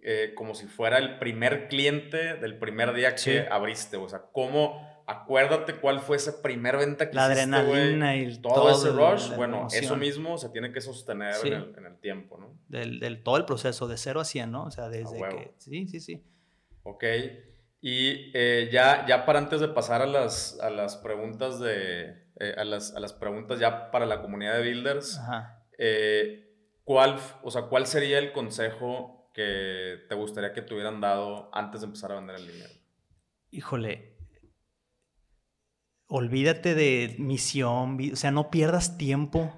Eh, 0.09 0.35
como 0.37 0.55
si 0.55 0.69
fuera 0.69 0.99
el 0.99 1.19
primer 1.19 1.67
cliente 1.67 2.37
del 2.37 2.57
primer 2.61 2.95
día 2.95 3.17
que 3.17 3.49
abriste. 3.51 3.97
O 3.97 4.09
sea, 4.09 4.23
cómo, 4.31 4.81
acuérdate 5.05 5.81
cuál 5.81 5.99
fue 5.99 6.17
esa 6.17 6.43
primer 6.43 6.77
venta 6.77 7.11
que 7.11 7.17
La 7.17 7.25
adrenalina 7.25 8.15
y 8.15 8.41
todo, 8.41 8.71
ese 8.71 8.91
rush. 8.91 9.35
Bueno, 9.35 9.67
eso 9.73 9.97
mismo 9.97 10.39
se 10.39 10.51
tiene 10.51 10.71
que 10.71 10.81
sostener 10.81 11.35
en, 11.45 11.87
el, 11.87 11.99
tiempo, 11.99 12.39
¿no? 12.39 12.57
Del, 12.69 13.01
del, 13.01 13.25
todo 13.25 13.37
el 13.37 13.47
proceso, 13.47 13.89
de 13.89 13.97
0 13.97 14.21
a 14.21 14.25
100, 14.25 14.53
¿no? 14.53 14.67
O 14.67 14.71
sea, 14.71 14.89
desde 14.89 15.19
que... 15.19 15.55
Sí, 15.59 15.89
sí, 15.89 15.99
sí. 15.99 16.25
Ok. 16.85 17.03
Y 17.81 18.31
eh, 18.33 18.71
ya, 18.71 19.07
ya 19.09 19.27
para 19.27 19.41
antes 19.41 19.59
de 19.59 19.67
pasar 19.67 20.03
a 20.03 20.07
las, 20.07 20.61
a 20.61 20.71
las 20.71 20.99
preguntas 20.99 21.59
de... 21.59 22.29
Eh, 22.39 22.55
a, 22.57 22.65
las, 22.65 22.95
a 22.95 23.01
las 23.01 23.13
preguntas 23.13 23.59
ya 23.59 23.91
para 23.91 24.07
la 24.07 24.23
comunidad 24.23 24.55
de 24.55 24.63
builders, 24.63 25.21
¿cuál, 26.85 27.19
o 27.43 27.51
sea, 27.51 27.63
¿cuál 27.63 27.89
sería 27.89 28.21
el 28.21 28.31
consejo 28.31 29.16
que 29.37 30.07
te 30.09 30.15
gustaría 30.15 30.55
que 30.55 30.63
te 30.63 30.73
hubieran 30.73 30.99
dado 30.99 31.51
antes 31.53 31.83
de 31.83 31.89
empezar 31.89 32.11
a 32.11 32.15
vender 32.15 32.37
el 32.37 32.49
dinero? 32.51 32.73
Híjole, 33.51 34.17
olvídate 36.07 36.75
de 36.75 37.17
misión, 37.19 37.99
o 38.11 38.17
sea, 38.17 38.31
no 38.31 38.51
pierdas 38.51 38.97
tiempo 38.97 39.55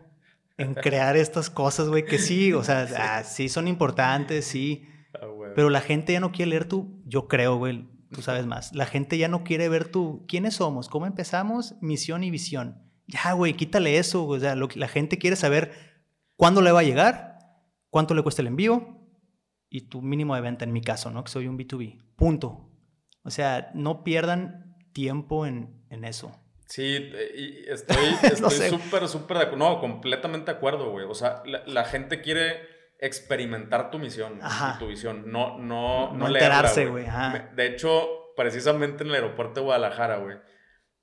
en 0.57 0.75
crear 0.75 1.17
estas 1.17 1.49
cosas, 1.49 1.89
güey, 1.89 2.05
que 2.05 2.19
sí, 2.19 2.53
o 2.53 2.65
sea, 2.65 2.89
ah, 2.99 3.23
sí, 3.23 3.49
son 3.49 3.69
importantes, 3.69 4.47
sí, 4.47 4.89
ah, 5.15 5.29
pero 5.55 5.71
la 5.71 5.81
gente 5.81 6.13
ya 6.13 6.19
no 6.19 6.33
quiere 6.33 6.51
leer 6.51 6.65
tu, 6.65 7.01
yo 7.07 7.29
creo, 7.29 7.57
güey, 7.57 7.89
tú 8.11 8.21
sabes 8.21 8.47
más, 8.47 8.75
la 8.75 8.85
gente 8.85 9.17
ya 9.17 9.29
no 9.29 9.45
quiere 9.45 9.69
ver 9.69 9.87
tu, 9.87 10.27
quiénes 10.27 10.55
somos, 10.55 10.89
cómo 10.89 11.07
empezamos, 11.07 11.77
misión 11.81 12.25
y 12.25 12.33
visión. 12.33 12.83
Ya, 13.07 13.33
güey, 13.33 13.55
quítale 13.55 13.97
eso, 13.97 14.27
o 14.27 14.39
sea, 14.41 14.57
la 14.57 14.89
gente 14.89 15.19
quiere 15.19 15.37
saber 15.37 15.73
cuándo 16.35 16.63
le 16.63 16.73
va 16.73 16.81
a 16.81 16.83
llegar, 16.83 17.39
cuánto 17.91 18.13
le 18.15 18.23
cuesta 18.23 18.43
el 18.43 18.49
envío, 18.49 18.98
y 19.71 19.83
tu 19.83 20.03
mínimo 20.03 20.35
de 20.35 20.41
venta, 20.41 20.65
en 20.65 20.73
mi 20.73 20.81
caso, 20.81 21.11
¿no? 21.11 21.25
Que 21.25 21.31
soy 21.31 21.47
un 21.47 21.59
B2B. 21.59 22.03
Punto. 22.17 22.71
O 23.23 23.31
sea, 23.31 23.71
no 23.75 24.05
pierdan 24.05 24.77
tiempo 24.93 25.47
en, 25.47 25.85
en 25.91 26.05
eso. 26.05 26.33
Sí, 26.69 27.13
estoy 27.67 27.97
súper, 28.69 29.09
súper 29.09 29.39
de 29.39 29.43
acuerdo. 29.45 29.57
No, 29.57 29.81
completamente 29.81 30.51
de 30.51 30.57
acuerdo, 30.57 30.91
güey. 30.91 31.07
O 31.07 31.15
sea, 31.15 31.43
la, 31.45 31.85
gente 31.85 32.21
quiere 32.21 32.61
experimentar 32.99 33.91
tu 33.91 33.99
misión 33.99 34.39
y 34.39 34.79
tu 34.79 34.89
visión, 34.89 35.31
no, 35.33 35.59
no, 35.59 36.13
no, 36.13 36.27
enterarse, 36.27 36.87
güey. 36.87 37.07
De 37.55 37.67
hecho, 37.67 38.33
precisamente 38.37 39.03
en 39.03 39.11
el 39.11 39.17
aeropuerto 39.17 39.61
de 39.61 39.65
Guadalajara, 39.65 40.19
güey, 40.19 40.37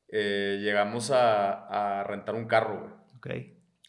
eh, 0.10 0.60
llegamos 0.62 1.10
a, 1.10 2.00
a, 2.00 2.04
rentar 2.04 2.36
un 2.36 2.46
carro, 2.46 2.82
güey. 2.82 2.94
Ok. 3.18 3.30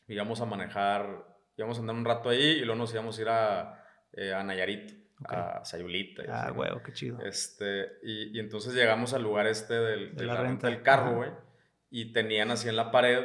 Íbamos 0.08 0.40
a 0.40 0.46
manejar, 0.46 1.26
íbamos 1.58 1.76
a 1.76 1.80
andar 1.80 1.96
un 1.96 2.04
rato 2.06 2.30
ahí 2.30 2.42
y 2.42 2.60
luego 2.60 2.76
nos 2.76 2.92
íbamos 2.94 3.18
a 3.18 3.22
ir 3.22 3.28
a, 3.28 3.86
eh, 4.16 4.32
a 4.32 4.42
Nayarit, 4.42 4.92
a 5.24 5.64
Sayulita. 5.64 6.22
Ah, 6.28 6.52
huevo, 6.52 6.82
qué 6.82 6.92
chido. 6.92 7.20
Este, 7.24 7.98
y, 8.02 8.38
entonces 8.38 8.74
llegamos 8.74 9.14
al 9.14 9.22
lugar 9.22 9.46
este 9.46 9.74
del, 9.74 10.14
de, 10.16 10.24
la, 10.24 10.36
renta 10.36 10.68
del 10.68 10.82
carro, 10.82 11.16
güey, 11.16 11.30
y 11.90 12.12
tenían 12.12 12.50
así 12.50 12.68
en 12.68 12.76
la 12.76 12.90
pared 12.90 13.24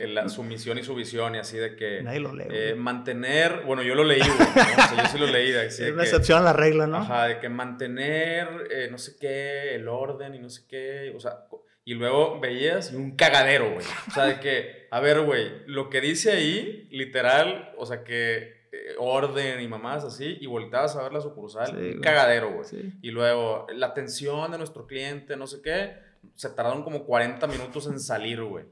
eh, 0.00 0.28
su 0.28 0.42
misión 0.42 0.78
y 0.78 0.82
su 0.82 0.94
visión, 0.94 1.34
y 1.34 1.38
así 1.38 1.56
de 1.56 1.76
que. 1.76 2.02
Nadie 2.02 2.20
lo 2.20 2.34
lee. 2.34 2.44
Eh, 2.50 2.74
mantener. 2.74 3.62
Bueno, 3.64 3.82
yo 3.82 3.94
lo 3.94 4.04
leí, 4.04 4.20
güey. 4.20 4.48
yo 4.96 5.06
sí 5.10 5.18
lo 5.18 5.26
leí. 5.26 5.50
es 5.50 5.80
una 5.80 6.02
excepción 6.02 6.38
a 6.38 6.42
la 6.42 6.52
regla, 6.52 6.86
¿no? 6.86 6.98
Ajá, 6.98 7.26
de 7.26 7.40
que 7.40 7.48
mantener 7.48 8.48
no 8.90 8.98
sé 8.98 9.16
qué, 9.20 9.74
el 9.74 9.88
orden 9.88 10.34
y 10.34 10.38
no 10.38 10.48
sé 10.50 10.66
qué. 10.68 11.12
O 11.16 11.20
sea, 11.20 11.46
y 11.84 11.94
luego 11.94 12.40
veías 12.40 12.92
un 12.92 13.14
cagadero, 13.14 13.72
güey. 13.72 13.86
O 14.08 14.10
sea, 14.10 14.24
de 14.24 14.40
que, 14.40 14.88
a 14.90 15.00
ver, 15.00 15.20
güey, 15.20 15.66
lo 15.66 15.90
que 15.90 16.00
dice 16.00 16.32
ahí, 16.32 16.88
literal, 16.90 17.74
o 17.76 17.84
sea, 17.84 18.04
que 18.04 18.53
orden 18.98 19.60
y 19.60 19.68
mamás 19.68 20.04
así, 20.04 20.36
y 20.40 20.46
volteabas 20.46 20.96
a 20.96 21.02
ver 21.02 21.12
la 21.12 21.20
sucursal, 21.20 21.76
un 21.76 22.00
cagadero, 22.00 22.52
güey. 22.52 22.92
Y 23.02 23.10
luego, 23.10 23.66
la 23.74 23.86
atención 23.86 24.50
de 24.50 24.58
nuestro 24.58 24.86
cliente, 24.86 25.36
no 25.36 25.46
sé 25.46 25.62
qué, 25.62 25.94
se 26.34 26.50
tardaron 26.50 26.82
como 26.82 27.04
40 27.04 27.46
minutos 27.46 27.86
en 27.86 27.98
salir, 28.00 28.42
güey. 28.42 28.64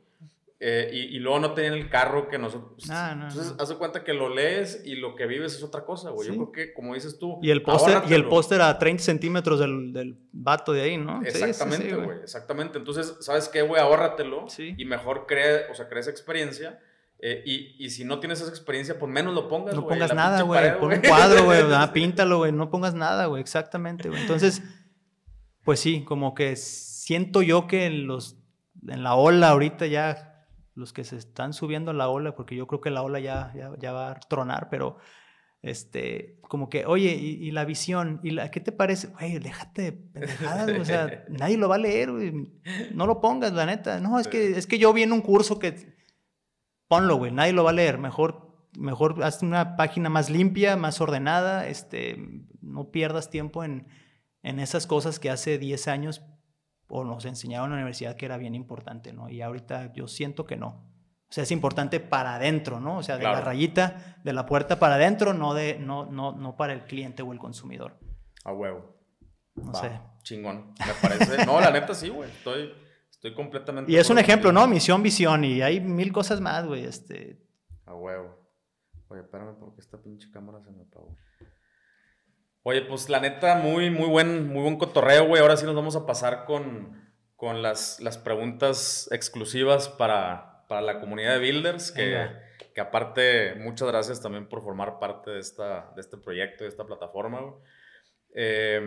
Eh, 0.64 1.08
y, 1.10 1.18
luego 1.18 1.40
no 1.40 1.54
tenían 1.54 1.74
el 1.74 1.88
carro 1.88 2.28
que 2.28 2.38
nosotros. 2.38 2.88
entonces, 2.88 3.52
haz 3.58 3.68
de 3.68 3.74
cuenta 3.74 4.04
que 4.04 4.12
lo 4.12 4.28
lees 4.28 4.80
y 4.84 4.94
lo 4.94 5.16
que 5.16 5.26
vives 5.26 5.56
es 5.56 5.62
otra 5.64 5.84
cosa, 5.84 6.10
güey. 6.10 6.28
Yo 6.28 6.34
creo 6.34 6.52
que, 6.52 6.72
como 6.72 6.94
dices 6.94 7.18
tú. 7.18 7.40
Y 7.42 7.50
el 7.50 7.62
póster, 7.62 8.04
y 8.08 8.14
el 8.14 8.28
póster 8.28 8.60
a 8.60 8.78
30 8.78 9.02
centímetros 9.02 9.58
del, 9.58 9.92
del, 9.92 10.16
vato 10.30 10.72
de 10.72 10.82
ahí, 10.82 10.96
¿no? 10.96 11.20
Exactamente, 11.24 11.96
güey. 11.96 12.18
exactamente. 12.22 12.78
Entonces, 12.78 13.16
¿sabes 13.18 13.48
qué, 13.48 13.62
güey? 13.62 13.82
Ahórratelo. 13.82 14.46
Y 14.56 14.84
mejor 14.84 15.26
crea, 15.26 15.66
o 15.68 15.74
sea, 15.74 15.88
crea 15.88 15.98
esa 15.98 16.10
experiencia 16.10 16.78
eh, 17.24 17.40
y, 17.46 17.76
y, 17.78 17.90
si 17.90 18.04
no 18.04 18.18
tienes 18.18 18.40
esa 18.40 18.50
experiencia, 18.50 18.98
pues 18.98 19.10
menos 19.10 19.32
lo 19.32 19.46
pongas, 19.46 19.76
No 19.76 19.86
pongas 19.86 20.12
nada, 20.12 20.42
güey. 20.42 20.76
Pon 20.80 20.92
un 20.92 21.00
cuadro, 21.02 21.44
güey. 21.44 21.60
Ah, 21.72 21.92
píntalo, 21.92 22.38
güey. 22.38 22.50
No 22.50 22.68
pongas 22.68 22.94
nada, 22.94 23.26
güey. 23.26 23.40
Exactamente, 23.40 24.08
güey. 24.08 24.20
Entonces, 24.20 24.60
pues 25.62 25.78
sí, 25.78 26.02
como 26.02 26.34
que 26.34 26.56
siento 26.56 27.40
yo 27.40 27.68
que 27.68 27.86
en, 27.86 28.08
los, 28.08 28.42
en 28.88 29.04
la 29.04 29.14
ola 29.14 29.50
ahorita 29.50 29.86
ya, 29.86 30.48
los 30.74 30.92
que 30.92 31.04
se 31.04 31.16
están 31.16 31.52
subiendo 31.52 31.92
a 31.92 31.94
la 31.94 32.08
ola, 32.08 32.34
porque 32.34 32.56
yo 32.56 32.66
creo 32.66 32.80
que 32.80 32.90
la 32.90 33.02
ola 33.02 33.20
ya, 33.20 33.52
ya, 33.54 33.70
ya 33.78 33.92
va 33.92 34.10
a 34.10 34.14
tronar, 34.18 34.68
pero 34.68 34.98
este, 35.62 36.40
como 36.48 36.68
que, 36.68 36.86
oye, 36.86 37.14
y, 37.14 37.52
la 37.52 37.64
visión, 37.64 38.18
y 38.24 38.30
la, 38.30 38.50
¿qué 38.50 38.58
te 38.58 38.72
parece? 38.72 39.06
Güey, 39.06 39.38
déjate 39.38 39.82
de 39.82 39.92
pendejadas, 39.92 40.76
o 40.76 40.84
sea, 40.84 41.24
nadie 41.28 41.56
lo 41.56 41.68
va 41.68 41.76
a 41.76 41.78
leer, 41.78 42.10
güey. 42.10 42.50
No 42.92 43.06
lo 43.06 43.20
pongas, 43.20 43.52
la 43.52 43.64
neta. 43.64 44.00
No, 44.00 44.18
es 44.18 44.26
que, 44.26 44.58
es 44.58 44.66
que 44.66 44.78
yo 44.78 44.92
vi 44.92 45.04
en 45.04 45.12
un 45.12 45.20
curso 45.20 45.60
que 45.60 45.91
ponlo, 46.92 47.16
güey, 47.16 47.32
nadie 47.32 47.54
lo 47.54 47.64
va 47.64 47.70
a 47.70 47.72
leer. 47.72 47.96
Mejor, 47.96 48.54
mejor 48.76 49.24
haz 49.24 49.42
una 49.42 49.76
página 49.76 50.10
más 50.10 50.28
limpia, 50.28 50.76
más 50.76 51.00
ordenada, 51.00 51.66
este, 51.66 52.18
no 52.60 52.90
pierdas 52.90 53.30
tiempo 53.30 53.64
en, 53.64 53.88
en 54.42 54.58
esas 54.58 54.86
cosas 54.86 55.18
que 55.18 55.30
hace 55.30 55.56
10 55.56 55.88
años 55.88 56.22
o 56.88 57.02
nos 57.02 57.24
enseñaron 57.24 57.68
en 57.68 57.70
la 57.70 57.76
universidad 57.76 58.14
que 58.14 58.26
era 58.26 58.36
bien 58.36 58.54
importante, 58.54 59.14
¿no? 59.14 59.30
Y 59.30 59.40
ahorita 59.40 59.94
yo 59.94 60.06
siento 60.06 60.44
que 60.44 60.56
no. 60.56 60.66
O 60.66 61.32
sea, 61.32 61.44
es 61.44 61.50
importante 61.50 61.98
para 61.98 62.34
adentro, 62.34 62.78
¿no? 62.78 62.98
O 62.98 63.02
sea, 63.02 63.16
de 63.16 63.24
la 63.24 63.40
rayita, 63.40 64.18
de 64.22 64.34
la 64.34 64.44
puerta 64.44 64.78
para 64.78 64.96
adentro, 64.96 65.32
no, 65.32 65.54
de, 65.54 65.78
no, 65.78 66.04
no, 66.04 66.32
no 66.32 66.56
para 66.58 66.74
el 66.74 66.84
cliente 66.84 67.22
o 67.22 67.32
el 67.32 67.38
consumidor. 67.38 67.98
A 68.44 68.52
huevo. 68.52 68.98
No 69.54 69.72
sé. 69.72 69.98
Chingón. 70.24 70.74
Me 70.86 70.92
parece. 71.00 71.46
No, 71.46 71.58
la 71.58 71.70
neta 71.70 71.94
sí, 71.94 72.10
güey. 72.10 72.28
Estoy, 72.28 72.70
estoy 73.22 73.34
completamente. 73.34 73.92
Y 73.92 73.96
es 73.96 74.10
un 74.10 74.18
ejemplo, 74.18 74.50
¿no? 74.50 74.66
Misión, 74.66 75.00
visión. 75.02 75.44
Y 75.44 75.62
hay 75.62 75.80
mil 75.80 76.12
cosas 76.12 76.40
más, 76.40 76.66
güey. 76.66 76.84
Este. 76.84 77.38
A 77.86 77.94
huevo. 77.94 78.36
Oye, 79.08 79.20
espérame 79.20 79.54
porque 79.60 79.80
esta 79.80 80.02
pinche 80.02 80.28
cámara 80.32 80.60
se 80.60 80.72
me 80.72 80.82
apagó. 80.82 81.16
Oye, 82.64 82.82
pues 82.82 83.08
la 83.08 83.20
neta, 83.20 83.56
muy, 83.56 83.90
muy 83.90 84.08
buen, 84.08 84.48
muy 84.48 84.62
buen 84.62 84.76
cotorreo, 84.76 85.28
güey. 85.28 85.40
Ahora 85.40 85.56
sí 85.56 85.66
nos 85.66 85.74
vamos 85.74 85.94
a 85.94 86.04
pasar 86.06 86.44
con, 86.46 87.00
con 87.36 87.62
las, 87.62 88.00
las 88.00 88.18
preguntas 88.18 89.08
exclusivas 89.12 89.88
para, 89.88 90.64
para 90.68 90.80
la 90.80 91.00
comunidad 91.00 91.34
de 91.34 91.40
Builders, 91.40 91.92
que, 91.92 92.28
que, 92.74 92.80
aparte, 92.80 93.54
muchas 93.56 93.88
gracias 93.88 94.20
también 94.20 94.48
por 94.48 94.62
formar 94.62 94.98
parte 94.98 95.32
de, 95.32 95.40
esta, 95.40 95.92
de 95.94 96.00
este 96.00 96.16
proyecto, 96.16 96.64
de 96.64 96.70
esta 96.70 96.86
plataforma. 96.86 97.40
Eh, 98.34 98.80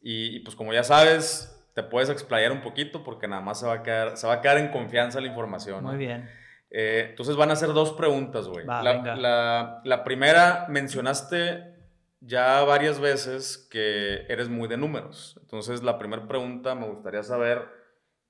y, 0.00 0.40
pues 0.40 0.56
como 0.56 0.72
ya 0.72 0.82
sabes, 0.82 1.59
te 1.74 1.82
puedes 1.82 2.10
explayar 2.10 2.52
un 2.52 2.62
poquito 2.62 3.04
porque 3.04 3.28
nada 3.28 3.42
más 3.42 3.60
se 3.60 3.66
va 3.66 3.74
a 3.74 3.82
quedar, 3.82 4.16
se 4.16 4.26
va 4.26 4.34
a 4.34 4.40
quedar 4.40 4.58
en 4.58 4.68
confianza 4.68 5.20
la 5.20 5.28
información. 5.28 5.84
Muy 5.84 5.96
bien. 5.96 6.28
Eh, 6.70 7.08
entonces 7.10 7.36
van 7.36 7.50
a 7.50 7.56
ser 7.56 7.72
dos 7.72 7.92
preguntas, 7.92 8.46
güey. 8.46 8.64
La, 8.66 8.82
la, 8.82 9.80
la, 9.84 10.04
primera, 10.04 10.66
mencionaste 10.68 11.74
ya 12.20 12.62
varias 12.62 13.00
veces 13.00 13.68
que 13.70 14.26
eres 14.28 14.48
muy 14.48 14.68
de 14.68 14.76
números. 14.76 15.38
Entonces 15.40 15.82
la 15.82 15.98
primera 15.98 16.28
pregunta 16.28 16.74
me 16.74 16.86
gustaría 16.86 17.22
saber 17.22 17.66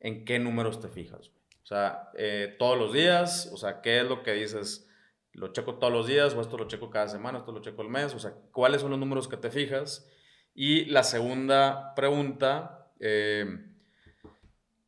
en 0.00 0.24
qué 0.24 0.38
números 0.38 0.80
te 0.80 0.88
fijas. 0.88 1.30
O 1.62 1.66
sea, 1.66 2.10
eh, 2.16 2.56
todos 2.58 2.78
los 2.78 2.92
días, 2.92 3.50
o 3.52 3.56
sea, 3.56 3.80
¿qué 3.82 4.00
es 4.00 4.06
lo 4.06 4.22
que 4.22 4.32
dices? 4.32 4.88
¿Lo 5.32 5.52
checo 5.52 5.76
todos 5.76 5.92
los 5.92 6.06
días 6.06 6.34
o 6.34 6.40
esto 6.40 6.56
lo 6.56 6.66
checo 6.66 6.90
cada 6.90 7.08
semana, 7.08 7.38
esto 7.38 7.52
lo 7.52 7.60
checo 7.60 7.82
el 7.82 7.88
mes? 7.88 8.14
O 8.14 8.18
sea, 8.18 8.32
¿cuáles 8.52 8.80
son 8.80 8.90
los 8.90 8.98
números 8.98 9.28
que 9.28 9.36
te 9.36 9.50
fijas? 9.50 10.10
Y 10.54 10.86
la 10.86 11.04
segunda 11.04 11.94
pregunta, 11.94 12.79
eh, 13.00 13.46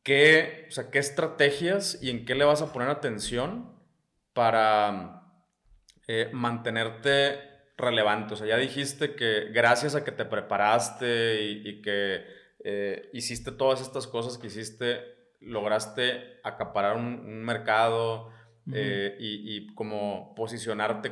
¿qué, 0.03 0.67
o 0.67 0.71
sea, 0.71 0.91
¿qué 0.91 0.99
estrategias 0.99 1.97
y 2.01 2.09
en 2.09 2.25
qué 2.25 2.35
le 2.35 2.45
vas 2.45 2.61
a 2.61 2.71
poner 2.71 2.89
atención 2.89 3.73
para 4.33 5.23
eh, 6.07 6.29
mantenerte 6.31 7.39
relevante? 7.77 8.33
O 8.33 8.37
sea, 8.37 8.47
ya 8.47 8.57
dijiste 8.57 9.15
que 9.15 9.49
gracias 9.51 9.95
a 9.95 10.03
que 10.03 10.11
te 10.11 10.25
preparaste 10.25 11.41
y 11.41 11.81
que 11.81 12.23
eh, 12.63 13.09
hiciste 13.13 13.51
todas 13.51 13.81
estas 13.81 14.07
cosas 14.07 14.37
que 14.37 14.47
hiciste, 14.47 15.01
lograste 15.39 16.39
acaparar 16.43 16.95
un, 16.95 17.43
mercado 17.43 18.29
eh, 18.71 19.17
y, 19.19 19.73
como 19.73 20.33
posicionarte 20.35 21.11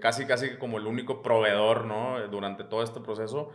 casi, 0.00 0.24
casi 0.24 0.56
como 0.56 0.78
el 0.78 0.86
único 0.86 1.20
proveedor, 1.20 1.84
¿no? 1.84 2.26
Durante 2.28 2.64
todo 2.64 2.82
este 2.82 3.00
proceso, 3.00 3.50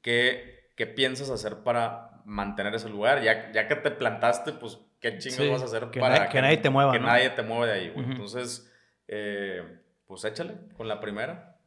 ¿qué, 0.00 0.55
qué 0.76 0.86
piensas 0.86 1.30
hacer 1.30 1.58
para 1.64 2.22
mantener 2.24 2.74
ese 2.74 2.88
lugar? 2.88 3.22
Ya, 3.22 3.50
ya 3.52 3.66
que 3.66 3.76
te 3.76 3.90
plantaste, 3.90 4.52
pues, 4.52 4.78
¿qué 5.00 5.18
chingados 5.18 5.50
vas 5.50 5.62
a 5.62 5.64
hacer 5.64 5.90
para 5.98 6.28
que, 6.28 6.40
nadie 6.40 6.58
te 6.58 6.70
mueva, 6.70 6.92
Que 6.92 7.00
nadie 7.00 7.30
te 7.30 7.42
mueva 7.42 7.66
de 7.66 7.72
ahí, 7.72 7.92
Entonces, 7.96 8.70
pues 10.06 10.24
échale 10.24 10.54
con 10.76 10.86
la 10.86 11.00
primera. 11.00 11.58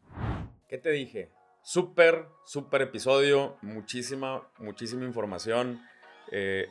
¿Qué 0.67 0.77
te 0.77 0.91
dije? 0.91 1.31
Súper, 1.61 2.25
súper 2.45 2.83
episodio, 2.83 3.57
muchísima, 3.61 4.47
muchísima 4.59 5.03
información. 5.03 5.81
Eh, 6.31 6.67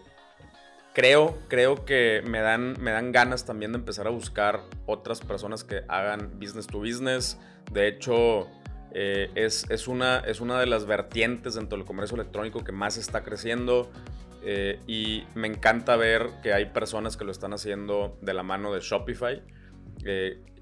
creo, 0.95 1.39
creo 1.49 1.85
que 1.85 2.23
me 2.25 2.41
dan, 2.41 2.75
me 2.81 2.91
dan 2.91 3.13
ganas 3.13 3.45
también 3.45 3.73
de 3.73 3.79
empezar 3.79 4.07
a 4.07 4.11
buscar 4.11 4.61
otras 4.87 5.21
personas 5.21 5.63
que 5.65 5.83
hagan 5.89 6.39
business 6.39 6.67
to 6.67 6.79
business. 6.79 7.39
De 7.71 7.87
hecho, 7.87 8.49
eh, 8.93 9.31
es, 9.35 9.67
es, 9.71 9.89
una, 9.89 10.19
es 10.19 10.41
una 10.41 10.59
de 10.59 10.67
las 10.67 10.87
vertientes 10.87 11.55
dentro 11.55 11.77
del 11.77 11.87
comercio 11.87 12.15
electrónico 12.17 12.65
que 12.65 12.73
más 12.73 12.97
está 12.97 13.23
creciendo. 13.23 13.91
Eh, 14.43 14.81
y 14.87 15.25
me 15.35 15.49
encanta 15.49 15.97
ver 15.97 16.31
que 16.43 16.53
hay 16.53 16.67
personas 16.67 17.17
que 17.17 17.25
lo 17.25 17.33
están 17.33 17.53
haciendo 17.53 18.17
de 18.23 18.35
la 18.35 18.43
mano 18.43 18.73
de 18.73 18.81
Shopify. 18.81 19.43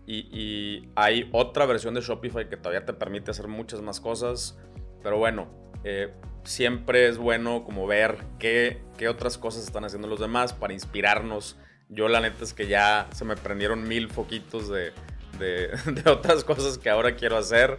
Y, 0.09 0.89
hay 0.95 1.29
otra 1.33 1.67
versión 1.67 1.95
de 1.95 2.01
Shopify 2.01 2.49
que 2.49 2.57
todavía 2.57 2.85
te 2.85 2.93
permite 2.93 3.31
hacer 3.31 3.49
muchas 3.49 3.83
más 3.83 4.01
cosas. 4.01 4.59
Pero 5.03 5.19
bueno, 5.19 5.49
eh, 5.85 6.13
siempre 6.45 7.09
es 7.09 7.19
bueno 7.19 7.65
como 7.65 7.87
ver 7.87 8.19
qué, 8.39 8.83
qué, 8.97 9.09
otras 9.09 9.39
cosas 9.39 9.65
están 9.65 9.85
haciendo 9.85 10.09
los 10.09 10.21
demás 10.21 10.53
para 10.53 10.73
inspirarnos. 10.73 11.57
Yo 11.89 12.09
la 12.09 12.21
neta 12.21 12.43
es 12.43 12.55
que 12.55 12.67
ya 12.67 13.09
se 13.13 13.25
me 13.25 13.37
prendieron 13.37 13.87
mil 13.87 14.09
foquitos 14.09 14.69
de, 14.69 14.93
de, 15.95 16.11
otras 16.11 16.45
cosas 16.45 16.79
que 16.79 16.91
ahora 16.91 17.15
quiero 17.15 17.37
hacer. 17.37 17.79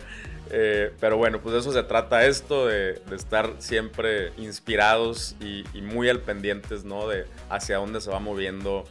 Eh, 0.49 0.93
pero 0.99 1.17
bueno, 1.17 1.41
pues 1.41 1.53
de 1.53 1.59
eso 1.59 1.73
se 1.73 1.83
trata 1.83 2.25
esto, 2.25 2.67
de, 2.67 3.01
estar 3.13 3.55
siempre 3.59 4.31
inspirados 4.37 5.35
y, 5.41 5.65
y, 5.73 5.81
muy 5.81 6.07
al 6.07 6.21
pendientes, 6.21 6.85
¿no? 6.85 7.07
De 7.07 7.25
hacia 7.49 7.77
dónde 7.77 7.99
se 7.99 8.09
va 8.09 8.19
moviendo 8.19 8.85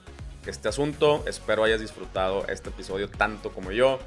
este 0.47 0.69
asunto. 0.69 1.25
Espero 1.27 1.65
hayas 1.65 1.81
disfrutado 1.81 2.47
este 2.49 2.69
episodio 2.69 3.09
tanto 3.09 3.51
como 3.51 3.73
yo. 3.73 3.99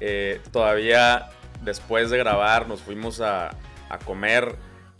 Eh, 0.00 0.40
todavía 0.52 1.30
después 1.62 2.10
de 2.10 2.18
grabar 2.18 2.68
nos 2.68 2.80
fuimos 2.80 3.20
a, 3.20 3.50
a 3.88 3.98
comer 3.98 4.56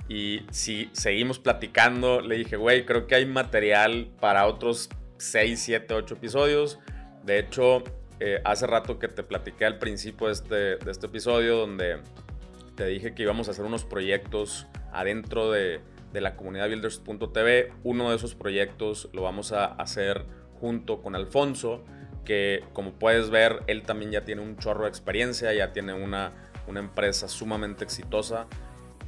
y 0.08 0.42
si 0.50 0.90
seguimos 0.92 1.38
platicando, 1.38 2.20
le 2.20 2.36
dije, 2.36 2.56
güey, 2.56 2.84
creo 2.84 3.06
que 3.06 3.14
hay 3.14 3.26
material 3.26 4.10
para 4.20 4.46
otros 4.46 4.90
6, 5.18 5.60
7, 5.60 5.94
8 5.94 6.14
episodios. 6.14 6.78
De 7.24 7.38
hecho, 7.38 7.82
eh, 8.24 8.40
hace 8.44 8.68
rato 8.68 9.00
que 9.00 9.08
te 9.08 9.24
platiqué 9.24 9.64
al 9.64 9.80
principio 9.80 10.28
de 10.28 10.32
este, 10.32 10.54
de 10.76 10.90
este 10.92 11.06
episodio 11.06 11.56
donde 11.56 11.98
te 12.76 12.86
dije 12.86 13.16
que 13.16 13.24
íbamos 13.24 13.48
a 13.48 13.50
hacer 13.50 13.64
unos 13.64 13.84
proyectos 13.84 14.68
adentro 14.92 15.50
de, 15.50 15.80
de 16.12 16.20
la 16.20 16.36
comunidad 16.36 16.68
builders.tv. 16.68 17.72
Uno 17.82 18.10
de 18.10 18.16
esos 18.16 18.36
proyectos 18.36 19.08
lo 19.12 19.22
vamos 19.22 19.50
a 19.50 19.64
hacer 19.64 20.24
junto 20.60 21.02
con 21.02 21.16
Alfonso, 21.16 21.82
que 22.24 22.64
como 22.72 22.92
puedes 22.92 23.28
ver, 23.30 23.64
él 23.66 23.82
también 23.82 24.12
ya 24.12 24.24
tiene 24.24 24.40
un 24.40 24.56
chorro 24.56 24.84
de 24.84 24.90
experiencia, 24.90 25.52
ya 25.52 25.72
tiene 25.72 25.92
una, 25.92 26.32
una 26.68 26.78
empresa 26.78 27.26
sumamente 27.26 27.82
exitosa 27.82 28.46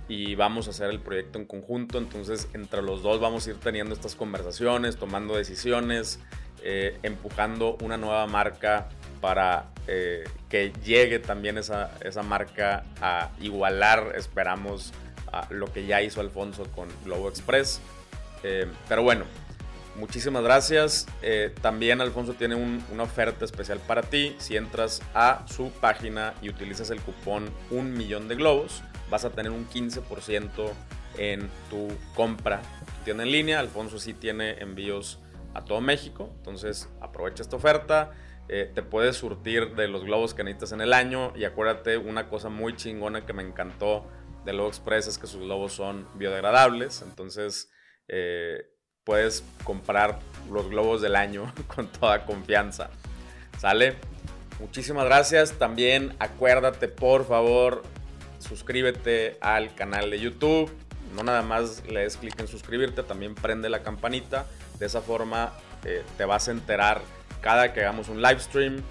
y 0.08 0.34
vamos 0.34 0.66
a 0.66 0.70
hacer 0.70 0.90
el 0.90 0.98
proyecto 0.98 1.38
en 1.38 1.44
conjunto. 1.44 1.98
Entonces, 1.98 2.48
entre 2.52 2.82
los 2.82 3.04
dos 3.04 3.20
vamos 3.20 3.46
a 3.46 3.50
ir 3.50 3.56
teniendo 3.58 3.94
estas 3.94 4.16
conversaciones, 4.16 4.96
tomando 4.96 5.36
decisiones, 5.36 6.18
eh, 6.64 6.98
empujando 7.02 7.76
una 7.82 7.96
nueva 7.96 8.26
marca 8.26 8.88
para 9.24 9.70
eh, 9.86 10.24
que 10.50 10.70
llegue 10.84 11.18
también 11.18 11.56
esa, 11.56 11.92
esa 12.02 12.22
marca 12.22 12.84
a 13.00 13.30
igualar, 13.40 14.12
esperamos, 14.16 14.92
lo 15.48 15.72
que 15.72 15.86
ya 15.86 16.02
hizo 16.02 16.20
Alfonso 16.20 16.64
con 16.74 16.88
Globo 17.06 17.30
Express. 17.30 17.80
Eh, 18.42 18.66
pero 18.86 19.02
bueno, 19.02 19.24
Muchísimas 19.96 20.42
gracias. 20.42 21.06
Eh, 21.22 21.54
también 21.62 22.00
Alfonso 22.00 22.34
tiene 22.34 22.56
una 22.56 23.02
oferta 23.04 23.44
especial 23.44 23.78
para 23.78 24.02
ti. 24.02 24.34
Si 24.38 24.56
entras 24.56 25.00
a 25.14 25.44
su 25.46 25.70
página 25.70 26.34
y 26.42 26.48
utilizas 26.48 26.90
el 26.90 27.00
cupón 27.00 27.48
un 27.70 27.92
millón 27.92 28.26
de 28.26 28.34
globos, 28.34 28.82
vas 29.08 29.24
a 29.24 29.30
tener 29.30 29.52
un 29.52 29.68
15% 29.68 30.68
en 31.16 31.48
tu 31.70 31.88
compra. 32.16 32.60
Tiene 33.04 33.22
en 33.22 33.30
línea, 33.30 33.60
Alfonso 33.60 34.00
sí 34.00 34.14
tiene 34.14 34.58
envíos 34.58 35.20
a 35.54 35.64
todo 35.64 35.80
México, 35.80 36.28
entonces 36.38 36.88
aprovecha 37.00 37.44
esta 37.44 37.54
oferta. 37.54 38.10
Eh, 38.48 38.70
te 38.74 38.82
puedes 38.82 39.16
surtir 39.16 39.74
de 39.74 39.88
los 39.88 40.04
globos 40.04 40.34
que 40.34 40.44
necesitas 40.44 40.72
en 40.72 40.82
el 40.82 40.92
año 40.92 41.32
y 41.34 41.44
acuérdate 41.44 41.96
una 41.96 42.28
cosa 42.28 42.50
muy 42.50 42.76
chingona 42.76 43.24
que 43.24 43.32
me 43.32 43.42
encantó 43.42 44.06
de 44.44 44.52
Globo 44.52 44.68
Express 44.68 45.06
es 45.06 45.18
que 45.18 45.26
sus 45.26 45.40
globos 45.40 45.72
son 45.72 46.06
biodegradables, 46.14 47.02
entonces 47.02 47.70
eh, 48.08 48.66
puedes 49.02 49.44
comprar 49.64 50.18
los 50.50 50.68
globos 50.68 51.00
del 51.00 51.16
año 51.16 51.52
con 51.74 51.88
toda 51.88 52.24
confianza. 52.24 52.90
¿Sale? 53.58 53.96
Muchísimas 54.60 55.04
gracias. 55.06 55.52
También 55.52 56.14
acuérdate, 56.18 56.88
por 56.88 57.26
favor, 57.26 57.82
suscríbete 58.38 59.36
al 59.40 59.74
canal 59.74 60.10
de 60.10 60.20
YouTube. 60.20 60.70
No 61.14 61.22
nada 61.22 61.42
más 61.42 61.84
le 61.86 62.00
des 62.00 62.16
clic 62.16 62.38
en 62.40 62.48
suscribirte, 62.48 63.02
también 63.02 63.34
prende 63.34 63.68
la 63.68 63.82
campanita. 63.82 64.46
De 64.78 64.86
esa 64.86 65.00
forma 65.00 65.52
eh, 65.84 66.02
te 66.16 66.24
vas 66.24 66.48
a 66.48 66.50
enterar 66.50 67.00
cada 67.44 67.74
que 67.74 67.80
hagamos 67.80 68.08
un 68.08 68.22
live 68.22 68.40
stream. 68.40 68.82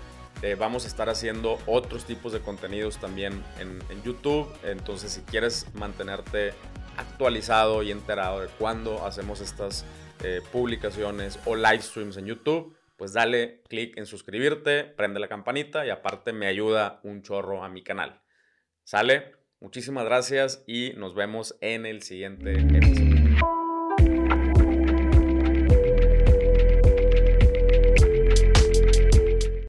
Eh, 0.43 0.53
vamos 0.53 0.85
a 0.85 0.87
estar 0.87 1.09
haciendo 1.09 1.57
otros 1.65 2.05
tipos 2.05 2.33
de 2.33 2.39
contenidos 2.39 2.99
también 2.99 3.43
en, 3.59 3.81
YouTube. 4.03 4.47
Entonces, 4.63 5.13
si 5.13 5.21
quieres 5.21 5.65
mantenerte 5.73 6.53
actualizado 6.97 7.81
y 7.81 7.89
enterado 7.89 8.41
de 8.41 8.47
cuándo 8.59 9.05
hacemos 9.05 9.41
estas 9.41 9.85
eh, 10.23 10.41
publicaciones 10.51 11.39
o 11.45 11.55
live 11.55 11.81
streams 11.81 12.17
en 12.17 12.27
YouTube, 12.27 12.77
pues 12.95 13.13
dale 13.13 13.63
click 13.69 13.97
en 13.97 14.05
suscribirte, 14.05 14.83
prende 14.83 15.19
la 15.19 15.27
campanita 15.27 15.83
y 15.87 15.89
aparte 15.89 16.31
me 16.31 16.45
ayuda 16.45 16.99
un 17.03 17.23
chorro 17.23 17.63
a 17.63 17.69
mi 17.69 17.81
canal. 17.81 18.21
¿Sale? 18.83 19.31
Muchísimas 19.61 20.05
gracias 20.05 20.63
y 20.67 20.91
nos 20.97 21.15
vemos 21.15 21.57
en 21.61 21.87
el 21.87 22.03
siguiente 22.03 22.53
episodio. 22.53 23.02